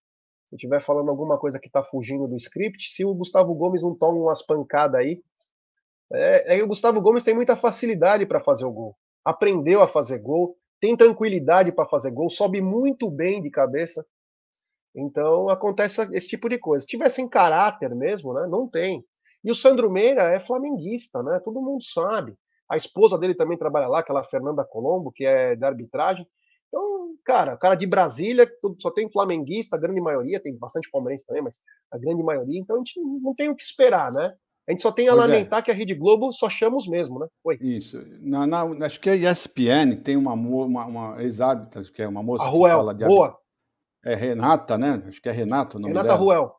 se 0.50 0.56
estiver 0.56 0.82
falando 0.82 1.10
alguma 1.10 1.38
coisa 1.38 1.60
que 1.60 1.68
está 1.68 1.84
fugindo 1.84 2.28
do 2.28 2.36
script, 2.36 2.90
se 2.90 3.04
o 3.04 3.14
Gustavo 3.14 3.54
Gomes 3.54 3.84
não 3.84 3.96
toma 3.96 4.18
umas 4.20 4.42
pancadas 4.42 5.00
aí, 5.00 5.22
é, 6.12 6.58
é 6.58 6.64
o 6.64 6.68
Gustavo 6.68 7.02
Gomes 7.02 7.24
tem 7.24 7.36
muita 7.36 7.58
facilidade 7.58 8.26
para 8.26 8.40
fazer 8.40 8.66
o 8.66 8.72
gol. 8.72 8.96
Aprendeu 9.26 9.82
a 9.82 9.88
fazer 9.88 10.20
gol, 10.20 10.56
tem 10.80 10.96
tranquilidade 10.96 11.72
para 11.72 11.88
fazer 11.88 12.12
gol, 12.12 12.30
sobe 12.30 12.62
muito 12.62 13.10
bem 13.10 13.42
de 13.42 13.50
cabeça. 13.50 14.06
Então 14.96 15.50
acontece 15.50 16.02
esse 16.14 16.28
tipo 16.28 16.48
de 16.48 16.58
coisa. 16.58 16.84
Se 16.84 16.88
tivesse 16.88 17.28
caráter 17.30 17.94
mesmo, 17.94 18.34
né? 18.34 18.48
Não 18.48 18.68
tem. 18.68 19.04
E 19.44 19.52
o 19.52 19.56
Sandro 19.56 19.92
Meira 19.92 20.24
é 20.24 20.40
flamenguista, 20.40 21.22
né? 21.22 21.40
Todo 21.44 21.62
mundo 21.62 21.84
sabe. 21.84 22.36
A 22.70 22.76
esposa 22.76 23.18
dele 23.18 23.36
também 23.36 23.58
trabalha 23.58 23.88
lá, 23.88 24.00
aquela 24.00 24.24
Fernanda 24.24 24.66
Colombo, 24.66 25.12
que 25.12 25.26
é 25.26 25.56
da 25.56 25.68
arbitragem. 25.68 26.28
Então, 26.68 27.16
cara, 27.26 27.58
cara 27.58 27.76
de 27.76 27.88
Brasília, 27.88 28.50
só 28.80 28.92
tem 28.92 29.10
flamenguista, 29.12 29.76
a 29.76 29.80
grande 29.80 30.02
maioria, 30.02 30.42
tem 30.42 30.58
bastante 30.58 30.90
palmeirense 30.92 31.26
também, 31.26 31.44
mas 31.44 31.56
a 31.92 31.98
grande 31.98 32.24
maioria, 32.24 32.60
então 32.60 32.76
a 32.76 32.80
gente 32.80 33.00
não 33.00 33.34
tem 33.34 33.50
o 33.50 33.56
que 33.56 33.64
esperar, 33.64 34.12
né? 34.12 34.34
A 34.68 34.72
gente 34.72 34.82
só 34.82 34.92
tem 34.92 35.08
a 35.08 35.14
pois 35.14 35.24
é. 35.24 35.28
lamentar 35.28 35.60
é. 35.60 35.62
que 35.62 35.72
a 35.72 35.74
Rede 35.74 35.96
Globo 35.96 36.34
só 36.34 36.50
chama 36.50 36.76
os 36.76 36.88
mesmos, 36.88 37.22
né? 37.22 37.28
Oi. 37.46 37.58
Isso. 37.62 38.04
Na, 38.20 38.46
na, 38.46 38.86
acho 38.86 39.00
que 39.00 39.10
a 39.10 39.16
ESPN 39.16 39.96
tem 40.04 40.18
uma, 40.18 40.34
uma, 40.34 40.86
uma 40.86 41.24
ex-árbitra, 41.24 41.82
que 41.84 42.02
é 42.02 42.08
uma 42.08 42.22
moça 42.22 42.44
a 42.44 42.48
Ruel, 42.48 42.72
que 42.72 42.78
fala 42.78 42.94
de 42.94 43.06
boa. 43.06 43.38
É 44.04 44.14
Renata, 44.14 44.78
né? 44.78 45.02
Acho 45.08 45.22
que 45.22 45.30
é 45.30 45.32
Renato 45.32 45.78
o 45.78 45.80
nome 45.80 45.94
Renata 45.94 46.10
dela. 46.10 46.20
Ruel. 46.20 46.56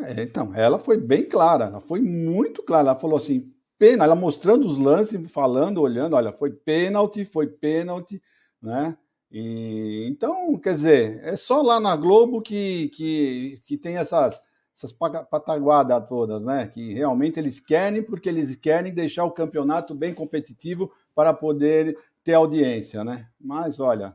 É, 0.00 0.22
então, 0.22 0.52
ela 0.54 0.78
foi 0.78 0.96
bem 0.96 1.28
clara, 1.28 1.66
ela 1.66 1.80
foi 1.80 2.00
muito 2.00 2.62
clara. 2.62 2.90
Ela 2.90 2.96
falou 2.96 3.16
assim: 3.16 3.52
pena, 3.78 4.04
ela 4.04 4.16
mostrando 4.16 4.66
os 4.66 4.78
lances, 4.78 5.30
falando, 5.30 5.80
olhando, 5.80 6.16
olha, 6.16 6.32
foi 6.32 6.50
pênalti, 6.50 7.24
foi 7.24 7.46
pênalti, 7.46 8.20
né? 8.60 8.96
E, 9.30 10.06
então, 10.08 10.58
quer 10.58 10.74
dizer, 10.74 11.20
é 11.22 11.36
só 11.36 11.60
lá 11.60 11.78
na 11.78 11.94
Globo 11.96 12.40
que, 12.40 12.88
que, 12.90 13.58
que 13.66 13.76
tem 13.76 13.96
essas, 13.96 14.40
essas 14.74 14.92
pataguadas 14.92 16.08
todas, 16.08 16.42
né? 16.42 16.66
Que 16.66 16.94
realmente 16.94 17.38
eles 17.38 17.60
querem, 17.60 18.02
porque 18.02 18.28
eles 18.28 18.56
querem 18.56 18.94
deixar 18.94 19.24
o 19.24 19.32
campeonato 19.32 19.94
bem 19.94 20.14
competitivo 20.14 20.92
para 21.14 21.34
poder 21.34 21.98
ter 22.24 22.34
audiência, 22.34 23.04
né? 23.04 23.28
Mas 23.38 23.80
olha, 23.80 24.14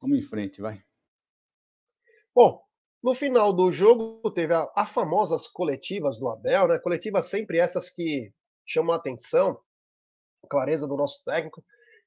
vamos 0.00 0.18
em 0.18 0.22
frente, 0.22 0.60
vai. 0.60 0.82
Bom, 2.34 2.62
no 3.02 3.14
final 3.14 3.52
do 3.52 3.72
jogo 3.72 4.30
teve 4.30 4.54
a, 4.54 4.86
famosas 4.86 5.48
coletivas 5.48 6.18
do 6.18 6.28
Abel, 6.28 6.68
né? 6.68 6.78
Coletivas 6.78 7.26
sempre 7.26 7.58
essas 7.58 7.90
que 7.90 8.32
chamam 8.64 8.92
a 8.92 8.96
atenção, 8.96 9.58
clareza 10.48 10.86
do 10.86 10.96
nosso 10.96 11.22
técnico. 11.24 11.62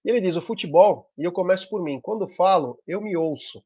E 0.05 0.09
ele 0.11 0.21
diz: 0.21 0.35
o 0.35 0.41
futebol, 0.41 1.09
e 1.17 1.23
eu 1.23 1.31
começo 1.31 1.67
por 1.67 1.81
mim, 1.81 1.99
quando 1.99 2.27
falo, 2.27 2.79
eu 2.87 3.01
me 3.01 3.17
ouço. 3.17 3.63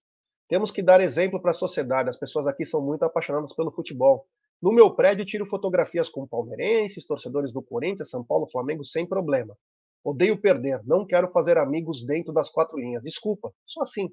Temos 0.47 0.71
que 0.71 0.81
dar 0.81 1.01
exemplo 1.01 1.41
para 1.41 1.51
a 1.51 1.53
sociedade. 1.53 2.09
As 2.09 2.17
pessoas 2.17 2.47
aqui 2.47 2.65
são 2.65 2.81
muito 2.81 3.03
apaixonadas 3.03 3.53
pelo 3.53 3.71
futebol. 3.71 4.25
No 4.61 4.71
meu 4.71 4.95
prédio, 4.95 5.25
tiro 5.25 5.45
fotografias 5.45 6.09
com 6.09 6.25
palmeirenses, 6.25 7.05
torcedores 7.05 7.51
do 7.51 7.61
Corinthians, 7.61 8.09
São 8.09 8.23
Paulo, 8.23 8.49
Flamengo, 8.49 8.83
sem 8.85 9.05
problema. 9.05 9.55
Odeio 10.03 10.41
perder, 10.41 10.81
não 10.85 11.05
quero 11.05 11.29
fazer 11.31 11.57
amigos 11.57 12.05
dentro 12.05 12.33
das 12.33 12.49
quatro 12.49 12.79
linhas. 12.79 13.03
Desculpa, 13.03 13.53
sou 13.65 13.83
assim. 13.83 14.09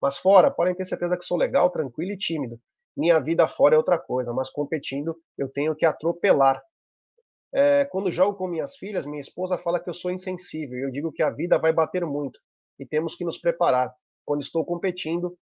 Mas 0.00 0.18
fora, 0.18 0.50
podem 0.50 0.74
ter 0.74 0.84
certeza 0.84 1.16
que 1.16 1.24
sou 1.24 1.36
legal, 1.36 1.70
tranquilo 1.70 2.12
e 2.12 2.18
tímido. 2.18 2.60
Minha 2.96 3.18
vida 3.20 3.48
fora 3.48 3.74
é 3.74 3.78
outra 3.78 3.98
coisa, 3.98 4.32
mas 4.32 4.50
competindo 4.50 5.16
eu 5.36 5.48
tenho 5.48 5.74
que 5.74 5.86
atropelar. 5.86 6.62
É, 7.52 7.84
quando 7.86 8.10
jogo 8.10 8.36
com 8.36 8.46
minhas 8.46 8.76
filhas, 8.76 9.04
minha 9.04 9.20
esposa 9.20 9.58
fala 9.58 9.80
que 9.80 9.90
eu 9.90 9.94
sou 9.94 10.10
insensível. 10.10 10.78
Eu 10.78 10.90
digo 10.90 11.12
que 11.12 11.22
a 11.22 11.30
vida 11.30 11.58
vai 11.58 11.72
bater 11.72 12.04
muito 12.06 12.38
e 12.78 12.86
temos 12.86 13.14
que 13.16 13.24
nos 13.24 13.38
preparar. 13.38 13.92
Quando 14.24 14.42
estou 14.42 14.64
competindo, 14.64 15.36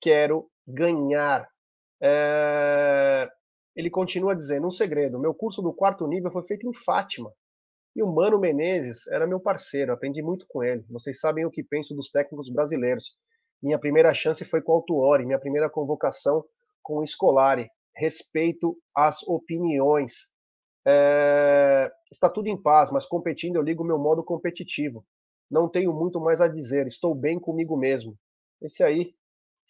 quero 0.00 0.48
ganhar. 0.66 1.46
É... 2.02 3.30
Ele 3.76 3.90
continua 3.90 4.34
dizendo: 4.34 4.66
um 4.66 4.70
segredo. 4.70 5.18
Meu 5.18 5.34
curso 5.34 5.62
do 5.62 5.72
quarto 5.72 6.06
nível 6.06 6.30
foi 6.30 6.42
feito 6.44 6.68
em 6.68 6.74
Fátima. 6.84 7.32
E 7.94 8.02
o 8.02 8.06
Mano 8.06 8.38
Menezes 8.38 9.06
era 9.08 9.26
meu 9.26 9.38
parceiro, 9.38 9.92
aprendi 9.92 10.22
muito 10.22 10.46
com 10.48 10.62
ele. 10.62 10.82
Vocês 10.88 11.20
sabem 11.20 11.44
o 11.44 11.50
que 11.50 11.62
penso 11.62 11.94
dos 11.94 12.10
técnicos 12.10 12.50
brasileiros. 12.50 13.16
Minha 13.62 13.78
primeira 13.78 14.14
chance 14.14 14.44
foi 14.46 14.62
com 14.62 14.72
o 14.72 14.76
Altuori, 14.76 15.26
minha 15.26 15.38
primeira 15.38 15.68
convocação 15.68 16.42
com 16.82 16.98
o 16.98 17.06
Scolari. 17.06 17.70
Respeito 17.94 18.76
as 18.96 19.22
opiniões. 19.24 20.32
É, 20.86 21.90
está 22.10 22.28
tudo 22.28 22.48
em 22.48 22.60
paz, 22.60 22.90
mas 22.90 23.06
competindo 23.06 23.56
eu 23.56 23.62
ligo 23.62 23.84
meu 23.84 23.98
modo 23.98 24.22
competitivo. 24.24 25.04
Não 25.50 25.68
tenho 25.68 25.92
muito 25.92 26.20
mais 26.20 26.40
a 26.40 26.48
dizer, 26.48 26.86
estou 26.86 27.14
bem 27.14 27.38
comigo 27.38 27.76
mesmo. 27.76 28.16
Esse 28.60 28.82
aí 28.82 29.14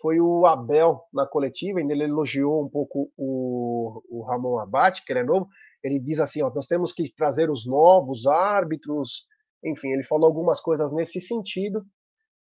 foi 0.00 0.20
o 0.20 0.44
Abel 0.46 1.00
na 1.12 1.26
coletiva, 1.26 1.78
ainda 1.78 1.92
ele 1.92 2.04
elogiou 2.04 2.64
um 2.64 2.68
pouco 2.68 3.10
o, 3.16 4.02
o 4.10 4.22
Ramon 4.22 4.58
Abate, 4.58 5.04
que 5.04 5.12
ele 5.12 5.20
é 5.20 5.24
novo. 5.24 5.48
Ele 5.82 5.98
diz 5.98 6.18
assim: 6.20 6.42
ó, 6.42 6.52
nós 6.52 6.66
temos 6.66 6.92
que 6.92 7.12
trazer 7.14 7.50
os 7.50 7.66
novos 7.66 8.26
árbitros. 8.26 9.26
Enfim, 9.64 9.88
ele 9.92 10.02
falou 10.02 10.26
algumas 10.26 10.60
coisas 10.60 10.92
nesse 10.92 11.20
sentido, 11.20 11.84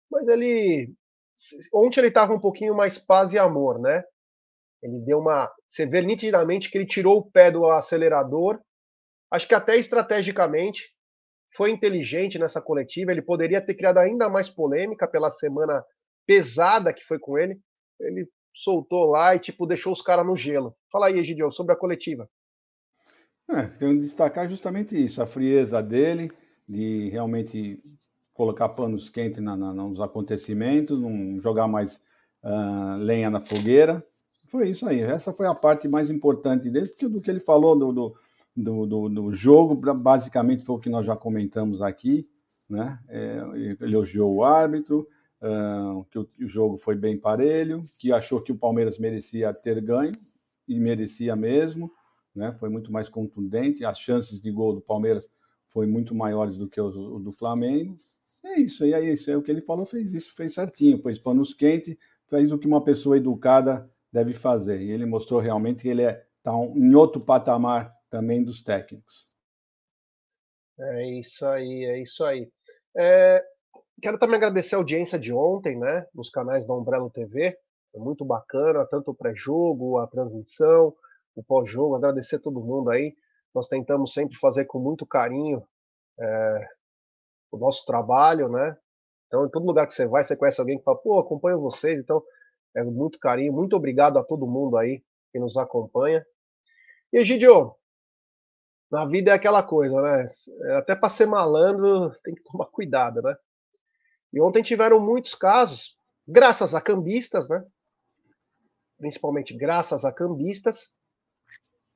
mas 0.10 0.28
ele. 0.28 0.94
Ontem 1.74 2.00
ele 2.02 2.08
estava 2.10 2.34
um 2.34 2.40
pouquinho 2.40 2.76
mais 2.76 3.00
paz 3.00 3.34
e 3.34 3.40
amor, 3.40 3.80
né? 3.80 4.04
Ele 4.82 5.00
deu 5.00 5.20
uma. 5.20 5.52
Você 5.68 5.86
vê 5.86 6.02
nitidamente 6.02 6.70
que 6.70 6.78
ele 6.78 6.88
tirou 6.88 7.18
o 7.18 7.32
pé 7.32 7.52
do 7.52 7.66
acelerador. 7.66 8.60
Acho 9.30 9.48
que 9.48 9.56
até 9.56 9.78
estrategicamente 9.78 10.90
foi 11.56 11.72
inteligente 11.72 12.40
nessa 12.40 12.62
coletiva. 12.62 13.12
Ele 13.12 13.22
poderia 13.22 13.62
ter 13.62 13.76
criado 13.76 14.00
ainda 14.00 14.30
mais 14.30 14.50
polêmica 14.50 15.08
pela 15.08 15.32
semana 15.32 15.84
pesada 16.26 16.94
que 16.94 17.04
foi 17.04 17.20
com 17.20 17.38
ele. 17.38 17.60
Ele 18.00 18.28
soltou 18.54 19.06
lá 19.06 19.36
e 19.36 19.40
tipo 19.40 19.66
deixou 19.66 19.94
os 19.94 20.02
caras 20.02 20.26
no 20.26 20.36
gelo. 20.36 20.76
Fala 20.92 21.08
aí, 21.08 21.20
Egidio, 21.20 21.52
sobre 21.52 21.74
a 21.74 21.78
coletiva. 21.78 22.28
É, 23.50 23.68
tenho 23.68 23.96
que 23.96 24.02
destacar 24.02 24.48
justamente 24.48 24.96
isso, 24.96 25.22
a 25.22 25.28
frieza 25.28 25.82
dele, 25.82 26.32
de 26.68 27.10
realmente 27.10 27.80
colocar 28.34 28.70
panos 28.70 29.10
quentes 29.10 29.40
na, 29.40 29.58
na, 29.58 29.74
nos 29.74 30.00
acontecimentos, 30.00 31.02
não 31.02 31.38
jogar 31.40 31.68
mais 31.68 31.98
uh, 32.44 32.98
lenha 32.98 33.30
na 33.30 33.42
fogueira. 33.42 34.06
Foi 34.52 34.68
isso 34.68 34.86
aí. 34.86 35.00
Essa 35.00 35.32
foi 35.32 35.48
a 35.48 35.56
parte 35.56 35.88
mais 35.88 36.10
importante 36.10 36.70
dele, 36.70 36.86
porque 36.88 37.08
do 37.08 37.22
que 37.22 37.32
ele 37.32 37.40
falou 37.40 37.74
do, 37.74 38.14
do, 38.54 38.86
do, 38.86 39.08
do, 39.08 39.34
jogo, 39.34 39.76
basicamente 39.96 40.66
foi 40.66 40.76
o 40.76 40.80
que 40.80 40.90
nós 40.90 41.06
já 41.06 41.16
comentamos 41.16 41.82
aqui. 41.82 42.30
Né? 42.70 43.00
É, 43.08 43.42
elogiou 43.80 44.36
o 44.36 44.44
árbitro, 44.44 45.08
uh, 45.42 46.04
que 46.12 46.20
o, 46.20 46.28
o, 46.42 46.48
jogo 46.50 46.78
foi 46.78 46.96
bem 46.96 47.18
parelho, 47.18 47.82
que 47.98 48.12
achou 48.12 48.42
que 48.42 48.52
o 48.52 48.58
Palmeiras 48.58 49.00
merecia 49.00 49.54
ter 49.54 49.80
ganho, 49.80 50.12
e 50.68 50.78
merecia 50.82 51.34
mesmo. 51.34 51.90
Né? 52.36 52.52
Foi 52.52 52.68
muito 52.68 52.92
mais 52.92 53.08
contundente. 53.08 53.86
As 53.86 54.00
chances 54.00 54.42
de 54.42 54.52
gol 54.52 54.74
do 54.74 54.82
Palmeiras 54.82 55.30
foi 55.70 55.88
muito 55.88 56.14
maiores 56.14 56.58
do 56.58 56.68
que 56.68 56.82
o 56.82 57.20
do 57.20 57.32
Flamengo. 57.32 57.96
É 58.44 58.60
isso, 58.60 58.86
e 58.86 58.94
aí, 58.94 59.14
isso 59.14 59.32
é 59.32 59.38
o 59.38 59.42
que 59.42 59.50
ele 59.50 59.62
falou, 59.62 59.86
fez 59.86 60.14
isso, 60.14 60.36
fez 60.36 60.54
certinho, 60.54 61.02
pôs 61.02 61.20
panos 61.20 61.54
quentes, 61.54 61.96
fez 62.28 62.52
o 62.52 62.58
que 62.58 62.68
uma 62.68 62.84
pessoa 62.84 63.16
educada 63.16 63.90
deve 64.12 64.34
fazer. 64.34 64.82
E 64.82 64.92
ele 64.92 65.06
mostrou 65.06 65.40
realmente 65.40 65.82
que 65.82 65.90
ele 65.90 66.04
está 66.04 66.20
é, 66.20 66.26
tá 66.44 66.52
em 66.52 66.94
outro 66.96 67.26
patamar 67.26 67.94
também 68.10 68.44
dos 68.44 68.62
técnicos. 68.62 69.24
É 70.80 71.06
isso 71.20 71.46
aí, 71.46 71.86
é 71.86 72.02
isso 72.02 72.24
aí. 72.26 72.52
É, 72.98 73.44
quero 74.02 74.18
também 74.18 74.38
agradecer 74.38 74.76
a 74.76 74.80
audiência 74.80 75.18
de 75.20 75.32
ontem, 75.32 75.78
né, 75.78 76.08
nos 76.14 76.30
canais 76.30 76.66
da 76.66 76.74
Umbrella 76.74 77.10
TV. 77.10 77.58
Foi 77.92 78.02
muito 78.02 78.26
bacana, 78.26 78.86
tanto 78.86 79.12
o 79.12 79.16
pré-jogo, 79.16 79.98
a 80.00 80.08
transmissão, 80.08 80.94
o 81.36 81.44
pós-jogo. 81.44 81.96
Agradecer 81.96 82.38
a 82.38 82.40
todo 82.40 82.64
mundo 82.64 82.90
aí. 82.90 83.16
Nós 83.54 83.68
tentamos 83.68 84.14
sempre 84.14 84.38
fazer 84.38 84.66
com 84.66 84.80
muito 84.80 85.06
carinho 85.06 85.64
é, 86.20 86.68
o 87.52 87.58
nosso 87.58 87.86
trabalho, 87.86 88.50
né? 88.50 88.78
Então, 89.28 89.46
em 89.46 89.50
todo 89.50 89.66
lugar 89.66 89.88
que 89.88 89.94
você 89.94 90.06
vai, 90.06 90.24
você 90.24 90.36
conhece 90.36 90.60
alguém 90.60 90.78
que 90.78 90.84
fala, 90.84 90.98
pô, 90.98 91.20
acompanho 91.20 91.60
vocês. 91.60 92.00
Então, 92.00 92.24
é 92.76 92.84
muito 92.84 93.20
carinho. 93.20 93.54
Muito 93.54 93.76
obrigado 93.76 94.18
a 94.18 94.24
todo 94.24 94.48
mundo 94.48 94.78
aí 94.78 95.04
que 95.32 95.40
nos 95.40 95.58
acompanha. 95.58 96.26
E, 97.12 97.18
Egidio, 97.20 97.76
na 98.92 99.06
vida 99.06 99.32
é 99.32 99.34
aquela 99.34 99.64
coisa, 99.64 100.02
né? 100.02 100.26
É, 100.66 100.76
até 100.76 100.96
para 100.96 101.10
ser 101.10 101.26
malandro 101.26 102.12
tem 102.24 102.36
que 102.36 102.44
tomar 102.44 102.66
cuidado, 102.68 103.22
né? 103.22 103.36
E 104.34 104.42
ontem 104.42 104.62
tiveram 104.62 105.00
muitos 105.00 105.36
casos, 105.36 105.98
graças 106.28 106.74
a 106.74 106.82
cambistas, 106.82 107.48
né? 107.50 107.64
Principalmente 108.98 109.56
graças 109.56 110.06
a 110.06 110.14
cambistas, 110.14 110.94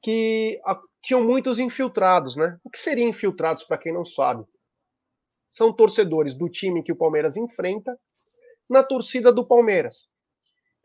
que 0.02 0.62
tinham 1.02 1.24
muitos 1.24 1.60
infiltrados, 1.60 2.36
né? 2.36 2.60
O 2.64 2.70
que 2.70 2.80
seriam 2.80 3.10
infiltrados, 3.10 3.64
para 3.64 3.78
quem 3.78 3.94
não 3.94 4.06
sabe? 4.06 4.46
São 5.48 5.74
torcedores 5.74 6.36
do 6.36 6.50
time 6.50 6.84
que 6.84 6.92
o 6.92 6.96
Palmeiras 6.96 7.38
enfrenta 7.38 7.98
na 8.70 8.84
torcida 8.84 9.32
do 9.32 9.46
Palmeiras. 9.46 10.10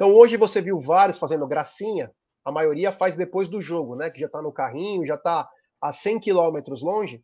Então 0.01 0.15
hoje 0.15 0.39
você 0.39 0.63
viu 0.63 0.81
vários 0.81 1.19
fazendo 1.19 1.47
gracinha, 1.47 2.11
a 2.43 2.51
maioria 2.51 2.91
faz 2.91 3.15
depois 3.15 3.51
do 3.51 3.61
jogo, 3.61 3.95
né? 3.95 4.09
Que 4.09 4.19
já 4.19 4.25
está 4.25 4.41
no 4.41 4.51
carrinho, 4.51 5.07
já 5.07 5.17
está 5.17 5.47
a 5.79 5.93
100 5.93 6.21
quilômetros 6.21 6.81
longe. 6.81 7.23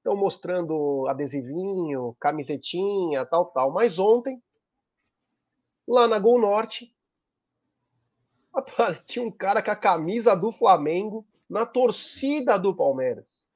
Então 0.00 0.16
mostrando 0.16 1.06
adesivinho, 1.06 2.16
camisetinha, 2.18 3.24
tal, 3.26 3.44
tal. 3.52 3.70
Mas 3.70 4.00
ontem, 4.00 4.42
lá 5.86 6.08
na 6.08 6.18
Gol 6.18 6.40
Norte, 6.40 6.92
tinha 9.06 9.24
um 9.24 9.30
cara 9.30 9.62
com 9.62 9.70
a 9.70 9.76
camisa 9.76 10.34
do 10.34 10.50
Flamengo 10.50 11.24
na 11.48 11.64
torcida 11.64 12.58
do 12.58 12.74
Palmeiras. 12.74 13.46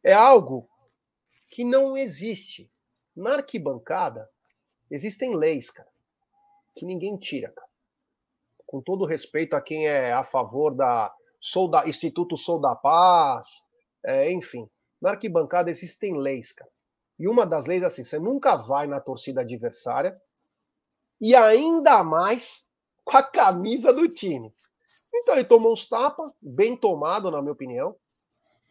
É 0.00 0.12
algo 0.12 0.68
que 1.50 1.64
não 1.64 1.96
existe. 1.96 2.70
Na 3.16 3.34
arquibancada, 3.34 4.30
Existem 4.90 5.34
leis, 5.34 5.70
cara, 5.70 5.88
que 6.74 6.84
ninguém 6.84 7.16
tira, 7.16 7.50
cara. 7.52 7.68
Com 8.66 8.80
todo 8.80 9.06
respeito 9.06 9.54
a 9.54 9.60
quem 9.60 9.86
é 9.86 10.12
a 10.12 10.24
favor 10.24 10.74
da, 10.74 11.14
Sou 11.40 11.68
da 11.70 11.86
Instituto 11.86 12.36
Sou 12.36 12.60
da 12.60 12.74
Paz, 12.74 13.48
é, 14.04 14.32
enfim. 14.32 14.68
Na 15.00 15.10
arquibancada 15.10 15.70
existem 15.70 16.16
leis, 16.16 16.52
cara. 16.52 16.70
E 17.18 17.28
uma 17.28 17.46
das 17.46 17.66
leis 17.66 17.82
é 17.82 17.86
assim: 17.86 18.02
você 18.02 18.18
nunca 18.18 18.56
vai 18.56 18.86
na 18.86 19.00
torcida 19.00 19.42
adversária 19.42 20.20
e 21.20 21.34
ainda 21.34 22.02
mais 22.02 22.64
com 23.04 23.16
a 23.16 23.22
camisa 23.22 23.92
do 23.92 24.08
time. 24.08 24.52
Então 25.14 25.34
ele 25.34 25.44
tomou 25.44 25.72
uns 25.72 25.88
tapas, 25.88 26.32
bem 26.40 26.76
tomado, 26.76 27.30
na 27.30 27.40
minha 27.40 27.52
opinião. 27.52 27.94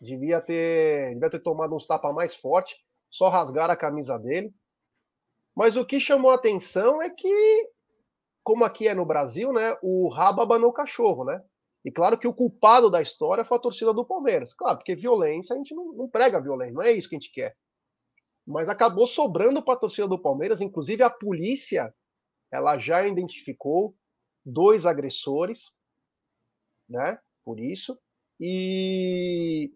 Devia 0.02 0.42
ter, 0.42 1.14
devia 1.14 1.30
ter 1.30 1.40
tomado 1.40 1.76
uns 1.76 1.86
tapas 1.86 2.14
mais 2.14 2.36
forte, 2.36 2.76
só 3.10 3.30
rasgar 3.30 3.70
a 3.70 3.78
camisa 3.78 4.18
dele. 4.18 4.54
Mas 5.56 5.78
o 5.78 5.86
que 5.86 6.00
chamou 6.00 6.32
a 6.32 6.36
atenção 6.36 7.02
é 7.02 7.10
que, 7.10 7.70
como 8.44 8.64
aqui 8.66 8.88
é 8.88 8.94
no 8.94 9.06
Brasil, 9.06 9.54
né, 9.54 9.78
o 9.82 10.10
rabo 10.10 10.42
abanou 10.42 10.70
o 10.70 10.74
cachorro, 10.74 11.24
né? 11.24 11.42
E 11.86 11.92
claro 11.92 12.18
que 12.18 12.28
o 12.28 12.34
culpado 12.34 12.90
da 12.90 13.02
história 13.02 13.44
foi 13.44 13.58
a 13.58 13.62
torcida 13.62 13.94
do 13.94 14.06
Palmeiras. 14.06 14.54
Claro, 14.54 14.78
porque 14.78 14.96
violência, 14.96 15.54
a 15.54 15.58
gente 15.58 15.76
não, 15.76 15.94
não 15.94 16.10
prega 16.10 16.42
violência, 16.42 16.74
não 16.74 16.82
é 16.82 16.92
isso 16.92 17.10
que 17.10 17.16
a 17.16 17.20
gente 17.20 17.32
quer. 17.32 17.56
Mas 18.46 18.70
acabou 18.70 19.08
sobrando 19.08 19.62
para 19.62 19.74
a 19.74 19.80
torcida 19.80 20.08
do 20.08 20.22
Palmeiras, 20.22 20.62
inclusive 20.62 21.04
a 21.04 21.10
polícia, 21.10 21.94
ela 22.52 22.78
já 22.78 23.06
identificou 23.06 23.96
dois 24.46 24.86
agressores, 24.86 25.72
né? 26.90 27.18
Por 27.44 27.60
isso. 27.60 27.98
E, 28.40 29.72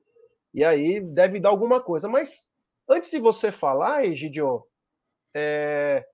e 0.53 0.63
aí 0.63 1.01
deve 1.01 1.39
dar 1.39 1.49
alguma 1.49 1.81
coisa. 1.81 2.07
Mas 2.07 2.41
antes 2.89 3.09
de 3.09 3.19
você 3.19 3.51
falar, 3.51 4.05
Egidio, 4.05 4.65
é, 5.35 6.05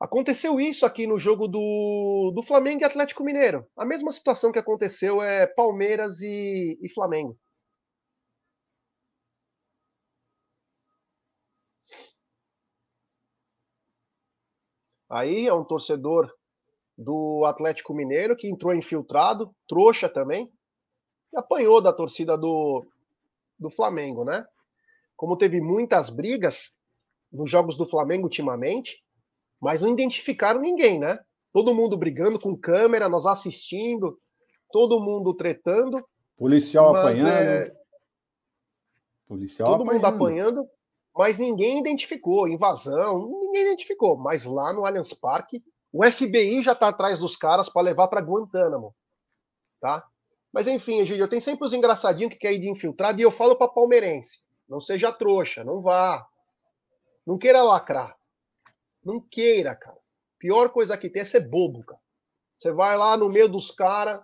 aconteceu 0.00 0.60
isso 0.60 0.86
aqui 0.86 1.06
no 1.06 1.18
jogo 1.18 1.48
do, 1.48 2.32
do 2.34 2.42
Flamengo 2.42 2.82
e 2.82 2.84
Atlético 2.84 3.24
Mineiro. 3.24 3.66
A 3.76 3.84
mesma 3.84 4.12
situação 4.12 4.52
que 4.52 4.58
aconteceu 4.58 5.20
é 5.22 5.46
Palmeiras 5.46 6.20
e, 6.20 6.78
e 6.82 6.92
Flamengo. 6.92 7.38
Aí 15.10 15.46
é 15.48 15.54
um 15.54 15.64
torcedor 15.64 16.30
do 16.96 17.44
Atlético 17.46 17.94
Mineiro, 17.94 18.36
que 18.36 18.48
entrou 18.48 18.74
infiltrado, 18.74 19.54
trouxa 19.66 20.08
também, 20.08 20.52
e 21.32 21.38
apanhou 21.38 21.80
da 21.80 21.92
torcida 21.92 22.36
do, 22.36 22.86
do 23.58 23.70
Flamengo, 23.70 24.24
né? 24.24 24.44
Como 25.16 25.36
teve 25.36 25.60
muitas 25.60 26.10
brigas 26.10 26.72
nos 27.32 27.50
jogos 27.50 27.76
do 27.76 27.86
Flamengo 27.86 28.24
ultimamente, 28.24 29.02
mas 29.60 29.82
não 29.82 29.92
identificaram 29.92 30.60
ninguém, 30.60 30.98
né? 30.98 31.18
Todo 31.52 31.74
mundo 31.74 31.96
brigando 31.96 32.38
com 32.38 32.56
câmera, 32.56 33.08
nós 33.08 33.26
assistindo, 33.26 34.18
todo 34.70 35.00
mundo 35.00 35.34
tretando. 35.34 35.96
Policial 36.36 36.94
apanhando. 36.94 37.28
É... 37.28 37.78
Policial 39.26 39.70
todo 39.70 39.82
apanhando. 39.82 39.94
mundo 39.94 40.14
apanhando, 40.14 40.68
mas 41.16 41.38
ninguém 41.38 41.80
identificou. 41.80 42.48
Invasão, 42.48 43.28
ninguém 43.28 43.62
identificou. 43.62 44.16
Mas 44.16 44.44
lá 44.44 44.72
no 44.72 44.86
Allianz 44.86 45.12
Parque 45.12 45.62
o 45.92 46.04
FBI 46.04 46.62
já 46.62 46.72
está 46.72 46.88
atrás 46.88 47.18
dos 47.18 47.34
caras 47.34 47.68
para 47.68 47.82
levar 47.82 48.08
para 48.08 48.20
Guantánamo, 48.20 48.94
tá? 49.80 50.04
Mas 50.52 50.66
enfim, 50.66 51.00
Egídio, 51.00 51.24
eu 51.24 51.28
tenho 51.28 51.42
sempre 51.42 51.66
os 51.66 51.72
engraçadinhos 51.72 52.32
que 52.32 52.38
quer 52.38 52.52
ir 52.52 52.58
de 52.58 52.70
infiltrado 52.70 53.18
e 53.20 53.22
eu 53.22 53.30
falo 53.30 53.56
para 53.56 53.68
palmeirense, 53.68 54.40
não 54.68 54.80
seja 54.80 55.12
trouxa, 55.12 55.64
não 55.64 55.80
vá. 55.80 56.26
Não 57.26 57.38
queira 57.38 57.62
lacrar. 57.62 58.17
Não 59.04 59.20
queira, 59.20 59.74
cara. 59.74 59.98
Pior 60.38 60.70
coisa 60.70 60.96
que 60.96 61.10
tem 61.10 61.22
é 61.22 61.24
ser 61.24 61.40
bobo, 61.40 61.84
cara. 61.84 62.00
Você 62.58 62.72
vai 62.72 62.96
lá 62.96 63.16
no 63.16 63.28
meio 63.28 63.48
dos 63.48 63.70
caras, 63.70 64.20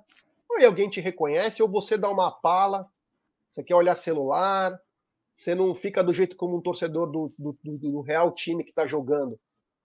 ou 0.51 0.65
alguém 0.65 0.89
te 0.89 1.01
reconhece, 1.01 1.63
ou 1.63 1.69
você 1.69 1.97
dá 1.97 2.11
uma 2.11 2.31
pala, 2.31 2.89
você 3.49 3.63
quer 3.63 3.75
olhar 3.75 3.95
celular, 3.95 4.79
você 5.35 5.55
não 5.55 5.75
fica 5.75 6.03
do 6.03 6.13
jeito 6.13 6.37
como 6.37 6.57
um 6.57 6.61
torcedor 6.61 7.11
do, 7.11 7.33
do, 7.39 7.57
do, 7.63 8.01
real 8.01 8.33
time 8.33 8.65
que 8.65 8.71
está 8.71 8.87
jogando 8.87 9.39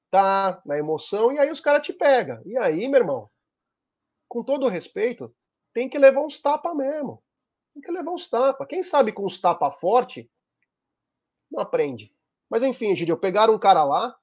tá 0.09 0.59
na 0.65 0.77
emoção, 0.77 1.31
e 1.31 1.37
aí 1.37 1.51
os 1.51 1.59
caras 1.59 1.85
te 1.85 1.93
pegam. 1.93 2.41
E 2.45 2.57
aí, 2.57 2.87
meu 2.87 3.01
irmão, 3.01 3.29
com 4.27 4.43
todo 4.43 4.67
respeito, 4.67 5.33
tem 5.73 5.87
que 5.87 5.97
levar 5.99 6.21
uns 6.21 6.39
tapas 6.41 6.75
mesmo. 6.75 7.23
Tem 7.73 7.83
que 7.83 7.91
levar 7.91 8.11
uns 8.11 8.27
tapas. 8.27 8.67
Quem 8.67 8.81
sabe 8.81 9.11
com 9.11 9.25
uns 9.25 9.39
tapas 9.39 9.75
forte 9.79 10.29
não 11.51 11.61
aprende. 11.61 12.11
Mas 12.49 12.63
enfim, 12.63 12.95
Gideon, 12.95 13.17
pegaram 13.17 13.53
um 13.53 13.59
cara 13.59 13.83
lá, 13.83 14.17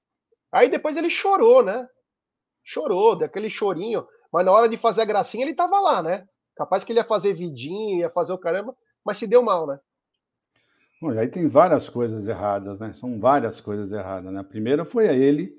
aí 0.52 0.70
depois 0.70 0.96
ele 0.96 1.10
chorou, 1.10 1.64
né? 1.64 1.86
Chorou, 2.64 3.16
daquele 3.16 3.50
chorinho. 3.50 4.06
Mas 4.32 4.44
na 4.44 4.52
hora 4.52 4.68
de 4.68 4.76
fazer 4.76 5.02
a 5.02 5.06
gracinha, 5.06 5.44
ele 5.44 5.54
tava 5.54 5.80
lá, 5.80 6.02
né? 6.02 6.26
Capaz 6.56 6.82
que 6.82 6.92
ele 6.92 7.00
ia 7.00 7.04
fazer 7.04 7.34
vidinho, 7.34 8.00
ia 8.00 8.10
fazer 8.10 8.32
o 8.32 8.38
caramba, 8.38 8.74
mas 9.04 9.18
se 9.18 9.26
deu 9.26 9.42
mal, 9.42 9.66
né? 9.66 9.78
Bom, 11.00 11.10
aí 11.10 11.28
tem 11.28 11.46
várias 11.46 11.88
coisas 11.88 12.26
erradas, 12.26 12.78
né? 12.80 12.92
São 12.94 13.20
várias 13.20 13.60
coisas 13.60 13.92
erradas, 13.92 14.32
né? 14.32 14.40
A 14.40 14.44
primeira 14.44 14.84
foi 14.84 15.08
a 15.08 15.12
ele 15.12 15.54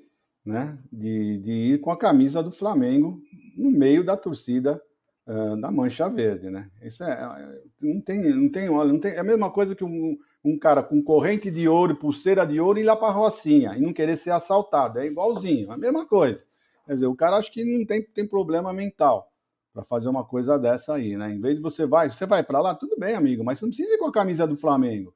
né, 0.48 0.78
de, 0.90 1.38
de 1.38 1.52
ir 1.52 1.80
com 1.80 1.90
a 1.90 1.98
camisa 1.98 2.42
do 2.42 2.50
Flamengo 2.50 3.20
no 3.54 3.70
meio 3.70 4.02
da 4.02 4.16
torcida 4.16 4.80
uh, 5.26 5.60
da 5.60 5.70
Mancha 5.70 6.08
Verde, 6.08 6.48
né? 6.48 6.70
Isso 6.82 7.04
é, 7.04 7.44
não 7.82 8.00
tem, 8.00 8.34
não 8.34 8.50
tem, 8.50 8.68
olha, 8.70 8.92
não 8.92 8.98
tem, 8.98 9.12
é 9.12 9.18
a 9.18 9.24
mesma 9.24 9.50
coisa 9.50 9.74
que 9.74 9.84
um, 9.84 10.16
um 10.44 10.58
cara 10.58 10.82
com 10.82 11.02
corrente 11.02 11.50
de 11.50 11.68
ouro, 11.68 11.96
pulseira 11.96 12.46
de 12.46 12.60
ouro 12.60 12.78
ir 12.78 12.84
lá 12.84 12.96
para 12.96 13.08
a 13.08 13.12
Rocinha 13.12 13.76
e 13.76 13.80
não 13.80 13.92
querer 13.92 14.16
ser 14.16 14.30
assaltado, 14.30 14.98
é 14.98 15.06
igualzinho, 15.06 15.70
é 15.70 15.74
a 15.74 15.78
mesma 15.78 16.06
coisa. 16.06 16.44
Quer 16.86 16.94
dizer, 16.94 17.06
o 17.06 17.14
cara 17.14 17.36
acho 17.36 17.52
que 17.52 17.64
não 17.64 17.84
tem, 17.84 18.02
tem 18.02 18.26
problema 18.26 18.72
mental 18.72 19.30
para 19.72 19.84
fazer 19.84 20.08
uma 20.08 20.24
coisa 20.24 20.58
dessa 20.58 20.94
aí, 20.94 21.16
né? 21.16 21.32
Em 21.32 21.40
vez 21.40 21.56
de 21.56 21.62
você 21.62 21.86
vai, 21.86 22.08
você 22.08 22.26
vai 22.26 22.42
para 22.42 22.60
lá, 22.60 22.74
tudo 22.74 22.96
bem, 22.98 23.14
amigo, 23.14 23.44
mas 23.44 23.58
você 23.58 23.64
não 23.64 23.70
precisa 23.70 23.94
ir 23.94 23.98
com 23.98 24.06
a 24.06 24.12
camisa 24.12 24.46
do 24.46 24.56
Flamengo, 24.56 25.14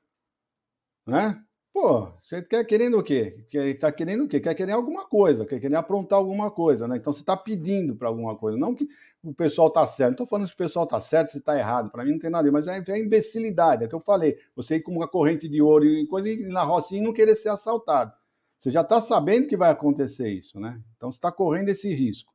né? 1.06 1.42
Pô, 1.72 2.12
você 2.22 2.42
quer 2.42 2.64
querendo 2.66 2.98
o 2.98 3.02
quê? 3.02 3.46
Quer, 3.48 3.78
tá 3.78 3.90
querendo 3.90 4.24
o 4.24 4.28
quê? 4.28 4.38
Quer 4.38 4.54
querer 4.54 4.72
alguma 4.72 5.06
coisa, 5.06 5.46
quer 5.46 5.58
querer 5.58 5.76
aprontar 5.76 6.18
alguma 6.18 6.50
coisa, 6.50 6.86
né? 6.86 6.98
Então 6.98 7.12
você 7.12 7.20
está 7.20 7.34
pedindo 7.34 7.96
para 7.96 8.08
alguma 8.08 8.36
coisa. 8.36 8.58
Não 8.58 8.74
que 8.74 8.86
o 9.22 9.32
pessoal 9.32 9.70
tá 9.70 9.86
certo. 9.86 10.10
Não 10.10 10.14
estou 10.14 10.26
falando 10.26 10.48
que 10.48 10.54
o 10.54 10.56
pessoal 10.56 10.86
tá 10.86 11.00
certo, 11.00 11.30
você 11.30 11.38
está 11.38 11.58
errado. 11.58 11.90
Para 11.90 12.04
mim 12.04 12.12
não 12.12 12.18
tem 12.18 12.28
nada, 12.28 12.52
mas 12.52 12.66
é, 12.66 12.82
é 12.86 12.98
imbecilidade. 12.98 13.82
É 13.82 13.86
o 13.86 13.88
que 13.88 13.94
eu 13.94 14.00
falei. 14.00 14.38
Você 14.54 14.76
ir 14.76 14.82
com 14.82 14.92
uma 14.92 15.08
corrente 15.08 15.48
de 15.48 15.62
ouro 15.62 15.86
e 15.86 16.06
coisa 16.06 16.28
e 16.28 16.44
na 16.44 16.62
rocinha 16.62 17.00
e 17.00 17.04
não 17.04 17.12
querer 17.12 17.36
ser 17.36 17.48
assaltado. 17.48 18.12
Você 18.60 18.70
já 18.70 18.82
está 18.82 19.00
sabendo 19.00 19.48
que 19.48 19.56
vai 19.56 19.70
acontecer 19.70 20.28
isso, 20.28 20.60
né? 20.60 20.78
Então 20.96 21.10
você 21.10 21.16
está 21.16 21.32
correndo 21.32 21.70
esse 21.70 21.92
risco. 21.94 22.32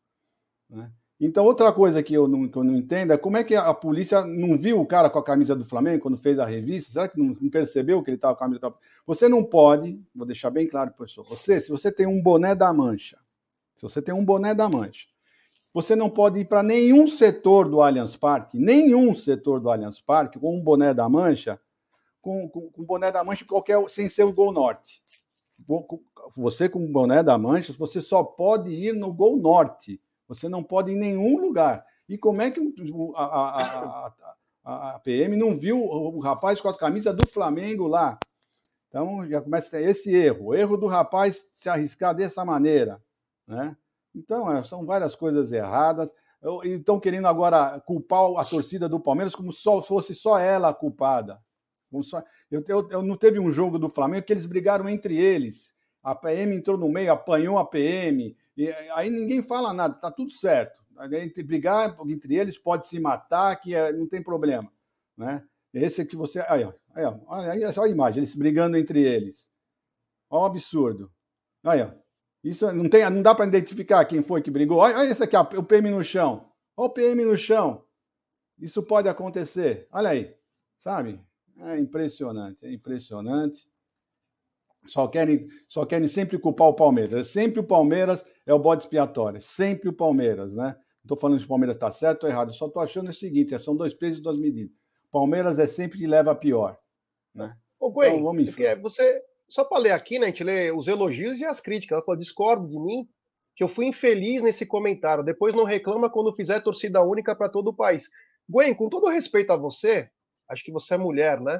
Né? 0.67 0.91
Então, 1.19 1.45
outra 1.45 1.73
coisa 1.73 2.03
que 2.03 2.13
eu, 2.13 2.27
não, 2.27 2.47
que 2.47 2.55
eu 2.55 2.63
não 2.63 2.75
entendo 2.75 3.11
é 3.11 3.17
como 3.17 3.37
é 3.37 3.43
que 3.43 3.55
a 3.55 3.73
polícia 3.73 4.23
não 4.23 4.55
viu 4.55 4.79
o 4.79 4.85
cara 4.85 5.09
com 5.09 5.17
a 5.17 5.23
camisa 5.23 5.55
do 5.55 5.65
Flamengo 5.65 6.03
quando 6.03 6.17
fez 6.17 6.37
a 6.37 6.45
revista? 6.45 6.93
Será 6.93 7.07
que 7.07 7.17
não, 7.17 7.35
não 7.41 7.49
percebeu 7.49 8.03
que 8.03 8.11
ele 8.11 8.17
estava 8.17 8.35
com 8.35 8.43
a 8.43 8.47
camisa 8.47 8.59
do 8.59 8.75
Você 9.07 9.27
não 9.27 9.43
pode, 9.43 9.99
vou 10.15 10.27
deixar 10.27 10.51
bem 10.51 10.67
claro, 10.67 10.91
professor, 10.91 11.27
você, 11.27 11.59
se 11.59 11.71
você 11.71 11.91
tem 11.91 12.05
um 12.05 12.21
boné 12.21 12.53
da 12.53 12.71
mancha, 12.71 13.17
se 13.75 13.81
você 13.81 13.99
tem 13.99 14.13
um 14.13 14.23
boné 14.23 14.53
da 14.53 14.69
mancha, 14.69 15.07
você 15.73 15.95
não 15.95 16.07
pode 16.07 16.39
ir 16.39 16.45
para 16.45 16.61
nenhum 16.61 17.07
setor 17.07 17.67
do 17.67 17.81
Allianz 17.81 18.15
Parque, 18.15 18.59
nenhum 18.59 19.15
setor 19.15 19.59
do 19.59 19.71
Allianz 19.71 19.99
Parque, 19.99 20.39
com 20.39 20.55
um 20.55 20.61
boné 20.61 20.93
da 20.93 21.09
mancha, 21.09 21.59
com, 22.21 22.47
com, 22.47 22.69
com 22.69 22.85
boné 22.85 23.11
da 23.11 23.23
mancha 23.23 23.43
qualquer, 23.43 23.77
sem 23.89 24.07
ser 24.07 24.23
o 24.23 24.33
Gol 24.33 24.51
Norte. 24.51 25.01
Você 26.35 26.69
com 26.69 26.85
o 26.85 26.87
boné 26.87 27.23
da 27.23 27.39
mancha, 27.39 27.73
você 27.73 28.01
só 28.01 28.23
pode 28.23 28.69
ir 28.69 28.93
no 28.93 29.11
Gol 29.11 29.37
Norte 29.37 29.99
você 30.27 30.49
não 30.49 30.63
pode 30.63 30.91
em 30.91 30.97
nenhum 30.97 31.39
lugar. 31.39 31.85
E 32.09 32.17
como 32.17 32.41
é 32.41 32.49
que 32.49 32.59
a, 33.15 33.23
a, 33.23 34.13
a, 34.63 34.95
a 34.95 34.99
PM 34.99 35.35
não 35.35 35.55
viu 35.55 35.79
o 35.79 36.19
rapaz 36.19 36.61
com 36.61 36.69
a 36.69 36.77
camisa 36.77 37.13
do 37.13 37.27
Flamengo 37.27 37.87
lá? 37.87 38.19
Então 38.87 39.27
já 39.27 39.41
começa 39.41 39.79
esse 39.79 40.13
erro, 40.15 40.47
o 40.47 40.55
erro 40.55 40.77
do 40.77 40.87
rapaz 40.87 41.45
se 41.53 41.69
arriscar 41.69 42.15
dessa 42.15 42.45
maneira, 42.45 43.01
né? 43.45 43.75
Então 44.15 44.51
é, 44.51 44.63
são 44.63 44.85
várias 44.85 45.15
coisas 45.15 45.51
erradas. 45.51 46.11
Estão 46.63 46.99
querendo 46.99 47.27
agora 47.27 47.79
culpar 47.81 48.37
a 48.37 48.45
torcida 48.45 48.87
do 48.87 48.99
Palmeiras 48.99 49.35
como 49.35 49.51
se 49.51 49.63
fosse 49.85 50.15
só 50.15 50.39
ela 50.39 50.69
a 50.69 50.73
culpada. 50.73 51.39
Eu, 52.49 52.63
eu, 52.67 52.89
eu, 52.89 53.01
não 53.01 53.17
teve 53.17 53.39
um 53.39 53.51
jogo 53.51 53.79
do 53.79 53.89
Flamengo 53.89 54.25
que 54.25 54.33
eles 54.33 54.45
brigaram 54.45 54.87
entre 54.87 55.17
eles. 55.17 55.71
A 56.03 56.15
PM 56.15 56.55
entrou 56.55 56.77
no 56.77 56.89
meio, 56.89 57.11
apanhou 57.11 57.57
a 57.57 57.65
PM, 57.65 58.35
e 58.57 58.69
aí 58.93 59.09
ninguém 59.09 59.41
fala 59.43 59.71
nada, 59.71 59.93
tá 59.93 60.11
tudo 60.11 60.31
certo. 60.31 60.81
Entre 61.11 61.43
brigar 61.43 61.95
entre 62.07 62.35
eles 62.35 62.57
pode 62.57 62.87
se 62.87 62.99
matar, 62.99 63.55
que 63.57 63.75
é, 63.75 63.93
não 63.93 64.07
tem 64.07 64.21
problema, 64.21 64.67
né? 65.15 65.47
Esse 65.71 66.01
é 66.01 66.05
que 66.05 66.15
você, 66.15 66.43
aí, 66.47 66.63
ó, 66.63 66.73
aí, 66.95 67.05
ó, 67.05 67.19
aí 67.29 67.63
é 67.63 67.71
só 67.71 67.83
a 67.83 67.89
imagem, 67.89 68.19
eles 68.19 68.35
brigando 68.35 68.75
entre 68.77 69.01
eles. 69.01 69.47
Olha 70.27 70.41
o 70.41 70.45
absurdo. 70.45 71.11
Aí, 71.63 71.81
ó. 71.83 71.91
Isso 72.43 72.71
não 72.71 72.89
tem, 72.89 73.07
não 73.09 73.21
dá 73.21 73.35
para 73.35 73.45
identificar 73.45 74.03
quem 74.05 74.23
foi 74.23 74.41
que 74.41 74.49
brigou. 74.49 74.77
Olha, 74.77 74.97
olha 74.97 75.11
esse 75.11 75.23
aqui, 75.23 75.35
ó, 75.35 75.41
o 75.41 75.63
PM 75.63 75.91
no 75.91 76.03
chão. 76.03 76.49
Olha 76.75 76.87
o 76.87 76.89
PM 76.89 77.25
no 77.25 77.37
chão. 77.37 77.83
Isso 78.57 78.81
pode 78.81 79.07
acontecer. 79.07 79.87
Olha 79.91 80.09
aí, 80.09 80.33
sabe? 80.77 81.21
É 81.59 81.77
impressionante, 81.77 82.65
é 82.65 82.73
impressionante. 82.73 83.67
Só 84.87 85.07
querem, 85.07 85.47
só 85.67 85.85
querem 85.85 86.07
sempre 86.07 86.39
culpar 86.39 86.67
o 86.67 86.73
Palmeiras. 86.73 87.13
É 87.13 87.23
sempre 87.23 87.59
o 87.59 87.67
Palmeiras 87.67 88.25
é 88.45 88.53
o 88.53 88.59
bode 88.59 88.83
expiatório. 88.83 89.37
É 89.37 89.41
sempre 89.41 89.89
o 89.89 89.93
Palmeiras, 89.93 90.53
né? 90.53 90.75
Não 90.75 91.03
estou 91.03 91.17
falando 91.17 91.39
que 91.39 91.45
o 91.45 91.49
Palmeiras 91.49 91.75
está 91.75 91.91
certo 91.91 92.23
ou 92.23 92.29
errado. 92.29 92.53
só 92.53 92.67
estou 92.67 92.81
achando 92.81 93.09
o 93.09 93.13
seguinte: 93.13 93.57
são 93.59 93.75
dois 93.75 93.93
pesos 93.93 94.19
e 94.19 94.21
duas 94.21 94.39
medidas. 94.39 94.73
Palmeiras 95.11 95.57
é 95.59 95.67
sempre 95.67 95.97
que 95.97 96.07
leva 96.07 96.31
a 96.31 96.35
pior. 96.35 96.77
Né? 97.33 97.55
Ô, 97.79 97.91
Gwen, 97.91 98.13
então, 98.13 98.23
vamos 98.23 98.55
você, 98.81 99.21
só 99.47 99.63
para 99.63 99.79
ler 99.79 99.91
aqui, 99.91 100.19
né, 100.19 100.27
a 100.27 100.29
gente 100.29 100.43
lê 100.43 100.71
os 100.71 100.87
elogios 100.87 101.39
e 101.39 101.45
as 101.45 101.59
críticas. 101.59 101.97
Ela 101.97 102.05
falou: 102.05 102.19
discordo 102.19 102.67
de 102.67 102.79
mim, 102.79 103.07
que 103.55 103.63
eu 103.63 103.67
fui 103.67 103.85
infeliz 103.85 104.41
nesse 104.41 104.65
comentário. 104.65 105.23
Depois 105.23 105.53
não 105.53 105.63
reclama 105.63 106.09
quando 106.09 106.35
fizer 106.35 106.61
torcida 106.61 107.01
única 107.01 107.35
para 107.35 107.49
todo 107.49 107.69
o 107.69 107.75
país. 107.75 108.09
Gwen, 108.49 108.73
com 108.75 108.89
todo 108.89 109.09
respeito 109.09 109.51
a 109.51 109.57
você, 109.57 110.09
acho 110.49 110.63
que 110.63 110.71
você 110.71 110.93
é 110.93 110.97
mulher, 110.97 111.41
né? 111.41 111.59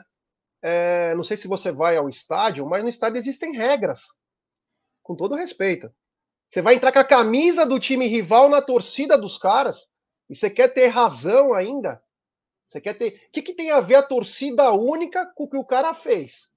É, 0.69 1.15
não 1.15 1.23
sei 1.23 1.37
se 1.37 1.47
você 1.47 1.71
vai 1.71 1.95
ao 1.95 2.09
estádio, 2.09 2.67
mas 2.67 2.83
no 2.83 2.89
estádio 2.89 3.19
existem 3.19 3.55
regras. 3.55 4.01
Com 5.01 5.15
todo 5.15 5.37
respeito. 5.37 5.89
Você 6.45 6.61
vai 6.61 6.75
entrar 6.75 6.91
com 6.91 6.99
a 6.99 7.05
camisa 7.05 7.65
do 7.65 7.79
time 7.79 8.05
rival 8.05 8.49
na 8.49 8.61
torcida 8.61 9.17
dos 9.17 9.37
caras 9.37 9.87
e 10.29 10.35
você 10.35 10.49
quer 10.49 10.73
ter 10.73 10.87
razão 10.87 11.53
ainda? 11.53 12.03
Você 12.65 12.81
quer 12.81 12.95
ter. 12.95 13.27
O 13.29 13.31
que, 13.31 13.41
que 13.41 13.53
tem 13.53 13.71
a 13.71 13.79
ver 13.79 13.95
a 13.95 14.03
torcida 14.03 14.73
única 14.73 15.25
com 15.35 15.45
o 15.45 15.49
que 15.49 15.55
o 15.55 15.63
cara 15.63 15.93
fez? 15.93 16.49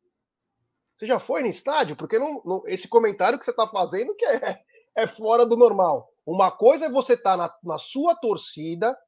Você 0.96 1.06
já 1.06 1.20
foi 1.20 1.42
no 1.42 1.48
estádio? 1.48 1.94
Porque 1.94 2.18
não, 2.18 2.42
não 2.44 2.62
esse 2.66 2.88
comentário 2.88 3.38
que 3.38 3.44
você 3.44 3.52
está 3.52 3.68
fazendo 3.68 4.12
que 4.16 4.24
é, 4.24 4.60
é 4.96 5.06
fora 5.06 5.46
do 5.46 5.56
normal. 5.56 6.12
Uma 6.26 6.50
coisa 6.50 6.86
é 6.86 6.90
você 6.90 7.12
estar 7.12 7.36
tá 7.36 7.36
na, 7.36 7.74
na 7.74 7.78
sua 7.78 8.16
torcida, 8.16 8.98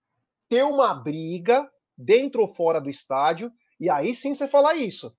ter 0.48 0.62
uma 0.62 0.94
briga 0.94 1.68
dentro 1.98 2.42
ou 2.42 2.55
fora 2.55 2.80
do 2.80 2.88
estádio, 2.88 3.53
e 3.82 3.90
aí 3.90 4.14
sim 4.14 4.32
você 4.32 4.46
falar 4.46 4.76
isso. 4.76 5.12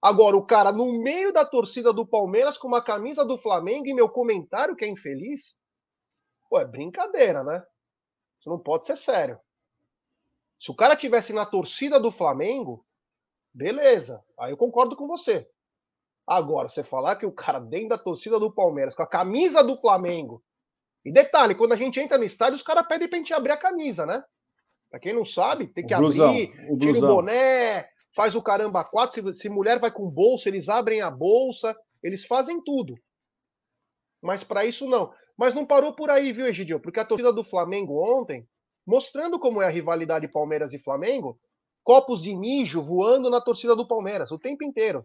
Agora, 0.00 0.38
o 0.38 0.46
cara 0.46 0.72
no 0.72 1.02
meio 1.02 1.34
da 1.34 1.44
torcida 1.44 1.92
do 1.92 2.06
Palmeiras 2.06 2.56
com 2.56 2.66
uma 2.66 2.82
camisa 2.82 3.26
do 3.26 3.36
Flamengo 3.36 3.86
e 3.86 3.92
meu 3.92 4.08
comentário 4.08 4.74
que 4.74 4.86
é 4.86 4.88
infeliz, 4.88 5.58
pô, 6.48 6.58
é 6.58 6.64
brincadeira, 6.64 7.44
né? 7.44 7.62
Isso 8.40 8.48
não 8.48 8.58
pode 8.58 8.86
ser 8.86 8.96
sério. 8.96 9.38
Se 10.58 10.70
o 10.70 10.74
cara 10.74 10.96
tivesse 10.96 11.34
na 11.34 11.44
torcida 11.44 12.00
do 12.00 12.10
Flamengo, 12.10 12.86
beleza, 13.52 14.24
aí 14.40 14.50
eu 14.50 14.56
concordo 14.56 14.96
com 14.96 15.06
você. 15.06 15.46
Agora, 16.26 16.70
você 16.70 16.82
falar 16.82 17.16
que 17.16 17.26
o 17.26 17.32
cara 17.32 17.58
dentro 17.58 17.90
da 17.90 17.98
torcida 17.98 18.40
do 18.40 18.50
Palmeiras, 18.50 18.94
com 18.94 19.02
a 19.02 19.06
camisa 19.06 19.62
do 19.62 19.76
Flamengo. 19.76 20.42
E 21.04 21.12
detalhe, 21.12 21.54
quando 21.54 21.74
a 21.74 21.76
gente 21.76 22.00
entra 22.00 22.16
no 22.16 22.24
estádio, 22.24 22.56
os 22.56 22.62
caras 22.62 22.86
pedem 22.88 23.10
pra 23.10 23.18
gente 23.18 23.34
abrir 23.34 23.52
a 23.52 23.58
camisa, 23.58 24.06
né? 24.06 24.24
Pra 24.90 24.98
quem 24.98 25.12
não 25.12 25.26
sabe, 25.26 25.66
tem 25.66 25.86
que 25.86 25.94
o 25.94 25.98
blusão, 25.98 26.30
abrir, 26.30 26.66
o 26.70 26.78
tira 26.78 26.98
o 26.98 27.00
boné, 27.00 27.90
faz 28.16 28.34
o 28.34 28.42
caramba 28.42 28.82
quatro. 28.82 29.32
Se, 29.34 29.42
se 29.42 29.48
mulher 29.48 29.78
vai 29.78 29.92
com 29.92 30.10
bolsa, 30.10 30.48
eles 30.48 30.68
abrem 30.68 31.02
a 31.02 31.10
bolsa, 31.10 31.76
eles 32.02 32.24
fazem 32.24 32.60
tudo. 32.64 32.94
Mas 34.20 34.42
para 34.42 34.64
isso 34.64 34.88
não. 34.88 35.12
Mas 35.36 35.54
não 35.54 35.66
parou 35.66 35.94
por 35.94 36.10
aí, 36.10 36.32
viu, 36.32 36.46
Egidio? 36.46 36.80
Porque 36.80 36.98
a 36.98 37.04
torcida 37.04 37.32
do 37.32 37.44
Flamengo 37.44 38.02
ontem 38.02 38.48
mostrando 38.86 39.38
como 39.38 39.60
é 39.60 39.66
a 39.66 39.70
rivalidade 39.70 40.28
Palmeiras 40.28 40.72
e 40.72 40.78
Flamengo, 40.78 41.38
copos 41.82 42.22
de 42.22 42.34
mijo 42.34 42.82
voando 42.82 43.28
na 43.28 43.40
torcida 43.40 43.74
do 43.74 43.86
Palmeiras 43.86 44.30
o 44.30 44.38
tempo 44.38 44.62
inteiro. 44.62 45.04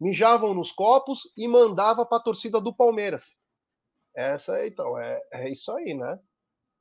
Mijavam 0.00 0.54
nos 0.54 0.72
copos 0.72 1.22
e 1.36 1.48
mandava 1.48 2.06
para 2.06 2.18
a 2.18 2.22
torcida 2.22 2.60
do 2.60 2.74
Palmeiras. 2.74 3.38
Essa, 4.14 4.66
então, 4.66 4.98
é, 4.98 5.20
é 5.32 5.50
isso 5.50 5.70
aí, 5.72 5.94
né? 5.94 6.18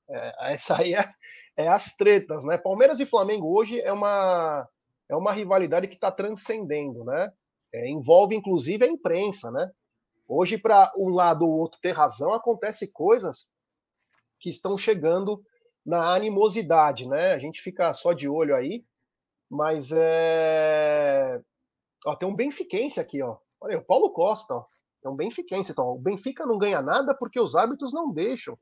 É, 0.10 0.54
essa 0.54 0.78
aí 0.78 0.94
é, 0.94 1.12
é 1.58 1.68
as 1.68 1.96
tretas, 1.96 2.44
né? 2.44 2.58
Palmeiras 2.58 3.00
e 3.00 3.06
Flamengo 3.06 3.58
hoje 3.58 3.82
é 3.82 3.92
uma, 3.92 4.68
é 5.10 5.16
uma 5.16 5.34
rivalidade 5.34 5.88
que 5.88 5.96
está 5.96 6.12
transcendendo, 6.12 7.04
né? 7.04 7.32
É, 7.74 7.90
envolve 7.90 8.36
inclusive 8.36 8.86
a 8.86 8.88
imprensa, 8.88 9.52
né? 9.52 9.70
Hoje, 10.28 10.58
para 10.58 10.94
um 10.96 11.10
lado 11.10 11.46
ou 11.46 11.52
outro 11.52 11.80
ter 11.82 11.92
razão, 11.92 12.34
acontece 12.34 12.88
coisas 12.88 13.48
que 14.40 14.50
estão 14.50 14.78
chegando 14.78 15.44
na 15.86 16.14
animosidade, 16.14 17.08
né? 17.08 17.34
A 17.34 17.40
gente 17.40 17.62
fica 17.62 17.94
só 17.94 18.14
de 18.14 18.30
olho 18.30 18.56
aí, 18.56 18.86
mas 19.50 19.92
é. 19.92 21.42
Ó, 22.06 22.16
tem 22.16 22.30
um 22.30 22.36
benfiquense 22.36 23.00
aqui, 23.00 23.22
ó. 23.24 23.38
Olha 23.60 23.76
aí, 23.76 23.82
o 23.82 23.86
Paulo 23.86 24.12
Costa, 24.12 24.54
ó. 24.54 24.66
Tem 25.02 25.12
um 25.12 25.16
benfiquense. 25.16 25.72
Então, 25.72 25.88
o 25.88 25.98
Benfica 25.98 26.46
não 26.46 26.58
ganha 26.58 26.82
nada 26.82 27.16
porque 27.18 27.40
os 27.40 27.56
árbitros 27.56 27.94
não 27.94 28.12
deixam. 28.12 28.58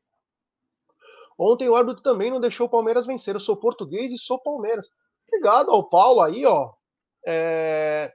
Ontem 1.38 1.70
o 1.70 1.76
árbitro 1.76 2.02
também 2.02 2.32
não 2.32 2.40
deixou 2.40 2.68
o 2.68 2.70
Palmeiras 2.70 3.06
vencer. 3.06 3.36
Eu 3.36 3.40
sou 3.40 3.58
português 3.58 4.12
e 4.12 4.18
sou 4.18 4.40
Palmeiras. 4.40 4.88
Obrigado 5.28 5.72
ao 5.72 5.88
Paulo 5.90 6.22
aí, 6.22 6.46
ó. 6.46 6.74
É... 7.26 8.14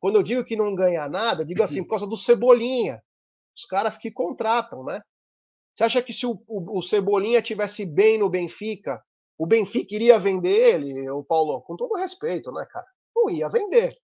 Quando 0.00 0.16
eu 0.16 0.22
digo 0.22 0.44
que 0.44 0.56
não 0.56 0.74
ganha 0.74 1.08
nada, 1.08 1.44
digo 1.44 1.62
assim, 1.62 1.82
por 1.82 1.90
causa 1.90 2.06
do 2.06 2.16
Cebolinha. 2.16 3.02
Os 3.56 3.64
caras 3.64 3.96
que 3.96 4.10
contratam, 4.10 4.84
né? 4.84 5.00
Você 5.74 5.84
acha 5.84 6.02
que 6.02 6.12
se 6.12 6.26
o, 6.26 6.42
o, 6.46 6.78
o, 6.78 6.82
Cebolinha 6.82 7.42
tivesse 7.42 7.84
bem 7.84 8.18
no 8.18 8.28
Benfica, 8.28 9.02
o 9.38 9.46
Benfica 9.46 9.94
iria 9.94 10.18
vender 10.18 10.74
ele, 10.74 11.10
o 11.10 11.24
Paulo? 11.24 11.60
Com 11.62 11.76
todo 11.76 11.98
respeito, 11.98 12.52
né, 12.52 12.66
cara? 12.70 12.86
Não 13.14 13.30
ia 13.30 13.48
vender. 13.48 13.96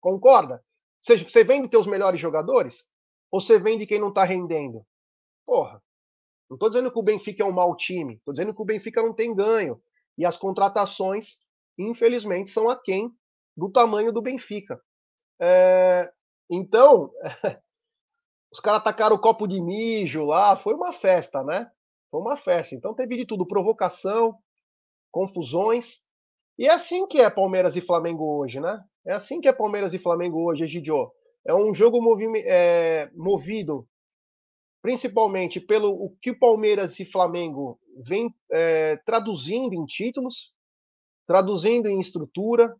Concorda? 0.00 0.62
Você, 1.00 1.18
você 1.18 1.44
vende 1.44 1.68
teus 1.68 1.86
melhores 1.86 2.20
jogadores? 2.20 2.84
Ou 3.30 3.40
você 3.40 3.58
vende 3.58 3.86
quem 3.86 4.00
não 4.00 4.12
tá 4.12 4.24
rendendo? 4.24 4.84
Porra. 5.46 5.82
Não 6.50 6.56
tô 6.56 6.68
dizendo 6.68 6.90
que 6.90 6.98
o 6.98 7.02
Benfica 7.02 7.42
é 7.42 7.46
um 7.46 7.52
mau 7.52 7.76
time. 7.76 8.20
Tô 8.24 8.32
dizendo 8.32 8.54
que 8.54 8.62
o 8.62 8.64
Benfica 8.64 9.02
não 9.02 9.12
tem 9.12 9.34
ganho. 9.34 9.80
E 10.16 10.24
as 10.24 10.36
contratações, 10.36 11.36
infelizmente, 11.78 12.50
são 12.50 12.68
aquém 12.68 13.10
do 13.56 13.70
tamanho 13.70 14.12
do 14.12 14.22
Benfica. 14.22 14.80
É, 15.40 16.10
então, 16.50 17.10
Os 18.52 18.60
caras 18.60 18.80
atacaram 18.80 19.16
o 19.16 19.20
copo 19.20 19.46
de 19.46 19.60
mijo 19.60 20.24
lá, 20.24 20.56
foi 20.56 20.74
uma 20.74 20.92
festa, 20.92 21.42
né? 21.44 21.70
Foi 22.10 22.20
uma 22.20 22.36
festa. 22.36 22.74
Então 22.74 22.94
teve 22.94 23.16
de 23.16 23.26
tudo: 23.26 23.46
provocação, 23.46 24.34
confusões. 25.10 25.98
E 26.58 26.66
é 26.66 26.70
assim 26.70 27.06
que 27.06 27.20
é 27.20 27.30
Palmeiras 27.30 27.76
e 27.76 27.80
Flamengo 27.80 28.38
hoje, 28.38 28.58
né? 28.58 28.82
É 29.06 29.12
assim 29.12 29.40
que 29.40 29.48
é 29.48 29.52
Palmeiras 29.52 29.94
e 29.94 29.98
Flamengo 29.98 30.44
hoje, 30.44 30.64
Egidio. 30.64 31.12
É 31.46 31.54
um 31.54 31.72
jogo 31.74 32.02
movi 32.02 32.26
é, 32.46 33.10
movido 33.14 33.86
principalmente 34.80 35.60
pelo 35.60 35.90
o 35.90 36.16
que 36.22 36.32
Palmeiras 36.32 36.98
e 37.00 37.04
Flamengo 37.04 37.78
vem 38.06 38.32
é, 38.50 38.96
traduzindo 38.98 39.74
em 39.74 39.84
títulos, 39.84 40.52
traduzindo 41.28 41.86
em 41.86 42.00
estrutura, 42.00 42.74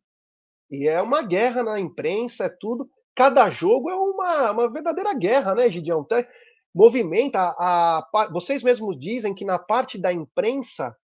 e 0.68 0.88
é 0.88 1.00
uma 1.00 1.22
guerra 1.22 1.62
na 1.62 1.78
imprensa, 1.78 2.46
é 2.46 2.48
tudo 2.48 2.90
cada 3.18 3.50
jogo 3.50 3.90
é 3.90 3.96
uma, 3.96 4.52
uma 4.52 4.72
verdadeira 4.72 5.12
guerra, 5.12 5.52
né, 5.52 5.68
Gideão? 5.68 6.02
Até 6.02 6.30
movimenta 6.72 7.40
a, 7.40 7.98
a, 8.14 8.30
Vocês 8.30 8.62
mesmos 8.62 8.96
dizem 8.96 9.34
que 9.34 9.44
na 9.44 9.58
parte 9.58 9.98
da 9.98 10.12
imprensa, 10.12 10.96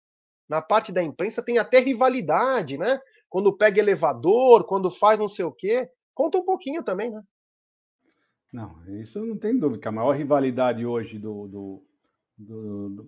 na 0.48 0.62
parte 0.62 0.92
da 0.92 1.02
imprensa 1.02 1.42
tem 1.42 1.58
até 1.58 1.80
rivalidade, 1.80 2.78
né? 2.78 3.02
Quando 3.28 3.58
pega 3.58 3.80
elevador, 3.80 4.64
quando 4.66 4.92
faz 4.92 5.18
não 5.18 5.28
sei 5.28 5.44
o 5.44 5.52
quê. 5.52 5.90
Conta 6.14 6.38
um 6.38 6.46
pouquinho 6.46 6.84
também, 6.84 7.10
né? 7.10 7.20
Não, 8.52 8.76
isso 9.02 9.26
não 9.26 9.36
tem 9.36 9.58
dúvida. 9.58 9.90
A 9.90 9.92
maior 9.92 10.12
rivalidade 10.12 10.86
hoje 10.86 11.18
do, 11.18 11.48
do, 11.48 11.84
do, 12.38 12.90
do 12.90 13.06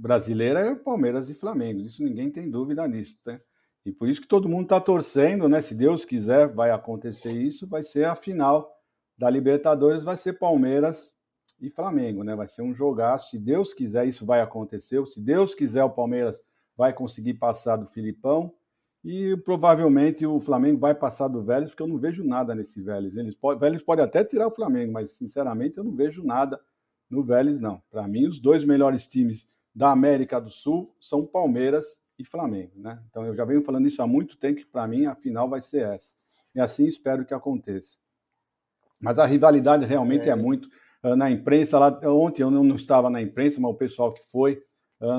brasileiro 0.00 0.58
é 0.58 0.74
Palmeiras 0.74 1.30
e 1.30 1.34
Flamengo. 1.34 1.82
Isso 1.82 2.02
ninguém 2.02 2.32
tem 2.32 2.50
dúvida 2.50 2.88
nisso, 2.88 3.16
né? 3.24 3.38
E 3.84 3.92
por 3.92 4.08
isso 4.08 4.20
que 4.20 4.28
todo 4.28 4.48
mundo 4.48 4.64
está 4.64 4.80
torcendo, 4.80 5.48
né? 5.48 5.62
Se 5.62 5.74
Deus 5.74 6.04
quiser, 6.04 6.48
vai 6.48 6.70
acontecer 6.70 7.32
isso. 7.32 7.66
Vai 7.66 7.82
ser 7.82 8.04
a 8.04 8.14
final 8.14 8.70
da 9.16 9.28
Libertadores, 9.30 10.04
vai 10.04 10.16
ser 10.16 10.34
Palmeiras 10.34 11.14
e 11.60 11.68
Flamengo, 11.70 12.22
né? 12.22 12.34
Vai 12.34 12.48
ser 12.48 12.62
um 12.62 12.74
jogaço. 12.74 13.30
Se 13.30 13.38
Deus 13.38 13.72
quiser, 13.74 14.06
isso 14.06 14.24
vai 14.24 14.40
acontecer. 14.40 15.04
Se 15.06 15.20
Deus 15.20 15.54
quiser, 15.54 15.84
o 15.84 15.90
Palmeiras 15.90 16.42
vai 16.76 16.92
conseguir 16.92 17.34
passar 17.34 17.76
do 17.76 17.86
Filipão. 17.86 18.52
E 19.02 19.34
provavelmente 19.44 20.26
o 20.26 20.38
Flamengo 20.38 20.78
vai 20.78 20.94
passar 20.94 21.28
do 21.28 21.42
Vélez, 21.42 21.70
porque 21.70 21.82
eu 21.82 21.86
não 21.86 21.98
vejo 21.98 22.22
nada 22.22 22.54
nesse 22.54 22.82
Vélez. 22.82 23.16
Eles 23.16 23.34
pode, 23.34 23.58
Vélez 23.58 23.82
pode 23.82 24.02
até 24.02 24.22
tirar 24.22 24.46
o 24.46 24.50
Flamengo, 24.50 24.92
mas 24.92 25.12
sinceramente 25.12 25.78
eu 25.78 25.84
não 25.84 25.94
vejo 25.94 26.22
nada 26.22 26.60
no 27.08 27.24
Vélez, 27.24 27.60
não. 27.60 27.82
Para 27.90 28.06
mim, 28.06 28.26
os 28.26 28.38
dois 28.38 28.62
melhores 28.62 29.06
times 29.06 29.46
da 29.74 29.90
América 29.90 30.38
do 30.40 30.50
Sul 30.50 30.86
são 31.00 31.26
Palmeiras 31.26 31.99
e 32.22 32.24
Flamengo, 32.24 32.72
né? 32.76 33.00
Então 33.08 33.24
eu 33.24 33.34
já 33.34 33.44
venho 33.44 33.62
falando 33.62 33.86
isso 33.86 34.02
há 34.02 34.06
muito 34.06 34.36
tempo 34.36 34.60
que 34.60 34.66
para 34.66 34.86
mim 34.86 35.06
a 35.06 35.14
final 35.14 35.48
vai 35.48 35.60
ser 35.60 35.84
essa. 35.84 36.12
E 36.54 36.60
assim 36.60 36.86
espero 36.86 37.24
que 37.24 37.34
aconteça. 37.34 37.96
Mas 39.00 39.18
a 39.18 39.24
rivalidade 39.24 39.86
realmente 39.86 40.28
é, 40.28 40.32
é 40.32 40.36
muito 40.36 40.68
na 41.02 41.30
imprensa 41.30 41.78
lá 41.78 41.98
ontem 42.04 42.42
eu 42.42 42.50
não 42.50 42.76
estava 42.76 43.08
na 43.08 43.22
imprensa, 43.22 43.60
mas 43.60 43.70
o 43.70 43.76
pessoal 43.76 44.12
que 44.12 44.22
foi 44.30 44.62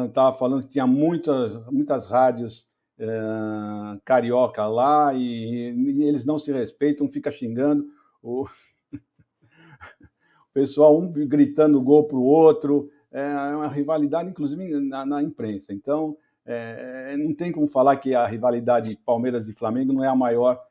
estava 0.08 0.38
falando 0.38 0.64
que 0.64 0.74
tinha 0.74 0.86
muitas 0.86 1.66
muitas 1.72 2.06
rádios 2.06 2.68
uh, 3.00 4.00
carioca 4.06 4.66
lá 4.68 5.12
e, 5.14 5.72
e, 5.72 6.04
eles 6.04 6.24
não 6.24 6.38
se 6.38 6.52
respeitam, 6.52 7.10
fica 7.10 7.32
xingando 7.32 7.88
o, 8.22 8.46
o 8.94 10.54
pessoal 10.54 11.00
um 11.00 11.12
gritando 11.12 11.82
gol 11.82 12.08
para 12.08 12.18
o 12.18 12.24
outro, 12.24 12.92
é 13.12 13.26
uma 13.56 13.68
rivalidade 13.68 14.30
inclusive 14.30 14.80
na, 14.80 15.04
na 15.04 15.24
imprensa. 15.24 15.74
Então 15.74 16.16
é, 16.46 17.16
não 17.18 17.34
tem 17.34 17.52
como 17.52 17.68
falar 17.68 17.98
que 17.98 18.16
a 18.16 18.26
rivalidade 18.26 18.98
Palmeiras 19.06 19.48
e 19.48 19.54
Flamengo 19.54 19.94
não 19.94 20.04
é 20.04 20.08
a 20.08 20.16
maior 20.16 20.62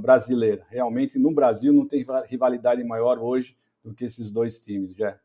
brasileira. 0.00 0.66
Realmente, 0.68 1.18
no 1.18 1.32
Brasil, 1.32 1.72
não 1.72 1.86
tem 1.86 2.04
rivalidade 2.26 2.82
maior 2.84 3.18
hoje 3.18 3.56
do 3.82 3.94
que 3.94 4.04
esses 4.04 4.30
dois 4.30 4.58
times, 4.60 4.94
já. 4.94 5.18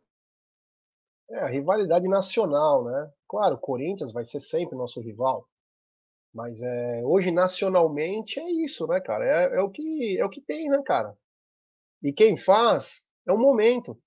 É, 1.29 1.39
a 1.39 1.47
rivalidade 1.47 2.07
nacional, 2.07 2.85
né? 2.85 3.11
Claro, 3.27 3.55
o 3.55 3.59
Corinthians 3.59 4.13
vai 4.13 4.23
ser 4.23 4.39
sempre 4.39 4.77
nosso 4.77 5.01
rival. 5.01 5.47
Mas 6.33 6.61
é, 6.61 7.01
hoje, 7.03 7.31
nacionalmente, 7.31 8.39
é 8.39 8.49
isso, 8.63 8.87
né, 8.87 9.01
cara? 9.01 9.25
É, 9.25 9.57
é, 9.57 9.61
o 9.61 9.69
que, 9.69 10.17
é 10.19 10.25
o 10.25 10.29
que 10.29 10.41
tem, 10.41 10.69
né, 10.69 10.81
cara? 10.85 11.17
E 12.01 12.13
quem 12.13 12.37
faz 12.37 13.03
é 13.27 13.33
o 13.33 13.37
momento. 13.37 13.97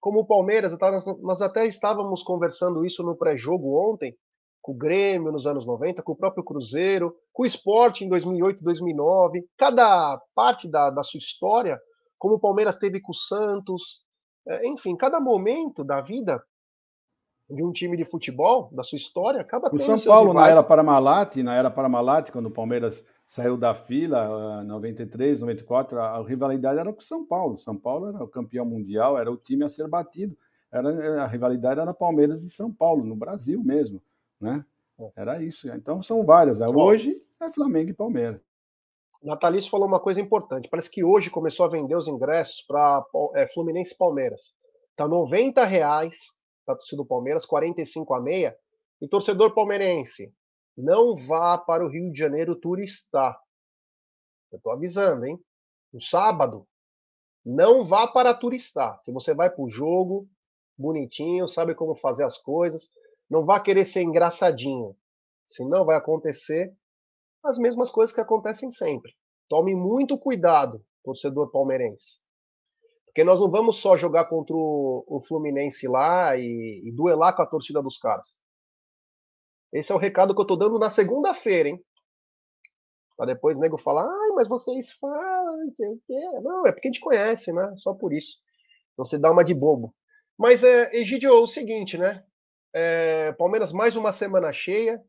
Como 0.00 0.20
o 0.20 0.26
Palmeiras, 0.26 0.72
nós 1.20 1.42
até 1.42 1.66
estávamos 1.66 2.22
conversando 2.22 2.86
isso 2.86 3.02
no 3.02 3.16
pré-jogo 3.16 3.76
ontem, 3.92 4.16
com 4.66 4.72
o 4.72 4.76
Grêmio 4.76 5.30
nos 5.30 5.46
anos 5.46 5.64
90, 5.64 6.02
com 6.02 6.10
o 6.10 6.16
próprio 6.16 6.42
Cruzeiro, 6.42 7.14
com 7.32 7.44
o 7.44 7.46
Sport 7.46 8.00
em 8.00 8.08
2008, 8.08 8.64
2009. 8.64 9.48
Cada 9.56 10.20
parte 10.34 10.68
da, 10.68 10.90
da 10.90 11.04
sua 11.04 11.18
história, 11.18 11.80
como 12.18 12.34
o 12.34 12.40
Palmeiras 12.40 12.76
teve 12.76 13.00
com 13.00 13.12
o 13.12 13.14
Santos, 13.14 14.00
é, 14.44 14.66
enfim, 14.66 14.96
cada 14.96 15.20
momento 15.20 15.84
da 15.84 16.00
vida 16.00 16.42
de 17.48 17.62
um 17.62 17.70
time 17.70 17.96
de 17.96 18.04
futebol, 18.04 18.68
da 18.72 18.82
sua 18.82 18.96
história, 18.96 19.40
acaba 19.40 19.70
tendo. 19.70 19.80
O 19.80 19.84
São 19.84 20.00
Paulo, 20.00 20.34
na 20.34 20.48
era 20.48 20.64
Paramalat, 20.64 21.36
na 21.44 21.54
era 21.54 21.70
Paramalat, 21.70 22.32
quando 22.32 22.46
o 22.46 22.50
Palmeiras 22.50 23.04
saiu 23.24 23.56
da 23.56 23.72
fila, 23.72 24.64
93, 24.64 25.42
94, 25.42 26.00
a, 26.00 26.16
a 26.16 26.26
rivalidade 26.26 26.80
era 26.80 26.92
com 26.92 26.98
o 26.98 27.04
São 27.04 27.24
Paulo. 27.24 27.56
São 27.60 27.76
Paulo 27.76 28.08
era 28.08 28.20
o 28.20 28.26
campeão 28.26 28.66
mundial, 28.66 29.16
era 29.16 29.30
o 29.30 29.36
time 29.36 29.64
a 29.64 29.68
ser 29.68 29.86
batido. 29.86 30.36
Era, 30.72 31.22
a 31.22 31.26
rivalidade 31.28 31.78
era 31.78 31.94
Palmeiras 31.94 32.42
e 32.42 32.50
São 32.50 32.72
Paulo, 32.72 33.04
no 33.04 33.14
Brasil 33.14 33.62
mesmo. 33.62 34.02
Né? 34.46 34.64
É. 34.98 35.12
Era 35.16 35.42
isso. 35.42 35.68
Então 35.70 36.02
são 36.02 36.24
várias. 36.24 36.60
Né? 36.60 36.68
Hoje 36.68 37.12
é 37.40 37.52
Flamengo 37.52 37.90
e 37.90 37.94
Palmeiras. 37.94 38.40
Natalício 39.22 39.70
falou 39.70 39.88
uma 39.88 40.00
coisa 40.00 40.20
importante. 40.20 40.68
Parece 40.68 40.90
que 40.90 41.02
hoje 41.02 41.30
começou 41.30 41.66
a 41.66 41.68
vender 41.68 41.96
os 41.96 42.06
ingressos 42.06 42.62
para 42.62 43.04
é, 43.34 43.48
Fluminense 43.48 43.92
e 43.92 43.98
Palmeiras. 43.98 44.54
Tá 44.94 45.08
90 45.08 45.64
reais 45.64 46.16
para 46.64 46.74
a 46.74 46.78
torcida 46.78 47.02
do 47.02 47.06
Palmeiras, 47.06 47.44
45 47.44 48.14
a 48.14 48.20
meia. 48.20 48.56
E 49.00 49.06
torcedor 49.06 49.52
palmeirense, 49.52 50.32
não 50.76 51.16
vá 51.26 51.58
para 51.58 51.84
o 51.84 51.88
Rio 51.88 52.10
de 52.10 52.18
Janeiro 52.18 52.56
turistar. 52.56 53.38
Eu 54.50 54.56
estou 54.56 54.72
avisando, 54.72 55.26
hein? 55.26 55.38
No 55.92 56.00
sábado, 56.00 56.66
não 57.44 57.84
vá 57.84 58.06
para 58.06 58.32
turistar. 58.32 58.98
Se 59.00 59.12
você 59.12 59.34
vai 59.34 59.50
para 59.50 59.62
o 59.62 59.68
jogo, 59.68 60.28
bonitinho, 60.78 61.46
sabe 61.46 61.74
como 61.74 61.94
fazer 61.96 62.24
as 62.24 62.38
coisas, 62.38 62.88
não 63.28 63.44
vá 63.44 63.60
querer 63.60 63.84
ser 63.84 64.02
engraçadinho. 64.02 64.96
Senão 65.46 65.84
vai 65.84 65.96
acontecer 65.96 66.74
as 67.44 67.58
mesmas 67.58 67.90
coisas 67.90 68.14
que 68.14 68.20
acontecem 68.20 68.70
sempre. 68.70 69.12
Tome 69.48 69.74
muito 69.74 70.18
cuidado, 70.18 70.84
torcedor 71.04 71.50
palmeirense. 71.50 72.18
Porque 73.06 73.24
nós 73.24 73.40
não 73.40 73.50
vamos 73.50 73.80
só 73.80 73.96
jogar 73.96 74.26
contra 74.26 74.54
o, 74.54 75.22
Fluminense 75.26 75.86
lá 75.88 76.36
e, 76.36 76.82
e 76.84 76.92
duelar 76.92 77.34
com 77.34 77.42
a 77.42 77.46
torcida 77.46 77.82
dos 77.82 77.96
caras. 77.96 78.38
Esse 79.72 79.92
é 79.92 79.94
o 79.94 79.98
recado 79.98 80.34
que 80.34 80.40
eu 80.40 80.46
tô 80.46 80.56
dando 80.56 80.78
na 80.78 80.90
segunda-feira, 80.90 81.68
hein? 81.68 81.82
Pra 83.16 83.24
depois 83.24 83.56
o 83.56 83.60
nego 83.60 83.78
falar, 83.78 84.04
ai, 84.04 84.28
mas 84.34 84.48
vocês 84.48 84.92
falam, 84.92 85.58
não 85.58 85.70
sei 85.70 85.88
o 85.88 86.00
quê. 86.06 86.40
Não, 86.42 86.66
é 86.66 86.72
porque 86.72 86.88
a 86.88 86.92
gente 86.92 87.00
conhece, 87.00 87.52
né? 87.52 87.72
Só 87.76 87.94
por 87.94 88.12
isso. 88.12 88.38
Se 89.04 89.18
dá 89.18 89.30
uma 89.30 89.44
de 89.44 89.54
bobo. 89.54 89.94
Mas, 90.38 90.62
é, 90.62 90.94
Egidio, 90.94 91.30
é 91.30 91.32
o 91.32 91.46
seguinte, 91.46 91.96
né? 91.96 92.22
É, 92.78 93.32
Palmeiras 93.32 93.72
mais 93.72 93.96
uma 93.96 94.12
semana 94.12 94.52
cheia, 94.52 95.00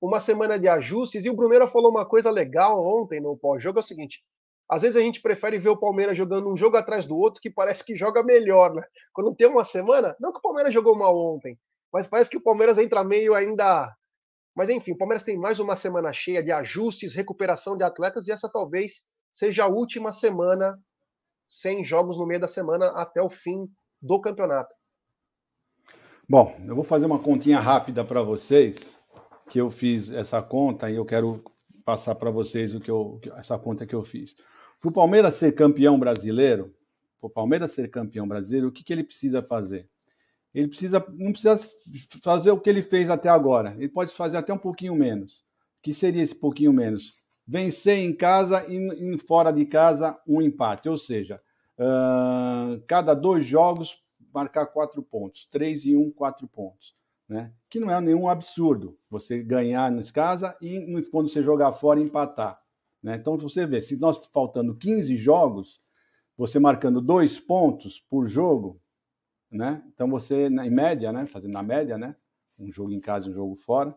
uma 0.00 0.18
semana 0.18 0.58
de 0.58 0.66
ajustes. 0.66 1.24
E 1.24 1.30
o 1.30 1.36
Brunera 1.36 1.68
falou 1.68 1.88
uma 1.88 2.04
coisa 2.04 2.32
legal 2.32 2.84
ontem 2.84 3.20
no 3.20 3.36
pós-jogo: 3.36 3.78
é 3.78 3.80
o 3.80 3.84
seguinte. 3.84 4.20
Às 4.68 4.82
vezes 4.82 4.96
a 4.96 5.00
gente 5.00 5.22
prefere 5.22 5.56
ver 5.56 5.68
o 5.68 5.78
Palmeiras 5.78 6.18
jogando 6.18 6.50
um 6.50 6.56
jogo 6.56 6.76
atrás 6.76 7.06
do 7.06 7.16
outro 7.16 7.40
que 7.40 7.48
parece 7.48 7.84
que 7.84 7.94
joga 7.94 8.24
melhor, 8.24 8.74
né? 8.74 8.82
Quando 9.12 9.36
tem 9.36 9.46
uma 9.46 9.64
semana, 9.64 10.16
não 10.18 10.32
que 10.32 10.38
o 10.38 10.42
Palmeiras 10.42 10.74
jogou 10.74 10.96
mal 10.96 11.16
ontem, 11.16 11.56
mas 11.92 12.08
parece 12.08 12.28
que 12.28 12.38
o 12.38 12.42
Palmeiras 12.42 12.76
entra 12.76 13.04
meio 13.04 13.34
ainda. 13.34 13.94
Mas 14.52 14.68
enfim, 14.68 14.90
o 14.90 14.98
Palmeiras 14.98 15.22
tem 15.22 15.38
mais 15.38 15.60
uma 15.60 15.76
semana 15.76 16.12
cheia 16.12 16.42
de 16.42 16.50
ajustes, 16.50 17.14
recuperação 17.14 17.76
de 17.76 17.84
atletas 17.84 18.26
e 18.26 18.32
essa 18.32 18.50
talvez 18.50 19.04
seja 19.30 19.62
a 19.62 19.68
última 19.68 20.12
semana 20.12 20.76
sem 21.46 21.84
jogos 21.84 22.18
no 22.18 22.26
meio 22.26 22.40
da 22.40 22.48
semana 22.48 22.86
até 23.00 23.22
o 23.22 23.30
fim 23.30 23.68
do 24.00 24.20
campeonato. 24.20 24.74
Bom, 26.28 26.56
eu 26.66 26.74
vou 26.74 26.84
fazer 26.84 27.04
uma 27.04 27.18
continha 27.18 27.58
rápida 27.58 28.04
para 28.04 28.22
vocês, 28.22 28.96
que 29.50 29.60
eu 29.60 29.70
fiz 29.70 30.10
essa 30.10 30.40
conta 30.40 30.90
e 30.90 30.94
eu 30.94 31.04
quero 31.04 31.42
passar 31.84 32.14
para 32.14 32.30
vocês 32.30 32.74
o 32.74 32.78
que 32.78 32.90
eu, 32.90 33.20
essa 33.36 33.58
conta 33.58 33.84
que 33.84 33.94
eu 33.94 34.02
fiz. 34.02 34.34
Para 34.80 34.90
o 34.90 34.94
Palmeiras 34.94 35.34
ser 35.34 35.52
campeão 35.52 35.98
brasileiro, 35.98 36.74
para 37.20 37.26
o 37.26 37.30
Palmeiras 37.30 37.72
ser 37.72 37.90
campeão 37.90 38.26
brasileiro, 38.26 38.68
o 38.68 38.72
que, 38.72 38.84
que 38.84 38.92
ele 38.92 39.04
precisa 39.04 39.42
fazer? 39.42 39.88
Ele 40.54 40.68
precisa, 40.68 41.04
não 41.14 41.32
precisa 41.32 41.58
fazer 42.22 42.50
o 42.50 42.60
que 42.60 42.70
ele 42.70 42.82
fez 42.82 43.10
até 43.10 43.28
agora. 43.28 43.74
Ele 43.78 43.88
pode 43.88 44.14
fazer 44.14 44.36
até 44.36 44.52
um 44.52 44.58
pouquinho 44.58 44.94
menos. 44.94 45.40
O 45.78 45.82
que 45.82 45.94
seria 45.94 46.22
esse 46.22 46.34
pouquinho 46.34 46.72
menos? 46.72 47.24
Vencer 47.46 47.98
em 47.98 48.14
casa 48.14 48.64
e 48.68 49.18
fora 49.18 49.50
de 49.50 49.64
casa 49.64 50.18
um 50.28 50.42
empate. 50.42 50.88
Ou 50.88 50.98
seja, 50.98 51.40
uh, 51.78 52.80
cada 52.86 53.14
dois 53.14 53.46
jogos 53.46 54.01
marcar 54.32 54.66
quatro 54.66 55.02
pontos. 55.02 55.46
Três 55.50 55.84
e 55.84 55.96
um, 55.96 56.10
quatro 56.10 56.46
pontos. 56.48 56.94
Né? 57.28 57.52
Que 57.70 57.80
não 57.80 57.90
é 57.90 58.00
nenhum 58.00 58.28
absurdo 58.28 58.94
você 59.10 59.42
ganhar 59.42 59.90
nas 59.90 60.10
casa 60.10 60.56
e 60.60 60.86
quando 61.10 61.28
você 61.28 61.42
jogar 61.42 61.72
fora 61.72 62.00
empatar. 62.00 62.56
Né? 63.02 63.16
Então 63.16 63.36
você 63.36 63.66
vê, 63.66 63.82
se 63.82 63.96
nós 63.96 64.24
faltando 64.26 64.74
15 64.74 65.16
jogos, 65.16 65.80
você 66.36 66.58
marcando 66.58 67.00
dois 67.00 67.38
pontos 67.38 68.00
por 68.10 68.26
jogo, 68.26 68.80
né? 69.50 69.82
Então 69.94 70.08
você, 70.08 70.46
em 70.46 70.70
média, 70.70 71.12
né? 71.12 71.26
Fazendo 71.26 71.52
na 71.52 71.62
média, 71.62 71.98
né? 71.98 72.16
Um 72.58 72.72
jogo 72.72 72.90
em 72.90 73.00
casa 73.00 73.28
e 73.28 73.32
um 73.32 73.34
jogo 73.34 73.54
fora. 73.54 73.94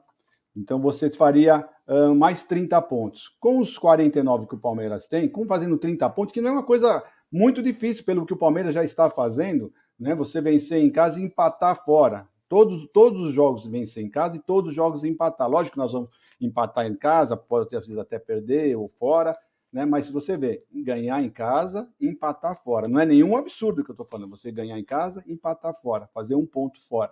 Então 0.56 0.80
você 0.80 1.10
faria 1.10 1.68
uh, 1.88 2.14
mais 2.16 2.44
30 2.44 2.82
pontos. 2.84 3.30
Com 3.40 3.60
os 3.60 3.78
49 3.78 4.48
que 4.48 4.56
o 4.56 4.60
Palmeiras 4.60 5.08
tem, 5.08 5.28
com 5.28 5.46
fazendo 5.46 5.78
30 5.78 6.10
pontos, 6.12 6.34
que 6.34 6.42
não 6.42 6.50
é 6.52 6.54
uma 6.54 6.64
coisa 6.64 7.04
muito 7.32 7.62
difícil 7.62 8.06
pelo 8.06 8.26
que 8.26 8.34
o 8.34 8.38
Palmeiras 8.38 8.74
já 8.74 8.84
está 8.84 9.10
fazendo, 9.10 9.74
né? 10.00 10.16
Você 10.16 10.42
vencer 10.42 10.84
em 10.84 10.92
casa 10.92 11.20
e 11.20 11.24
empatar 11.24 11.84
fora. 11.84 12.28
Todos, 12.48 12.88
todos 12.94 13.22
os 13.22 13.34
jogos 13.34 13.68
vencer 13.68 14.04
em 14.04 14.10
casa 14.10 14.36
e 14.36 14.40
todos 14.40 14.70
os 14.70 14.76
jogos 14.76 15.04
empatar. 15.04 15.50
Lógico 15.50 15.74
que 15.74 15.80
nós 15.80 15.92
vamos 15.92 16.10
empatar 16.40 16.86
em 16.86 16.96
casa, 16.96 17.36
pode 17.36 17.76
às 17.76 17.88
vezes 17.88 18.00
até 18.00 18.20
perder 18.20 18.76
ou 18.78 18.88
fora, 18.88 19.34
né? 19.74 19.86
Mas 19.86 20.08
se 20.08 20.14
você 20.14 20.38
vê, 20.38 20.60
ganhar 20.72 21.22
em 21.24 21.30
casa 21.30 21.90
e 22.00 22.08
empatar 22.08 22.56
fora. 22.64 22.88
Não 22.88 23.00
é 23.00 23.06
nenhum 23.06 23.36
absurdo 23.36 23.84
que 23.84 23.90
eu 23.90 23.94
estou 23.94 24.06
falando. 24.06 24.30
Você 24.30 24.52
ganhar 24.52 24.78
em 24.78 24.86
casa 24.86 25.24
e 25.26 25.34
empatar 25.34 25.74
fora, 25.82 26.08
fazer 26.14 26.36
um 26.36 26.46
ponto 26.46 26.82
fora. 26.82 27.12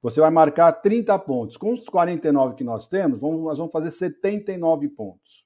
Você 0.00 0.20
vai 0.20 0.30
marcar 0.30 0.70
30 0.72 1.18
pontos. 1.20 1.56
Com 1.56 1.72
os 1.72 1.88
49 1.88 2.54
que 2.54 2.62
nós 2.62 2.86
temos, 2.86 3.20
vamos, 3.20 3.42
nós 3.42 3.58
vamos 3.58 3.72
fazer 3.72 3.90
79 3.90 4.88
pontos. 4.90 5.44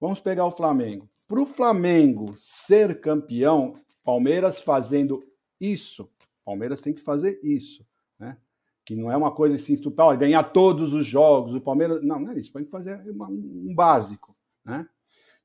Vamos 0.00 0.20
pegar 0.20 0.44
o 0.46 0.50
Flamengo. 0.50 1.06
Para 1.28 1.40
o 1.40 1.46
Flamengo 1.46 2.24
ser 2.40 3.00
campeão, 3.00 3.72
Palmeiras 4.02 4.60
fazendo 4.60 5.20
isso. 5.64 6.08
Palmeiras 6.44 6.80
tem 6.80 6.92
que 6.92 7.00
fazer 7.00 7.38
isso, 7.42 7.86
né? 8.18 8.36
Que 8.84 8.96
não 8.96 9.10
é 9.10 9.16
uma 9.16 9.30
coisa 9.30 9.54
assim, 9.54 9.80
olha, 9.98 10.18
ganhar 10.18 10.42
todos 10.42 10.92
os 10.92 11.06
jogos, 11.06 11.54
o 11.54 11.60
Palmeiras. 11.60 12.02
Não, 12.02 12.18
não 12.18 12.32
é 12.32 12.38
isso. 12.38 12.52
Tem 12.52 12.64
que 12.64 12.70
fazer 12.70 13.00
um 13.08 13.74
básico, 13.74 14.34
né? 14.64 14.88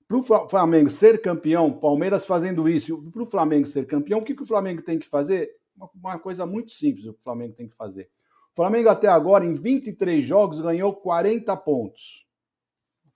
Para 0.07 0.17
o 0.17 0.49
Flamengo 0.49 0.89
ser 0.89 1.21
campeão, 1.21 1.71
Palmeiras 1.71 2.25
fazendo 2.25 2.69
isso, 2.69 2.97
para 3.11 3.23
o 3.23 3.25
Flamengo 3.25 3.67
ser 3.67 3.85
campeão, 3.85 4.19
o 4.19 4.23
que, 4.23 4.33
que 4.33 4.43
o 4.43 4.47
Flamengo 4.47 4.81
tem 4.81 4.97
que 4.97 5.05
fazer? 5.05 5.53
Uma, 5.75 5.89
uma 5.95 6.19
coisa 6.19 6.45
muito 6.45 6.71
simples 6.71 7.05
o 7.05 7.15
Flamengo 7.21 7.53
tem 7.53 7.67
que 7.67 7.75
fazer. 7.75 8.09
O 8.53 8.55
Flamengo 8.55 8.87
até 8.87 9.09
agora, 9.09 9.45
em 9.45 9.53
23 9.53 10.25
jogos, 10.25 10.61
ganhou 10.61 10.93
40 10.93 11.55
pontos. 11.57 12.25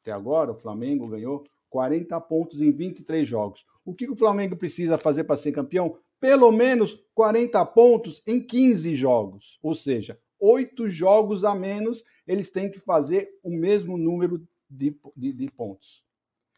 Até 0.01 0.11
agora, 0.11 0.51
o 0.51 0.59
Flamengo 0.59 1.09
ganhou 1.09 1.43
40 1.69 2.19
pontos 2.21 2.61
em 2.61 2.71
23 2.71 3.27
jogos. 3.27 3.65
O 3.85 3.95
que, 3.95 4.05
que 4.05 4.11
o 4.11 4.17
Flamengo 4.17 4.57
precisa 4.57 4.97
fazer 4.97 5.23
para 5.23 5.37
ser 5.37 5.53
campeão? 5.53 5.97
Pelo 6.21 6.51
menos 6.51 7.03
40 7.15 7.65
pontos 7.65 8.21
em 8.27 8.39
15 8.39 8.95
jogos. 8.95 9.59
Ou 9.61 9.73
seja, 9.73 10.19
oito 10.39 10.87
jogos 10.87 11.43
a 11.43 11.55
menos, 11.55 12.05
eles 12.27 12.51
têm 12.51 12.69
que 12.69 12.79
fazer 12.79 13.27
o 13.43 13.49
mesmo 13.49 13.97
número 13.97 14.47
de, 14.69 14.95
de, 15.17 15.33
de 15.33 15.45
pontos. 15.53 16.03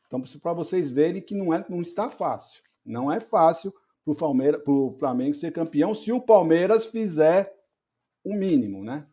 Então, 0.06 0.22
para 0.42 0.54
vocês 0.54 0.92
verem 0.92 1.22
que 1.22 1.34
não, 1.34 1.54
é, 1.54 1.66
não 1.70 1.82
está 1.82 2.10
fácil. 2.10 2.62
Não 2.86 3.12
é 3.12 3.22
fácil 3.22 3.74
para 4.04 4.72
o 4.72 4.92
Flamengo 5.00 5.34
ser 5.34 5.52
campeão 5.52 5.96
se 5.96 6.12
o 6.12 6.22
Palmeiras 6.22 6.88
fizer 6.88 7.52
o 8.24 8.36
mínimo, 8.36 8.84
né? 8.84 9.08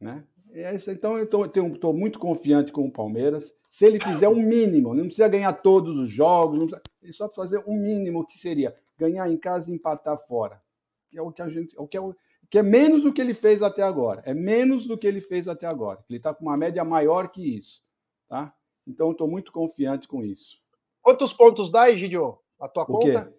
né? 0.00 0.24
É 0.52 0.74
então, 0.88 1.18
eu 1.18 1.24
estou 1.24 1.92
muito 1.92 2.18
confiante 2.18 2.72
com 2.72 2.86
o 2.86 2.90
Palmeiras. 2.90 3.54
Se 3.70 3.84
ele 3.84 4.00
fizer 4.00 4.28
um 4.28 4.42
mínimo, 4.42 4.94
não 4.94 5.04
precisa 5.04 5.28
ganhar 5.28 5.52
todos 5.52 5.94
os 5.96 6.08
jogos, 6.08 6.58
precisa, 6.58 6.82
ele 7.02 7.12
só 7.12 7.28
fazer 7.28 7.62
um 7.66 7.78
mínimo, 7.78 8.26
que 8.26 8.38
seria 8.38 8.74
ganhar 8.98 9.30
em 9.30 9.36
casa 9.36 9.70
e 9.70 9.74
empatar 9.74 10.18
fora. 10.26 10.60
Que 11.08 11.18
é 11.18 11.22
o 11.22 11.32
que 11.32 11.40
a 11.40 11.48
gente. 11.48 11.74
É 11.76 11.80
o 11.80 11.86
que, 11.86 11.96
é 11.96 12.00
o, 12.00 12.14
que 12.50 12.58
é 12.58 12.62
menos 12.62 13.02
do 13.02 13.12
que 13.12 13.20
ele 13.20 13.32
fez 13.32 13.62
até 13.62 13.82
agora. 13.82 14.22
É 14.26 14.34
menos 14.34 14.86
do 14.86 14.98
que 14.98 15.06
ele 15.06 15.20
fez 15.20 15.48
até 15.48 15.66
agora. 15.66 16.04
Ele 16.08 16.18
está 16.18 16.34
com 16.34 16.44
uma 16.44 16.56
média 16.56 16.84
maior 16.84 17.30
que 17.30 17.56
isso. 17.56 17.80
Tá? 18.28 18.52
Então, 18.86 19.12
estou 19.12 19.28
muito 19.28 19.52
confiante 19.52 20.06
com 20.06 20.22
isso. 20.22 20.58
Quantos 21.00 21.32
pontos 21.32 21.70
dá, 21.70 21.90
Egidio? 21.90 22.38
A 22.60 22.68
tua 22.68 22.82
o 22.82 22.86
conta? 22.86 23.24
Quê? 23.24 23.38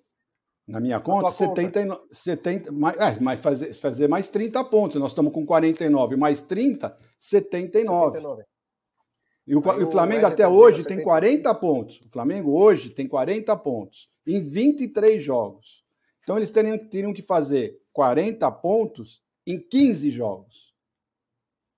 Na 0.68 0.80
minha 0.80 1.00
conta, 1.00 1.32
70, 1.32 2.00
70 2.12 2.72
mais, 2.72 2.96
é, 3.00 3.20
mas 3.20 3.40
fazer, 3.42 3.74
fazer 3.74 4.08
mais 4.08 4.30
30 4.30 4.64
pontos. 4.66 5.02
Nós 5.02 5.12
estamos 5.12 5.34
com 5.34 5.44
49, 5.44 6.16
mais 6.16 6.44
30, 6.44 6.96
79. 7.18 8.18
79. 8.18 8.44
E 9.48 9.56
o, 9.56 9.60
o 9.60 9.92
Flamengo 9.92 10.28
até 10.28 10.48
hoje 10.48 10.84
tem 10.84 11.02
40 11.02 11.56
pontos. 11.56 12.00
O 12.06 12.12
Flamengo 12.12 12.56
hoje 12.56 12.92
tem 12.92 13.08
40 13.08 13.58
pontos 13.58 14.12
em 14.36 14.44
23 14.44 15.22
jogos. 15.22 15.84
Então 16.22 16.38
eles 16.38 16.52
teriam, 16.52 16.78
teriam 16.78 17.14
que 17.14 17.22
fazer 17.22 17.82
40 17.92 18.52
pontos 18.52 19.24
em 19.46 19.60
15 19.60 20.12
jogos. 20.12 20.74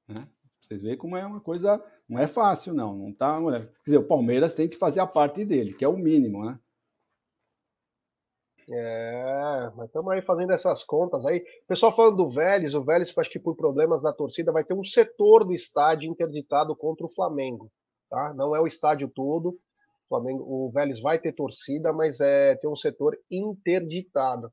Né? 0.07 0.27
Vocês 0.61 0.81
veem 0.81 0.97
como 0.97 1.15
é 1.15 1.25
uma 1.25 1.39
coisa. 1.39 1.81
Não 2.07 2.19
é 2.19 2.27
fácil, 2.27 2.73
não. 2.73 2.97
não 2.97 3.13
tá, 3.13 3.35
quer 3.35 3.85
dizer, 3.85 3.97
o 3.97 4.07
Palmeiras 4.07 4.53
tem 4.53 4.67
que 4.67 4.75
fazer 4.75 4.99
a 4.99 5.07
parte 5.07 5.45
dele, 5.45 5.73
que 5.73 5.85
é 5.85 5.87
o 5.87 5.97
mínimo, 5.97 6.45
né? 6.45 6.59
É, 8.69 9.71
mas 9.75 9.87
estamos 9.87 10.11
aí 10.13 10.21
fazendo 10.21 10.51
essas 10.51 10.83
contas 10.83 11.25
aí. 11.25 11.43
Pessoal 11.67 11.95
falando 11.95 12.17
do 12.17 12.29
Vélez, 12.29 12.75
o 12.75 12.83
Vélez, 12.83 13.13
acho 13.17 13.29
que 13.29 13.39
por 13.39 13.55
problemas 13.55 14.01
da 14.01 14.13
torcida, 14.13 14.51
vai 14.51 14.63
ter 14.63 14.73
um 14.73 14.83
setor 14.83 15.43
do 15.43 15.53
estádio 15.53 16.09
interditado 16.09 16.75
contra 16.75 17.05
o 17.05 17.13
Flamengo. 17.13 17.71
Tá? 18.09 18.33
Não 18.33 18.55
é 18.55 18.61
o 18.61 18.67
estádio 18.67 19.09
todo. 19.09 19.57
O, 20.11 20.15
Flamengo, 20.17 20.43
o 20.43 20.71
Vélez 20.71 20.99
vai 20.99 21.17
ter 21.17 21.31
torcida, 21.31 21.93
mas 21.93 22.19
é 22.19 22.55
tem 22.57 22.69
um 22.69 22.75
setor 22.75 23.17
interditado. 23.31 24.51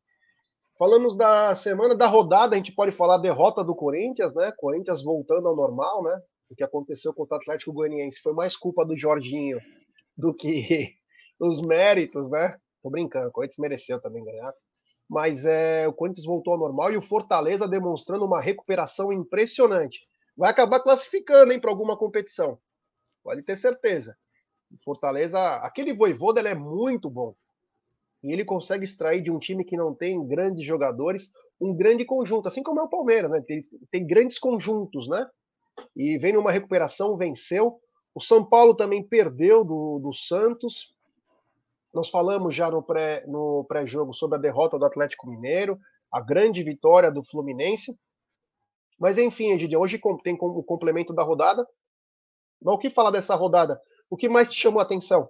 Falamos 0.79 1.17
da 1.17 1.57
semana 1.57 1.97
da 1.97 2.07
rodada, 2.07 2.55
a 2.55 2.57
gente 2.57 2.73
pode 2.73 2.93
falar 2.93 3.19
derrota 3.19 3.65
do 3.65 3.75
Corinthians, 3.75 4.33
né? 4.33 4.53
Corinthians 4.57 5.03
voltando 5.03 5.49
ao 5.49 5.57
normal, 5.57 6.05
né? 6.05 6.17
O 6.49 6.55
que 6.55 6.63
aconteceu 6.63 7.13
contra 7.13 7.37
o 7.37 7.41
Atlético 7.41 7.73
Goianiense 7.73 8.21
foi 8.21 8.33
mais 8.33 8.57
culpa 8.57 8.87
do 8.87 8.97
Jorginho 8.97 9.59
do 10.17 10.33
que 10.33 10.95
os 11.41 11.61
méritos, 11.67 12.31
né? 12.31 12.57
Tô 12.81 12.89
brincando, 12.89 13.27
o 13.27 13.33
Corinthians 13.33 13.59
mereceu 13.59 14.01
também 14.01 14.25
ganhar. 14.25 14.53
Mas 15.11 15.45
é, 15.45 15.89
o 15.89 15.93
Corinthians 15.93 16.25
voltou 16.27 16.53
ao 16.53 16.61
normal 16.61 16.93
e 16.93 16.97
o 16.97 17.03
Fortaleza 17.03 17.67
demonstrando 17.67 18.25
uma 18.25 18.41
recuperação 18.41 19.13
impressionante. 19.13 19.99
Vai 20.37 20.51
acabar 20.53 20.79
classificando, 20.79 21.53
hein, 21.53 21.61
para 21.61 21.71
alguma 21.71 21.97
competição. 21.97 22.61
Pode 23.25 23.43
ter 23.43 23.57
certeza. 23.57 24.17
Fortaleza, 24.85 25.39
aquele 25.57 25.95
voivoda, 25.95 26.41
ele 26.41 26.49
é 26.49 26.55
muito 26.55 27.09
bom. 27.09 27.35
E 28.23 28.33
ele 28.33 28.45
consegue 28.45 28.85
extrair 28.85 29.23
de 29.23 29.31
um 29.31 29.39
time 29.39 29.65
que 29.65 29.77
não 29.77 29.95
tem 29.95 30.27
grandes 30.27 30.67
jogadores 30.67 31.31
um 31.61 31.75
grande 31.75 32.05
conjunto, 32.05 32.49
assim 32.49 32.63
como 32.63 32.81
é 32.81 32.83
o 32.83 32.89
Palmeiras, 32.89 33.31
né? 33.31 33.43
Tem, 33.47 33.61
tem 33.91 34.07
grandes 34.07 34.39
conjuntos, 34.39 35.09
né? 35.09 35.27
E 35.97 36.19
vem 36.19 36.33
numa 36.33 36.53
recuperação, 36.53 37.17
venceu. 37.17 37.81
O 38.15 38.21
São 38.21 38.45
Paulo 38.45 38.75
também 38.75 39.07
perdeu 39.07 39.65
do, 39.65 40.01
do 40.01 40.13
Santos, 40.13 40.93
nós 41.93 42.11
falamos 42.11 42.55
já 42.55 42.71
no 42.71 42.83
pré-jogo 42.83 43.31
no 43.31 43.65
pré 43.65 43.87
sobre 44.13 44.39
a 44.39 44.41
derrota 44.41 44.79
do 44.79 44.85
Atlético 44.85 45.29
Mineiro, 45.29 45.79
a 46.13 46.21
grande 46.21 46.63
vitória 46.63 47.11
do 47.11 47.25
Fluminense. 47.25 47.99
Mas 48.99 49.17
enfim, 49.17 49.53
hoje 49.77 50.01
tem 50.23 50.37
o 50.41 50.63
complemento 50.63 51.15
da 51.15 51.23
rodada. 51.23 51.67
Mas 52.61 52.75
o 52.75 52.79
que 52.79 52.91
falar 52.91 53.11
dessa 53.11 53.35
rodada? 53.35 53.81
O 54.11 54.17
que 54.17 54.29
mais 54.29 54.51
te 54.51 54.59
chamou 54.59 54.81
a 54.81 54.83
atenção? 54.83 55.29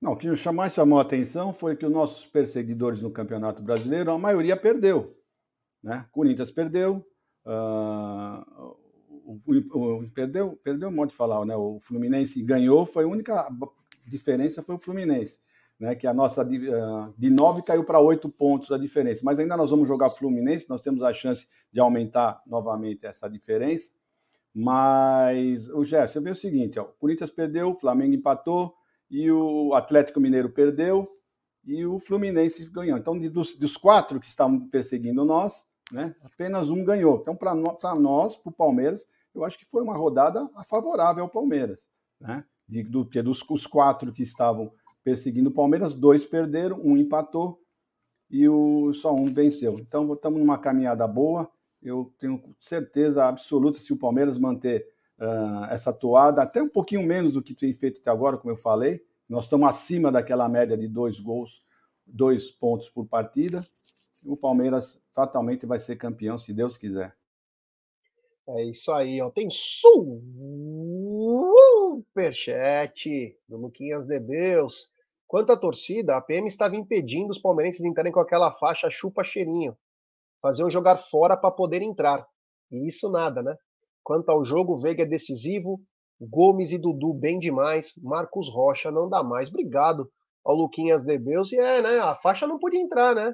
Não, 0.00 0.12
o 0.12 0.16
que 0.16 0.28
mais 0.52 0.72
chamou 0.72 0.98
a 0.98 1.02
atenção 1.02 1.52
foi 1.52 1.74
que 1.74 1.84
os 1.84 1.92
nossos 1.92 2.24
perseguidores 2.24 3.02
no 3.02 3.10
Campeonato 3.10 3.62
Brasileiro, 3.62 4.12
a 4.12 4.18
maioria 4.18 4.56
perdeu. 4.56 5.16
Né? 5.82 6.06
Corinthians 6.12 6.52
perdeu, 6.52 7.04
uh, 7.44 8.76
o, 9.28 9.40
o, 9.46 10.10
perdeu, 10.10 10.58
perdeu 10.62 10.88
um 10.88 10.92
modo 10.92 11.10
de 11.10 11.16
falar, 11.16 11.44
né? 11.44 11.56
O 11.56 11.78
Fluminense 11.80 12.40
ganhou, 12.42 12.86
foi 12.86 13.04
a 13.04 13.08
única 13.08 13.48
diferença 14.06 14.62
foi 14.62 14.76
o 14.76 14.78
Fluminense, 14.78 15.38
né? 15.78 15.94
Que 15.94 16.06
a 16.06 16.14
nossa 16.14 16.42
uh, 16.42 17.14
de 17.16 17.30
9 17.30 17.62
caiu 17.62 17.84
para 17.84 18.00
8 18.00 18.28
pontos 18.30 18.72
a 18.72 18.78
diferença. 18.78 19.20
Mas 19.24 19.38
ainda 19.38 19.56
nós 19.56 19.70
vamos 19.70 19.86
jogar 19.86 20.10
Fluminense, 20.10 20.68
nós 20.68 20.80
temos 20.80 21.02
a 21.02 21.12
chance 21.12 21.46
de 21.72 21.80
aumentar 21.80 22.42
novamente 22.46 23.06
essa 23.06 23.28
diferença. 23.28 23.90
Mas 24.54 25.68
o 25.68 25.84
Gerson, 25.84 26.14
você 26.14 26.20
vê 26.20 26.30
o 26.30 26.36
seguinte: 26.36 26.78
ó, 26.78 26.84
o 26.84 26.92
Corinthians 26.98 27.30
perdeu, 27.30 27.70
o 27.70 27.74
Flamengo 27.74 28.14
empatou 28.14 28.74
e 29.10 29.30
o 29.30 29.74
Atlético 29.74 30.20
Mineiro 30.20 30.50
perdeu 30.50 31.06
e 31.64 31.84
o 31.84 31.98
Fluminense 31.98 32.68
ganhou. 32.70 32.98
Então, 32.98 33.18
dos, 33.18 33.54
dos 33.56 33.76
quatro 33.76 34.18
que 34.18 34.26
estavam 34.26 34.68
perseguindo 34.68 35.24
nós, 35.24 35.66
né, 35.92 36.14
apenas 36.24 36.70
um 36.70 36.84
ganhou. 36.84 37.18
Então, 37.20 37.36
para 37.36 37.54
nós, 37.54 38.36
para 38.36 38.50
o 38.50 38.54
Palmeiras, 38.54 39.04
eu 39.34 39.44
acho 39.44 39.58
que 39.58 39.66
foi 39.66 39.82
uma 39.82 39.96
rodada 39.96 40.48
favorável 40.64 41.24
ao 41.24 41.30
Palmeiras. 41.30 41.86
Né? 42.20 42.44
de, 42.68 42.82
do 42.82 43.04
que 43.04 43.22
dos 43.22 43.42
os 43.48 43.66
quatro 43.66 44.12
que 44.12 44.22
estavam 44.22 44.70
perseguindo 45.02 45.48
o 45.48 45.54
Palmeiras, 45.54 45.94
dois 45.94 46.26
perderam, 46.26 46.80
um 46.84 46.96
empatou 46.96 47.58
e 48.30 48.46
o, 48.46 48.92
só 48.92 49.14
um 49.14 49.24
venceu. 49.24 49.78
Então 49.78 50.12
estamos 50.12 50.38
numa 50.38 50.58
caminhada 50.58 51.06
boa. 51.08 51.50
Eu 51.82 52.12
tenho 52.18 52.42
certeza 52.58 53.26
absoluta 53.26 53.78
se 53.78 53.92
o 53.92 53.98
Palmeiras 53.98 54.36
manter 54.36 54.88
uh, 55.18 55.64
essa 55.70 55.92
toada, 55.92 56.42
até 56.42 56.62
um 56.62 56.68
pouquinho 56.68 57.02
menos 57.02 57.32
do 57.32 57.42
que 57.42 57.54
tem 57.54 57.72
feito 57.72 58.00
até 58.00 58.10
agora, 58.10 58.36
como 58.36 58.52
eu 58.52 58.56
falei. 58.56 59.04
Nós 59.28 59.44
estamos 59.44 59.68
acima 59.68 60.10
daquela 60.10 60.48
média 60.48 60.76
de 60.76 60.88
dois 60.88 61.20
gols, 61.20 61.62
dois 62.06 62.50
pontos 62.50 62.88
por 62.88 63.06
partida. 63.06 63.60
O 64.24 64.36
Palmeiras 64.36 65.00
fatalmente 65.12 65.66
vai 65.66 65.78
ser 65.78 65.96
campeão, 65.96 66.38
se 66.38 66.52
Deus 66.52 66.76
quiser. 66.76 67.14
É 68.48 68.64
isso 68.64 68.90
aí, 68.90 69.20
ó. 69.20 69.30
Tem 69.30 69.48
superchat 71.90 73.36
do 73.46 73.58
Luquinhas 73.58 74.06
Debeus. 74.06 74.90
Quanto 75.26 75.52
à 75.52 75.56
torcida, 75.56 76.16
a 76.16 76.20
PM 76.22 76.48
estava 76.48 76.74
impedindo 76.74 77.30
os 77.30 77.38
palmeirenses 77.38 77.82
de 77.82 77.88
entrarem 77.88 78.10
com 78.10 78.20
aquela 78.20 78.50
faixa 78.50 78.88
chupa 78.88 79.22
cheirinho. 79.22 79.76
Faziam 80.40 80.70
jogar 80.70 80.96
fora 80.96 81.36
para 81.36 81.50
poder 81.50 81.82
entrar. 81.82 82.26
E 82.70 82.88
isso 82.88 83.10
nada, 83.10 83.42
né? 83.42 83.56
Quanto 84.02 84.28
ao 84.30 84.44
jogo, 84.44 84.78
Veiga 84.78 85.02
é 85.02 85.06
decisivo. 85.06 85.80
Gomes 86.20 86.72
e 86.72 86.78
Dudu 86.78 87.12
bem 87.12 87.38
demais. 87.38 87.92
Marcos 88.02 88.48
Rocha 88.48 88.90
não 88.90 89.08
dá 89.08 89.22
mais. 89.22 89.48
Obrigado 89.48 90.10
ao 90.44 90.54
Luquinhas 90.54 91.04
Debeus. 91.04 91.52
E 91.52 91.58
é, 91.58 91.82
né? 91.82 91.98
A 91.98 92.14
faixa 92.16 92.46
não 92.46 92.58
podia 92.58 92.80
entrar, 92.80 93.14
né? 93.14 93.28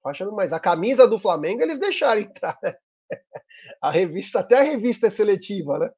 A 0.00 0.02
faixa 0.02 0.24
não, 0.24 0.34
mas 0.34 0.52
a 0.52 0.60
camisa 0.60 1.06
do 1.06 1.18
Flamengo 1.18 1.62
eles 1.62 1.80
deixaram 1.80 2.20
entrar, 2.22 2.58
né? 2.62 2.74
A 3.82 3.90
revista, 3.90 4.40
até 4.40 4.58
a 4.58 4.62
revista 4.62 5.06
é 5.06 5.10
seletiva, 5.10 5.78
né? 5.78 5.90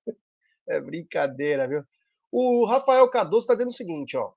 É 0.68 0.80
brincadeira, 0.80 1.68
viu? 1.68 1.82
O 2.30 2.64
Rafael 2.64 3.08
Cardoso 3.10 3.44
está 3.44 3.54
dizendo 3.54 3.70
o 3.70 3.74
seguinte, 3.74 4.16
ó. 4.16 4.32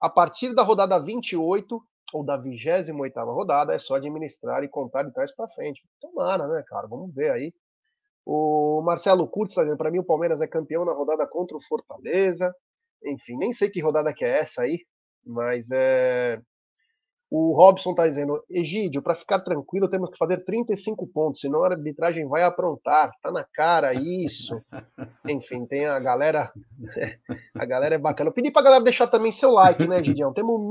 A 0.00 0.10
partir 0.10 0.54
da 0.54 0.62
rodada 0.62 0.98
28 0.98 1.82
ou 2.12 2.24
da 2.24 2.36
28 2.36 3.18
rodada, 3.24 3.74
é 3.74 3.78
só 3.78 3.96
administrar 3.96 4.62
e 4.64 4.68
contar 4.68 5.02
de 5.02 5.12
trás 5.12 5.34
para 5.34 5.48
frente. 5.48 5.82
Tomara, 6.00 6.46
né, 6.48 6.62
cara? 6.66 6.86
Vamos 6.86 7.14
ver 7.14 7.30
aí. 7.30 7.52
O 8.24 8.82
Marcelo 8.82 9.26
Curtis 9.26 9.52
está 9.52 9.62
dizendo, 9.62 9.78
para 9.78 9.90
mim 9.90 9.98
o 9.98 10.04
Palmeiras 10.04 10.40
é 10.40 10.46
campeão 10.46 10.84
na 10.84 10.92
rodada 10.92 11.26
contra 11.26 11.56
o 11.56 11.62
Fortaleza. 11.62 12.54
Enfim, 13.04 13.36
nem 13.36 13.52
sei 13.52 13.70
que 13.70 13.80
rodada 13.80 14.12
que 14.14 14.24
é 14.24 14.40
essa 14.40 14.62
aí, 14.62 14.78
mas 15.24 15.70
é 15.70 16.40
o 17.30 17.52
Robson 17.52 17.90
está 17.90 18.08
dizendo, 18.08 18.42
Egídio, 18.50 19.00
para 19.00 19.14
ficar 19.14 19.38
tranquilo 19.38 19.88
temos 19.88 20.10
que 20.10 20.18
fazer 20.18 20.44
35 20.44 21.06
pontos, 21.06 21.40
senão 21.40 21.62
a 21.62 21.68
arbitragem 21.68 22.26
vai 22.26 22.42
aprontar. 22.42 23.12
Tá 23.22 23.30
na 23.30 23.44
cara 23.44 23.94
isso. 23.94 24.52
Enfim, 25.24 25.64
tem 25.64 25.86
a 25.86 26.00
galera. 26.00 26.52
A 27.54 27.64
galera 27.64 27.94
é 27.94 27.98
bacana. 27.98 28.30
Eu 28.30 28.34
pedi 28.34 28.50
para 28.50 28.62
galera 28.62 28.82
deixar 28.82 29.06
também 29.06 29.30
seu 29.30 29.50
like, 29.50 29.86
né, 29.86 30.02
Gidião? 30.02 30.32
Temos 30.32 30.66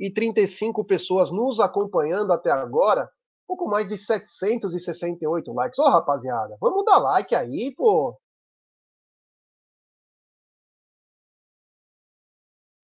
1.035 0.00 0.84
pessoas 0.86 1.30
nos 1.30 1.60
acompanhando 1.60 2.32
até 2.32 2.50
agora. 2.50 3.08
Pouco 3.46 3.68
mais 3.68 3.88
de 3.88 3.98
768 3.98 5.52
likes. 5.52 5.78
Ô, 5.78 5.88
rapaziada, 5.88 6.56
vamos 6.60 6.84
dar 6.84 6.98
like 6.98 7.34
aí, 7.34 7.74
pô. 7.76 8.18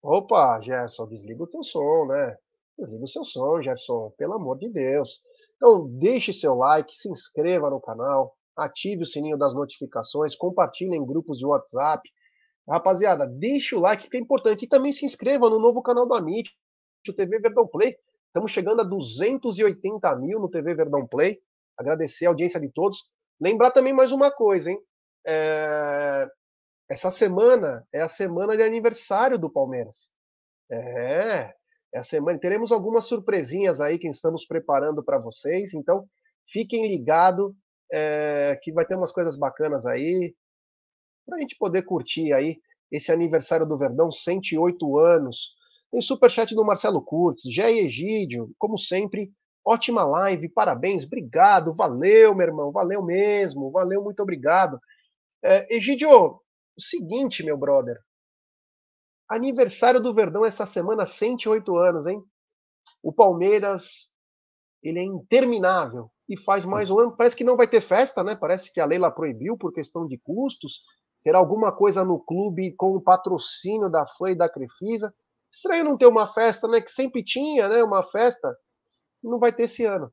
Opa, 0.03 0.61
Gerson, 0.61 1.07
desliga 1.09 1.43
o 1.43 1.47
teu 1.47 1.63
som, 1.63 2.07
né? 2.07 2.37
desliga 2.79 3.05
o 3.05 3.09
seu 3.09 3.25
som, 3.25 3.61
Gerson, 3.61 4.11
pelo 4.17 4.35
amor 4.35 4.59
de 4.59 4.69
Deus. 4.71 5.23
Então, 5.57 5.87
deixe 5.99 6.33
seu 6.33 6.55
like, 6.55 6.95
se 6.95 7.11
inscreva 7.11 7.69
no 7.69 7.81
canal, 7.81 8.35
ative 8.57 9.03
o 9.03 9.07
sininho 9.07 9.37
das 9.37 9.55
notificações, 9.55 10.35
compartilhe 10.35 10.97
em 10.97 11.05
grupos 11.05 11.39
de 11.39 11.47
WhatsApp. 11.47 12.03
Rapaziada, 12.69 13.27
deixe 13.27 13.75
o 13.75 13.81
like 13.81 14.09
que 14.09 14.17
é 14.17 14.21
importante. 14.21 14.65
E 14.65 14.69
também 14.69 14.93
se 14.93 15.05
inscreva 15.05 15.51
no 15.51 15.59
novo 15.59 15.83
canal 15.83 16.07
da 16.07 16.19
MIT, 16.19 16.51
o 17.09 17.15
TV 17.15 17.39
Verdão 17.39 17.67
Play. 17.67 17.97
Estamos 18.27 18.53
chegando 18.53 18.81
a 18.81 18.85
280 18.85 20.17
mil 20.17 20.39
no 20.39 20.51
TV 20.51 20.75
Verdão 20.75 21.07
Play. 21.07 21.41
Agradecer 21.79 22.27
a 22.27 22.29
audiência 22.29 22.61
de 22.61 22.71
todos. 22.71 23.11
Lembrar 23.41 23.71
também 23.71 23.93
mais 23.93 24.13
uma 24.13 24.31
coisa, 24.31 24.71
hein? 24.71 24.79
É... 25.27 26.29
Essa 26.91 27.11
semana 27.11 27.87
é 27.93 28.01
a 28.03 28.09
semana 28.09 28.57
de 28.57 28.63
aniversário 28.63 29.39
do 29.39 29.49
Palmeiras. 29.49 30.11
É, 30.71 31.55
essa 31.93 32.11
semana. 32.11 32.39
Teremos 32.39 32.73
algumas 32.73 33.07
surpresinhas 33.07 33.81
aí 33.81 33.99
que 33.99 34.09
estamos 34.09 34.45
preparando 34.45 35.03
para 35.03 35.19
vocês, 35.19 35.73
então 35.73 36.05
fiquem 36.49 36.89
ligados 36.89 37.53
é, 37.93 38.59
que 38.63 38.73
vai 38.73 38.85
ter 38.85 38.97
umas 38.97 39.13
coisas 39.13 39.37
bacanas 39.37 39.87
aí 39.87 40.35
para 41.27 41.37
a 41.37 41.41
gente 41.41 41.57
poder 41.57 41.83
curtir 41.83 42.33
aí 42.33 42.61
esse 42.91 43.13
aniversário 43.13 43.67
do 43.67 43.79
Verdão, 43.79 44.11
108 44.11 44.99
anos. 44.99 45.55
Tem 45.91 46.01
superchat 46.01 46.55
do 46.55 46.65
Marcelo 46.65 47.03
Kurtz, 47.03 47.43
Jé 47.43 47.73
Egídio, 47.73 48.53
como 48.59 48.79
sempre, 48.79 49.33
ótima 49.65 50.05
live, 50.05 50.49
parabéns, 50.49 51.05
obrigado, 51.05 51.75
valeu, 51.75 52.35
meu 52.35 52.47
irmão, 52.47 52.71
valeu 52.71 53.03
mesmo, 53.03 53.71
valeu, 53.71 54.03
muito 54.03 54.23
obrigado. 54.23 54.79
É, 55.43 55.75
Egídio, 55.75 56.11
o 56.11 56.41
seguinte, 56.79 57.43
meu 57.43 57.57
brother, 57.57 57.99
aniversário 59.29 60.01
do 60.01 60.15
Verdão 60.15 60.45
essa 60.45 60.67
semana, 60.67 61.07
108 61.07 61.77
anos, 61.77 62.07
hein? 62.07 62.23
O 63.03 63.13
Palmeiras, 63.13 64.11
ele 64.83 64.99
é 64.99 65.05
interminável 65.05 66.11
e 66.29 66.37
faz 66.37 66.65
mais 66.65 66.91
um 66.91 66.99
ano. 66.99 67.17
Parece 67.17 67.37
que 67.37 67.45
não 67.45 67.57
vai 67.57 67.69
ter 67.69 67.81
festa, 67.81 68.25
né? 68.25 68.37
Parece 68.37 68.73
que 68.73 68.81
a 68.81 68.87
Leila 68.87 69.11
proibiu 69.11 69.57
por 69.57 69.73
questão 69.73 70.07
de 70.07 70.19
custos. 70.19 70.83
Terá 71.23 71.39
alguma 71.39 71.71
coisa 71.71 72.05
no 72.05 72.19
clube 72.19 72.75
com 72.77 72.97
o 72.97 73.01
patrocínio 73.01 73.91
da 73.91 74.07
FAM 74.07 74.31
e 74.31 74.37
da 74.37 74.49
Crefisa. 74.49 75.15
Estranho 75.53 75.85
não 75.85 75.97
ter 75.97 76.07
uma 76.07 76.33
festa, 76.33 76.69
né? 76.69 76.81
Que 76.81 76.91
sempre 76.91 77.25
tinha, 77.25 77.69
né? 77.69 77.83
Uma 77.83 78.03
festa. 78.03 78.57
Não 79.23 79.39
vai 79.39 79.53
ter 79.53 79.65
esse 79.65 79.85
ano. 79.85 80.13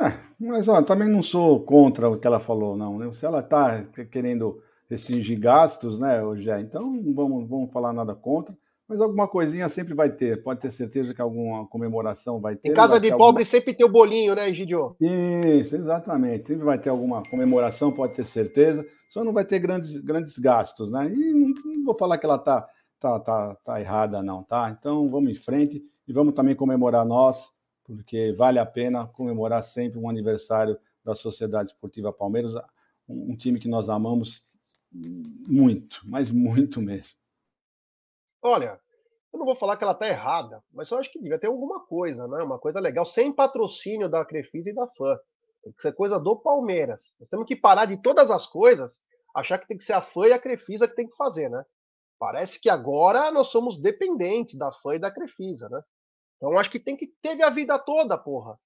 É, 0.00 0.12
mas 0.38 0.68
ó, 0.68 0.82
também 0.82 1.08
não 1.08 1.22
sou 1.22 1.60
contra 1.60 2.08
o 2.08 2.18
que 2.18 2.26
ela 2.26 2.38
falou, 2.40 2.76
não. 2.76 2.98
Né? 2.98 3.12
Se 3.14 3.24
ela 3.24 3.40
está 3.40 3.82
querendo 4.10 4.62
restringir 4.88 5.40
gastos, 5.40 5.98
né, 5.98 6.22
hoje 6.22 6.48
então 6.60 6.90
não 6.90 7.12
vamos, 7.12 7.48
vamos 7.48 7.72
falar 7.72 7.92
nada 7.92 8.14
contra. 8.14 8.56
Mas 8.88 9.00
alguma 9.00 9.26
coisinha 9.26 9.68
sempre 9.68 9.94
vai 9.94 10.10
ter. 10.10 10.44
Pode 10.44 10.60
ter 10.60 10.70
certeza 10.70 11.12
que 11.12 11.20
alguma 11.20 11.66
comemoração 11.66 12.40
vai 12.40 12.54
ter. 12.54 12.68
Em 12.68 12.74
casa 12.74 13.00
de 13.00 13.10
pobre 13.10 13.24
alguma... 13.24 13.44
sempre 13.44 13.74
tem 13.74 13.84
o 13.84 13.90
bolinho, 13.90 14.34
né, 14.36 14.52
Gidio? 14.52 14.94
Isso, 15.00 15.74
exatamente. 15.74 16.46
Sempre 16.46 16.64
vai 16.64 16.78
ter 16.78 16.90
alguma 16.90 17.20
comemoração, 17.24 17.90
pode 17.90 18.14
ter 18.14 18.24
certeza. 18.24 18.86
Só 19.10 19.24
não 19.24 19.32
vai 19.32 19.44
ter 19.44 19.58
grandes, 19.58 19.96
grandes 19.96 20.38
gastos, 20.38 20.88
né? 20.88 21.12
E 21.12 21.34
não, 21.34 21.48
não 21.48 21.84
vou 21.84 21.98
falar 21.98 22.16
que 22.16 22.26
ela 22.26 22.38
tá, 22.38 22.64
tá, 22.98 23.20
tá, 23.20 23.54
tá 23.56 23.80
errada, 23.80 24.22
não, 24.22 24.42
tá? 24.42 24.70
Então 24.70 25.08
vamos 25.08 25.30
em 25.30 25.34
frente 25.34 25.84
e 26.06 26.12
vamos 26.12 26.34
também 26.34 26.54
comemorar 26.54 27.04
nós, 27.04 27.50
porque 27.84 28.32
vale 28.32 28.58
a 28.58 28.66
pena 28.66 29.06
comemorar 29.06 29.62
sempre 29.62 29.98
um 29.98 30.08
aniversário 30.08 30.78
da 31.04 31.14
Sociedade 31.14 31.70
Esportiva 31.70 32.12
Palmeiras, 32.12 32.52
um 33.08 33.36
time 33.36 33.60
que 33.60 33.68
nós 33.68 33.88
amamos 33.88 34.42
muito, 35.48 36.00
mas 36.06 36.30
muito 36.30 36.80
mesmo. 36.80 37.16
Olha, 38.42 38.80
eu 39.32 39.38
não 39.38 39.46
vou 39.46 39.56
falar 39.56 39.76
que 39.76 39.84
ela 39.84 39.92
está 39.92 40.08
errada, 40.08 40.62
mas 40.72 40.90
eu 40.90 40.98
acho 40.98 41.12
que 41.12 41.20
devia 41.20 41.38
ter 41.38 41.46
alguma 41.46 41.80
coisa, 41.80 42.26
né? 42.26 42.42
Uma 42.42 42.58
coisa 42.58 42.80
legal, 42.80 43.04
sem 43.04 43.32
patrocínio 43.32 44.08
da 44.08 44.24
Crefisa 44.24 44.70
e 44.70 44.74
da 44.74 44.86
FAM. 44.86 45.18
Tem 45.62 45.72
que 45.72 45.82
ser 45.82 45.92
coisa 45.92 46.18
do 46.18 46.36
Palmeiras. 46.36 47.14
Nós 47.20 47.28
temos 47.28 47.46
que 47.46 47.56
parar 47.56 47.86
de 47.86 48.00
todas 48.00 48.30
as 48.30 48.46
coisas, 48.46 49.00
achar 49.34 49.58
que 49.58 49.66
tem 49.66 49.76
que 49.76 49.84
ser 49.84 49.92
a 49.92 50.02
FAM 50.02 50.28
e 50.28 50.32
a 50.32 50.38
Crefisa 50.38 50.88
que 50.88 50.94
tem 50.94 51.08
que 51.08 51.16
fazer, 51.16 51.50
né? 51.50 51.64
Parece 52.18 52.60
que 52.60 52.70
agora 52.70 53.30
nós 53.30 53.48
somos 53.48 53.78
dependentes 53.80 54.56
da 54.56 54.72
FAM 54.72 54.96
e 54.96 54.98
da 54.98 55.10
Crefisa, 55.10 55.68
né? 55.68 55.82
Então 56.36 56.58
acho 56.58 56.70
que 56.70 56.80
tem 56.80 56.96
que 56.96 57.08
teve 57.22 57.42
a 57.42 57.50
vida 57.50 57.78
toda, 57.78 58.16
porra. 58.16 58.58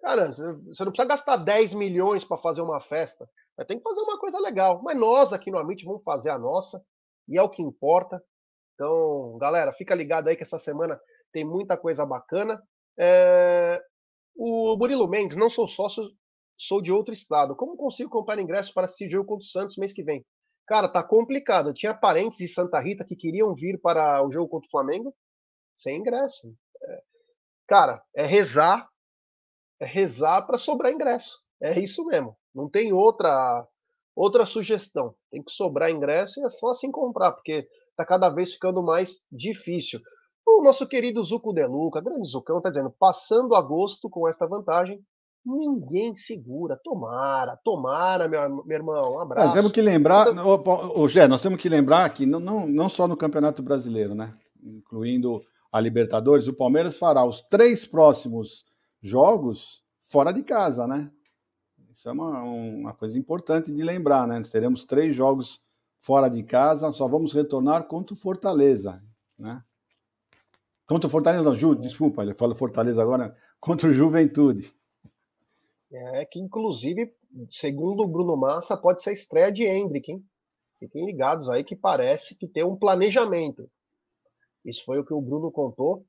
Cara, 0.00 0.32
você 0.32 0.42
não 0.84 0.92
precisa 0.92 1.08
gastar 1.08 1.36
10 1.36 1.74
milhões 1.74 2.24
para 2.24 2.38
fazer 2.38 2.62
uma 2.62 2.80
festa. 2.80 3.28
Mas 3.56 3.66
tem 3.66 3.76
que 3.76 3.82
fazer 3.82 4.00
uma 4.00 4.18
coisa 4.18 4.38
legal. 4.38 4.82
Mas 4.82 4.98
nós 4.98 5.32
aqui 5.32 5.50
no 5.50 5.58
Amit 5.58 5.84
vamos 5.84 6.02
fazer 6.02 6.30
a 6.30 6.38
nossa, 6.38 6.82
e 7.28 7.38
é 7.38 7.42
o 7.42 7.50
que 7.50 7.62
importa. 7.62 8.22
Então, 8.74 9.36
galera, 9.38 9.72
fica 9.74 9.94
ligado 9.94 10.28
aí 10.28 10.36
que 10.36 10.42
essa 10.42 10.58
semana 10.58 10.98
tem 11.32 11.44
muita 11.44 11.76
coisa 11.76 12.04
bacana. 12.06 12.62
É... 12.98 13.82
O 14.34 14.74
Murilo 14.76 15.06
Mendes, 15.06 15.36
não 15.36 15.50
sou 15.50 15.68
sócio, 15.68 16.02
sou 16.56 16.80
de 16.80 16.90
outro 16.90 17.12
estado. 17.12 17.54
Como 17.54 17.76
consigo 17.76 18.08
comprar 18.08 18.40
ingresso 18.40 18.72
para 18.72 18.86
assistir 18.86 19.10
jogo 19.10 19.26
contra 19.26 19.44
o 19.44 19.48
Santos 19.48 19.76
mês 19.76 19.92
que 19.92 20.02
vem? 20.02 20.24
Cara, 20.70 20.88
tá 20.88 21.02
complicado. 21.02 21.70
Eu 21.70 21.74
tinha 21.74 21.92
parentes 21.92 22.38
de 22.38 22.46
Santa 22.46 22.78
Rita 22.78 23.04
que 23.04 23.16
queriam 23.16 23.52
vir 23.56 23.80
para 23.80 24.24
o 24.24 24.30
jogo 24.30 24.48
contra 24.48 24.68
o 24.68 24.70
Flamengo 24.70 25.12
sem 25.76 25.98
ingresso. 25.98 26.54
É... 26.80 27.02
Cara, 27.66 28.00
é 28.14 28.24
rezar, 28.24 28.88
é 29.80 29.84
rezar 29.84 30.42
para 30.42 30.58
sobrar 30.58 30.92
ingresso. 30.92 31.42
É 31.60 31.76
isso 31.76 32.06
mesmo. 32.06 32.36
Não 32.54 32.70
tem 32.70 32.92
outra 32.92 33.66
outra 34.14 34.46
sugestão. 34.46 35.12
Tem 35.28 35.42
que 35.42 35.50
sobrar 35.50 35.90
ingresso 35.90 36.38
e 36.38 36.46
é 36.46 36.50
só 36.50 36.68
assim 36.68 36.92
comprar, 36.92 37.32
porque 37.32 37.68
está 37.90 38.06
cada 38.06 38.28
vez 38.28 38.52
ficando 38.52 38.80
mais 38.80 39.24
difícil. 39.28 40.00
O 40.46 40.62
nosso 40.62 40.86
querido 40.86 41.20
Zuco 41.24 41.52
Deluca, 41.52 42.00
grande 42.00 42.28
Zucão, 42.28 42.58
está 42.58 42.70
dizendo: 42.70 42.94
passando 42.96 43.56
agosto 43.56 44.08
com 44.08 44.28
esta 44.28 44.46
vantagem, 44.46 45.04
ninguém 45.44 46.14
segura. 46.16 46.78
Tomara, 46.82 47.58
tomara, 47.64 48.28
meu, 48.28 48.64
meu 48.64 48.76
irmão. 48.76 49.14
Um 49.14 49.20
abraço. 49.20 49.50
É, 49.50 49.54
temos 49.54 49.72
que 49.72 49.80
lembrar, 49.82 50.28
o, 50.28 51.02
o 51.02 51.08
Gé, 51.08 51.26
nós 51.26 51.42
temos 51.42 51.60
que 51.60 51.68
lembrar 51.68 52.08
que 52.10 52.26
não, 52.26 52.40
não, 52.40 52.66
não 52.66 52.88
só 52.88 53.08
no 53.08 53.16
Campeonato 53.16 53.62
Brasileiro, 53.62 54.14
né? 54.14 54.28
Incluindo 54.62 55.32
a 55.72 55.80
Libertadores, 55.80 56.46
o 56.46 56.56
Palmeiras 56.56 56.96
fará 56.96 57.24
os 57.24 57.42
três 57.42 57.86
próximos 57.86 58.64
jogos 59.02 59.82
fora 60.00 60.32
de 60.32 60.42
casa, 60.42 60.86
né? 60.86 61.10
Isso 61.92 62.08
é 62.08 62.12
uma, 62.12 62.42
uma 62.42 62.94
coisa 62.94 63.18
importante 63.18 63.72
de 63.72 63.82
lembrar, 63.82 64.26
né? 64.26 64.38
Nós 64.38 64.50
teremos 64.50 64.84
três 64.84 65.14
jogos 65.14 65.60
fora 65.98 66.28
de 66.28 66.42
casa, 66.42 66.90
só 66.92 67.06
vamos 67.06 67.32
retornar 67.32 67.84
contra 67.84 68.14
o 68.14 68.16
Fortaleza, 68.16 69.02
né? 69.38 69.62
Contra 70.86 71.06
o 71.06 71.10
Fortaleza, 71.10 71.44
não, 71.44 71.54
Ju, 71.54 71.76
desculpa, 71.76 72.22
ele 72.22 72.34
fala 72.34 72.54
Fortaleza 72.54 73.00
agora, 73.00 73.36
contra 73.60 73.88
o 73.88 73.92
Juventude. 73.92 74.74
É 75.92 76.24
que, 76.24 76.38
inclusive, 76.38 77.12
segundo 77.50 78.02
o 78.02 78.08
Bruno 78.08 78.36
Massa, 78.36 78.76
pode 78.76 79.02
ser 79.02 79.12
estreia 79.12 79.50
de 79.50 79.64
Hendrick, 79.64 80.12
hein? 80.12 80.24
Fiquem 80.78 81.04
ligados 81.04 81.50
aí 81.50 81.64
que 81.64 81.76
parece 81.76 82.36
que 82.36 82.48
tem 82.48 82.64
um 82.64 82.76
planejamento. 82.76 83.68
Isso 84.64 84.84
foi 84.84 84.98
o 84.98 85.04
que 85.04 85.12
o 85.12 85.20
Bruno 85.20 85.50
contou. 85.50 86.06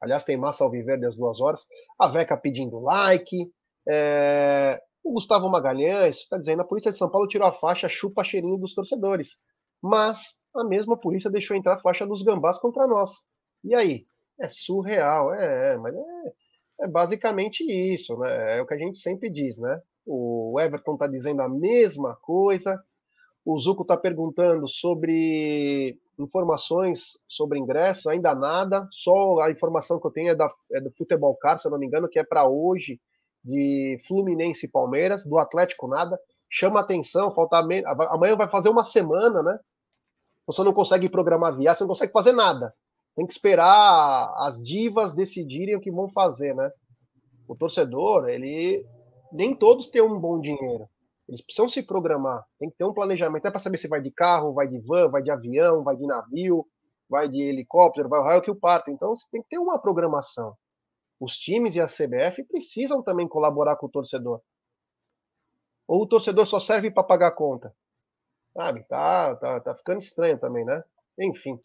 Aliás, 0.00 0.24
tem 0.24 0.36
Massa 0.36 0.64
Alviverde 0.64 1.06
às 1.06 1.16
duas 1.16 1.40
horas. 1.40 1.66
A 1.98 2.08
Veca 2.08 2.36
pedindo 2.36 2.78
like. 2.80 3.50
É... 3.88 4.80
O 5.02 5.12
Gustavo 5.12 5.50
Magalhães 5.50 6.16
está 6.16 6.38
dizendo 6.38 6.62
a 6.62 6.66
polícia 6.66 6.90
de 6.90 6.96
São 6.96 7.10
Paulo 7.10 7.28
tirou 7.28 7.46
a 7.46 7.52
faixa 7.52 7.88
chupa 7.88 8.24
cheirinho 8.24 8.56
dos 8.56 8.74
torcedores. 8.74 9.36
Mas 9.82 10.34
a 10.54 10.64
mesma 10.64 10.98
polícia 10.98 11.30
deixou 11.30 11.56
entrar 11.56 11.74
a 11.74 11.80
faixa 11.80 12.06
dos 12.06 12.22
gambás 12.22 12.58
contra 12.58 12.86
nós. 12.86 13.10
E 13.62 13.74
aí? 13.74 14.06
É 14.40 14.48
surreal, 14.48 15.32
é, 15.34 15.74
é 15.74 15.76
mas 15.76 15.94
é, 15.94 16.00
é, 16.80 16.86
basicamente 16.86 17.62
isso, 17.62 18.16
né? 18.18 18.58
É 18.58 18.62
o 18.62 18.66
que 18.66 18.74
a 18.74 18.78
gente 18.78 18.98
sempre 18.98 19.30
diz, 19.30 19.58
né? 19.58 19.80
O 20.06 20.58
Everton 20.60 20.94
está 20.94 21.06
dizendo 21.06 21.42
a 21.42 21.48
mesma 21.48 22.16
coisa. 22.16 22.82
O 23.44 23.58
Zuco 23.60 23.82
está 23.82 23.96
perguntando 23.96 24.66
sobre 24.68 25.98
informações 26.18 27.18
sobre 27.28 27.58
ingressos, 27.58 28.06
ainda 28.06 28.34
nada. 28.34 28.86
Só 28.90 29.40
a 29.40 29.50
informação 29.50 30.00
que 30.00 30.06
eu 30.06 30.10
tenho 30.10 30.30
é, 30.30 30.34
da, 30.34 30.48
é 30.72 30.80
do 30.80 30.90
Futebol 30.92 31.36
Car, 31.36 31.58
se 31.58 31.66
eu 31.66 31.70
não 31.70 31.78
me 31.78 31.86
engano, 31.86 32.08
que 32.08 32.18
é 32.18 32.24
para 32.24 32.48
hoje, 32.48 33.00
de 33.44 33.98
Fluminense 34.06 34.66
e 34.66 34.70
Palmeiras, 34.70 35.24
do 35.24 35.38
Atlético 35.38 35.86
nada. 35.86 36.18
Chama 36.50 36.80
atenção, 36.80 37.34
falta 37.34 37.58
amanhã 37.58 38.36
vai 38.36 38.48
fazer 38.48 38.68
uma 38.68 38.84
semana, 38.84 39.42
né? 39.42 39.58
Você 40.46 40.62
não 40.62 40.72
consegue 40.72 41.08
programar 41.08 41.56
viagem, 41.56 41.78
você 41.78 41.84
não 41.84 41.88
consegue 41.88 42.12
fazer 42.12 42.32
nada. 42.32 42.72
Tem 43.16 43.26
que 43.26 43.32
esperar 43.32 44.34
as 44.38 44.60
divas 44.62 45.12
decidirem 45.12 45.76
o 45.76 45.80
que 45.80 45.90
vão 45.90 46.08
fazer, 46.08 46.54
né? 46.54 46.70
O 47.46 47.54
torcedor, 47.54 48.28
ele 48.28 48.84
nem 49.32 49.54
todos 49.54 49.88
têm 49.88 50.02
um 50.02 50.18
bom 50.18 50.40
dinheiro. 50.40 50.88
Eles 51.28 51.40
precisam 51.40 51.68
se 51.68 51.82
programar, 51.82 52.44
tem 52.58 52.68
que 52.68 52.76
ter 52.76 52.84
um 52.84 52.92
planejamento, 52.92 53.46
é 53.46 53.50
para 53.50 53.60
saber 53.60 53.78
se 53.78 53.88
vai 53.88 54.00
de 54.00 54.10
carro, 54.10 54.52
vai 54.52 54.68
de 54.68 54.78
van, 54.80 55.08
vai 55.08 55.22
de 55.22 55.30
avião, 55.30 55.82
vai 55.82 55.96
de 55.96 56.06
navio, 56.06 56.66
vai 57.08 57.28
de 57.28 57.40
helicóptero, 57.40 58.08
vai 58.08 58.20
o 58.20 58.22
raio 58.22 58.42
que 58.42 58.50
o 58.50 58.56
parta. 58.56 58.90
Então 58.90 59.14
você 59.14 59.26
tem 59.30 59.42
que 59.42 59.48
ter 59.48 59.58
uma 59.58 59.78
programação 59.78 60.54
os 61.24 61.36
times 61.38 61.74
e 61.74 61.80
a 61.80 61.86
CBF 61.86 62.44
precisam 62.44 63.02
também 63.02 63.28
colaborar 63.28 63.76
com 63.76 63.86
o 63.86 63.90
torcedor. 63.90 64.40
Ou 65.86 66.02
o 66.02 66.06
torcedor 66.06 66.46
só 66.46 66.58
serve 66.58 66.90
para 66.90 67.02
pagar 67.02 67.28
a 67.28 67.34
conta? 67.34 67.74
Sabe? 68.52 68.84
Tá, 68.84 69.34
tá, 69.36 69.60
tá 69.60 69.74
ficando 69.74 69.98
estranho 69.98 70.38
também, 70.38 70.64
né? 70.64 70.82
Enfim. 71.18 71.58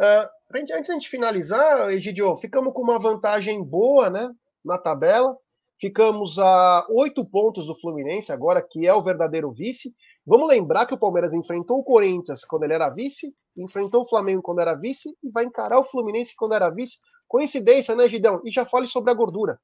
Uh, 0.00 0.28
antes 0.54 0.66
de 0.66 0.72
a 0.72 0.82
gente 0.82 1.08
finalizar, 1.08 1.90
Egidio, 1.92 2.36
ficamos 2.36 2.72
com 2.72 2.82
uma 2.82 2.98
vantagem 2.98 3.62
boa 3.62 4.10
né, 4.10 4.30
na 4.64 4.78
tabela. 4.78 5.36
Ficamos 5.80 6.38
a 6.38 6.86
oito 6.90 7.24
pontos 7.24 7.66
do 7.66 7.78
Fluminense, 7.78 8.32
agora 8.32 8.62
que 8.62 8.86
é 8.86 8.94
o 8.94 9.02
verdadeiro 9.02 9.52
vice. 9.52 9.94
Vamos 10.26 10.48
lembrar 10.48 10.86
que 10.86 10.94
o 10.94 10.98
Palmeiras 10.98 11.34
enfrentou 11.34 11.78
o 11.78 11.84
Corinthians 11.84 12.44
quando 12.44 12.62
ele 12.62 12.72
era 12.72 12.88
vice, 12.88 13.34
enfrentou 13.58 14.02
o 14.02 14.08
Flamengo 14.08 14.40
quando 14.40 14.60
era 14.60 14.74
vice 14.74 15.14
e 15.22 15.30
vai 15.30 15.44
encarar 15.44 15.78
o 15.78 15.84
Fluminense 15.84 16.34
quando 16.36 16.54
era 16.54 16.70
vice. 16.70 16.96
Coincidência, 17.28 17.94
né, 17.94 18.08
Gidão? 18.08 18.40
E 18.44 18.50
já 18.50 18.64
fale 18.64 18.86
sobre 18.86 19.10
a 19.10 19.14
gordura. 19.14 19.58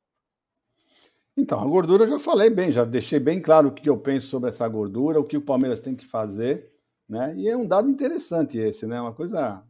Então, 1.36 1.60
a 1.60 1.64
gordura 1.64 2.04
eu 2.04 2.08
já 2.08 2.18
falei 2.18 2.50
bem, 2.50 2.72
já 2.72 2.84
deixei 2.84 3.18
bem 3.18 3.40
claro 3.40 3.68
o 3.68 3.72
que 3.72 3.88
eu 3.88 3.96
penso 3.96 4.26
sobre 4.26 4.50
essa 4.50 4.68
gordura, 4.68 5.20
o 5.20 5.24
que 5.24 5.36
o 5.36 5.42
Palmeiras 5.42 5.80
tem 5.80 5.94
que 5.94 6.04
fazer, 6.04 6.70
né? 7.08 7.34
E 7.36 7.48
é 7.48 7.56
um 7.56 7.66
dado 7.66 7.88
interessante 7.88 8.58
esse, 8.58 8.86
né? 8.86 9.00
Uma 9.00 9.14
coisa 9.14 9.64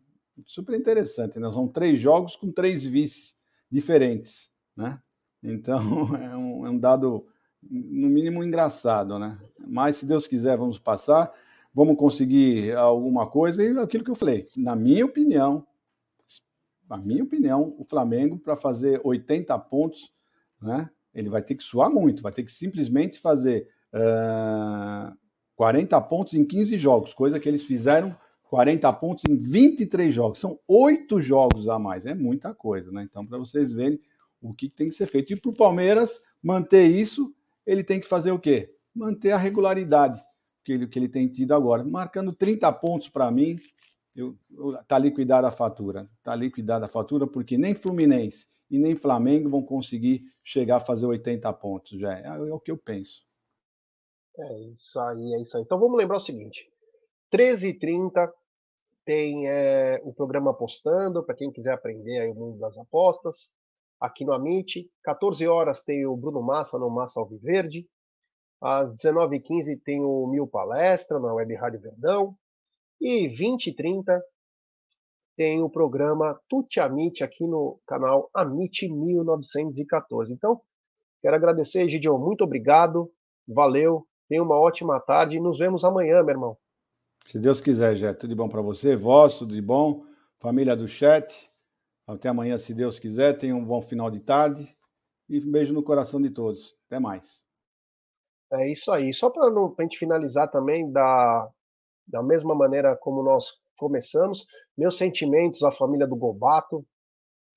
super 0.46 0.74
interessante, 0.78 1.38
né? 1.38 1.50
São 1.52 1.68
três 1.68 2.00
jogos 2.00 2.36
com 2.36 2.50
três 2.50 2.84
vices 2.84 3.34
diferentes, 3.70 4.50
né? 4.76 5.00
Então, 5.42 5.80
é 6.16 6.36
um, 6.36 6.66
é 6.66 6.70
um 6.70 6.78
dado, 6.78 7.26
no 7.62 8.08
mínimo, 8.08 8.44
engraçado, 8.44 9.18
né? 9.18 9.38
Mas, 9.66 9.96
se 9.96 10.06
Deus 10.06 10.26
quiser, 10.26 10.56
vamos 10.56 10.78
passar. 10.78 11.32
vamos 11.74 11.96
conseguir 11.96 12.76
alguma 12.76 13.28
coisa. 13.28 13.62
E 13.62 13.78
aquilo 13.78 14.04
que 14.04 14.10
eu 14.10 14.16
falei, 14.16 14.44
na 14.56 14.74
minha 14.74 15.04
opinião, 15.04 15.66
na 16.88 16.96
minha 16.96 17.22
opinião, 17.22 17.74
o 17.78 17.84
Flamengo, 17.84 18.38
para 18.38 18.56
fazer 18.56 19.00
80 19.04 19.56
pontos, 19.60 20.12
né, 20.60 20.90
ele 21.14 21.28
vai 21.28 21.40
ter 21.40 21.54
que 21.54 21.62
suar 21.62 21.88
muito, 21.88 22.22
vai 22.22 22.32
ter 22.32 22.42
que 22.42 22.50
simplesmente 22.50 23.18
fazer 23.18 23.68
uh, 23.94 25.16
40 25.54 26.00
pontos 26.02 26.34
em 26.34 26.44
15 26.44 26.76
jogos, 26.78 27.14
coisa 27.14 27.38
que 27.38 27.48
eles 27.48 27.62
fizeram 27.62 28.14
40 28.51 28.93
pontos 28.94 29.22
em 29.28 29.36
23 29.36 30.12
jogos. 30.12 30.40
São 30.40 30.59
oito 30.68 31.20
jogos 31.20 31.68
a 31.68 31.78
mais, 31.78 32.05
é 32.05 32.16
muita 32.16 32.52
coisa, 32.52 32.90
né? 32.90 33.06
Então, 33.09 33.24
para 33.24 33.39
vocês 33.39 33.72
verem 33.72 34.01
o 34.43 34.52
que 34.52 34.68
tem 34.68 34.89
que 34.89 34.94
ser 34.97 35.06
feito. 35.06 35.32
E 35.32 35.36
para 35.36 35.51
o 35.52 35.56
Palmeiras 35.56 36.20
manter 36.43 36.85
isso, 36.85 37.32
ele 37.64 37.85
tem 37.85 38.01
que 38.01 38.09
fazer 38.09 38.32
o 38.32 38.40
quê? 38.40 38.74
Manter 38.93 39.31
a 39.31 39.39
regularidade 39.39 40.20
que 40.64 40.72
ele, 40.72 40.89
que 40.89 40.98
ele 40.98 41.09
tem 41.09 41.28
tido 41.28 41.55
agora. 41.55 41.85
Marcando 41.85 42.35
30 42.35 42.72
pontos 42.72 43.09
para 43.09 43.31
mim, 43.31 43.55
eu, 44.16 44.36
tá 44.89 44.98
liquidada 44.98 45.47
a 45.47 45.52
fatura. 45.52 46.05
Tá 46.20 46.35
liquidada 46.35 46.86
a 46.86 46.89
fatura, 46.89 47.28
porque 47.28 47.56
nem 47.56 47.72
Fluminense 47.72 48.48
e 48.68 48.81
nem 48.81 48.97
Flamengo 48.97 49.48
vão 49.48 49.62
conseguir 49.62 50.22
chegar 50.43 50.78
a 50.78 50.81
fazer 50.81 51.06
80 51.06 51.52
pontos. 51.52 52.01
Já 52.01 52.18
é, 52.18 52.27
é 52.27 52.52
o 52.52 52.59
que 52.59 52.72
eu 52.72 52.77
penso. 52.77 53.22
É 54.36 54.59
isso 54.72 54.98
aí, 54.98 55.35
é 55.35 55.40
isso 55.40 55.56
aí. 55.56 55.62
Então 55.62 55.78
vamos 55.78 55.97
lembrar 55.97 56.16
o 56.16 56.20
seguinte: 56.20 56.68
13h30 57.32 58.28
tem 59.05 59.48
é, 59.48 60.01
o 60.05 60.12
programa 60.12 60.51
Apostando, 60.51 61.24
para 61.24 61.35
quem 61.35 61.51
quiser 61.51 61.72
aprender 61.72 62.20
aí 62.20 62.31
o 62.31 62.35
mundo 62.35 62.59
das 62.59 62.78
apostas, 62.78 63.51
aqui 64.01 64.24
no 64.24 64.32
Amit. 64.32 64.90
14 65.05 65.47
horas 65.47 65.82
tem 65.82 66.06
o 66.06 66.16
Bruno 66.16 66.43
Massa 66.43 66.78
no 66.78 66.90
Massa 66.90 67.20
Alviverde. 67.20 67.86
Às 68.60 68.90
19h15 68.94 69.81
tem 69.85 70.05
o 70.05 70.27
Mil 70.27 70.47
Palestra 70.47 71.18
na 71.18 71.32
Web 71.32 71.55
Rádio 71.55 71.81
Verdão. 71.81 72.35
E 73.01 73.28
20h30 73.28 74.20
tem 75.36 75.62
o 75.62 75.70
programa 75.70 76.39
Tuti 76.48 76.81
Amit 76.81 77.24
aqui 77.24 77.47
no 77.47 77.81
canal 77.86 78.28
Amit 78.35 78.86
1914. 78.86 80.32
Então, 80.35 80.60
quero 81.22 81.35
agradecer, 81.35 81.89
Gideon, 81.89 82.18
muito 82.18 82.44
obrigado, 82.44 83.10
valeu, 83.48 84.06
tenha 84.28 84.43
uma 84.43 84.59
ótima 84.59 85.01
tarde 85.01 85.39
e 85.39 85.40
nos 85.40 85.59
vemos 85.59 85.82
amanhã, 85.82 86.22
meu 86.22 86.35
irmão. 86.35 86.59
Se 87.26 87.38
Deus 87.38 87.60
quiser, 87.60 87.97
Jé, 87.97 88.12
tudo 88.12 88.30
de 88.30 88.34
bom 88.34 88.48
para 88.48 88.60
você, 88.60 88.97
vós, 88.97 89.38
tudo 89.38 89.55
de 89.55 89.62
bom, 89.62 90.05
família 90.38 90.76
do 90.76 90.88
chat. 90.88 91.51
Até 92.06 92.28
amanhã, 92.28 92.59
se 92.59 92.74
Deus 92.74 92.98
quiser. 92.98 93.38
Tenha 93.38 93.55
um 93.55 93.64
bom 93.64 93.80
final 93.80 94.10
de 94.10 94.20
tarde 94.20 94.76
e 95.28 95.38
um 95.38 95.51
beijo 95.51 95.72
no 95.72 95.82
coração 95.82 96.20
de 96.20 96.30
todos. 96.30 96.74
Até 96.86 96.98
mais. 96.98 97.44
É 98.52 98.70
isso 98.70 98.90
aí. 98.90 99.12
Só 99.12 99.30
para 99.30 99.47
a 99.47 99.82
gente 99.82 99.97
finalizar 99.97 100.51
também, 100.51 100.90
da, 100.90 101.48
da 102.06 102.22
mesma 102.22 102.52
maneira 102.52 102.97
como 102.97 103.22
nós 103.22 103.47
começamos, 103.76 104.44
meus 104.76 104.98
sentimentos 104.98 105.62
à 105.62 105.70
família 105.70 106.06
do 106.06 106.16
Gobato. 106.16 106.84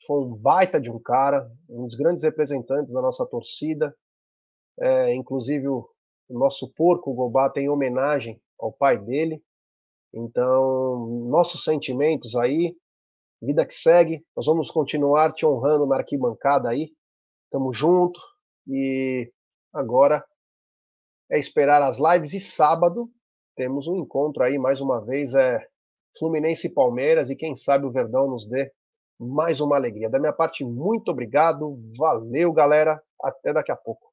Foi 0.06 0.24
um 0.24 0.36
baita 0.36 0.80
de 0.80 0.92
um 0.92 1.00
cara, 1.00 1.50
um 1.68 1.88
dos 1.88 1.96
grandes 1.96 2.24
representantes 2.24 2.94
da 2.94 3.02
nossa 3.02 3.26
torcida. 3.26 3.96
É, 4.80 5.16
inclusive, 5.16 5.68
o, 5.68 5.90
o 6.30 6.38
nosso 6.38 6.72
porco, 6.74 7.10
o 7.10 7.16
Gobato, 7.16 7.60
em 7.60 7.70
homenagem 7.70 8.40
ao 8.60 8.72
pai 8.72 8.98
dele. 8.98 9.44
Então, 10.14 11.08
nossos 11.30 11.64
sentimentos 11.64 12.36
aí, 12.36 12.76
vida 13.42 13.66
que 13.66 13.74
segue, 13.74 14.24
nós 14.36 14.46
vamos 14.46 14.70
continuar 14.70 15.34
te 15.34 15.46
honrando 15.46 15.88
na 15.88 15.98
arquibancada 15.98 16.70
aí. 16.70 16.92
Tamo 17.52 17.74
junto 17.74 18.20
e 18.68 19.32
agora 19.74 20.24
é 21.32 21.40
esperar 21.40 21.82
as 21.82 21.98
lives 21.98 22.34
e 22.34 22.40
sábado 22.40 23.10
temos 23.56 23.88
um 23.88 23.96
encontro 23.96 24.44
aí 24.44 24.58
mais 24.58 24.82
uma 24.82 25.04
vez 25.04 25.34
é 25.34 25.60
Fluminense 26.18 26.68
e 26.68 26.74
Palmeiras 26.74 27.30
e 27.30 27.36
quem 27.36 27.56
sabe 27.56 27.86
o 27.86 27.92
Verdão 27.92 28.28
nos 28.28 28.48
dê 28.48 28.72
mais 29.20 29.60
uma 29.62 29.76
alegria. 29.76 30.10
Da 30.10 30.20
minha 30.20 30.34
parte, 30.34 30.64
muito 30.64 31.10
obrigado. 31.10 31.80
Valeu, 31.98 32.52
galera. 32.52 33.02
Até 33.22 33.54
daqui 33.54 33.72
a 33.72 33.76
pouco. 33.76 34.13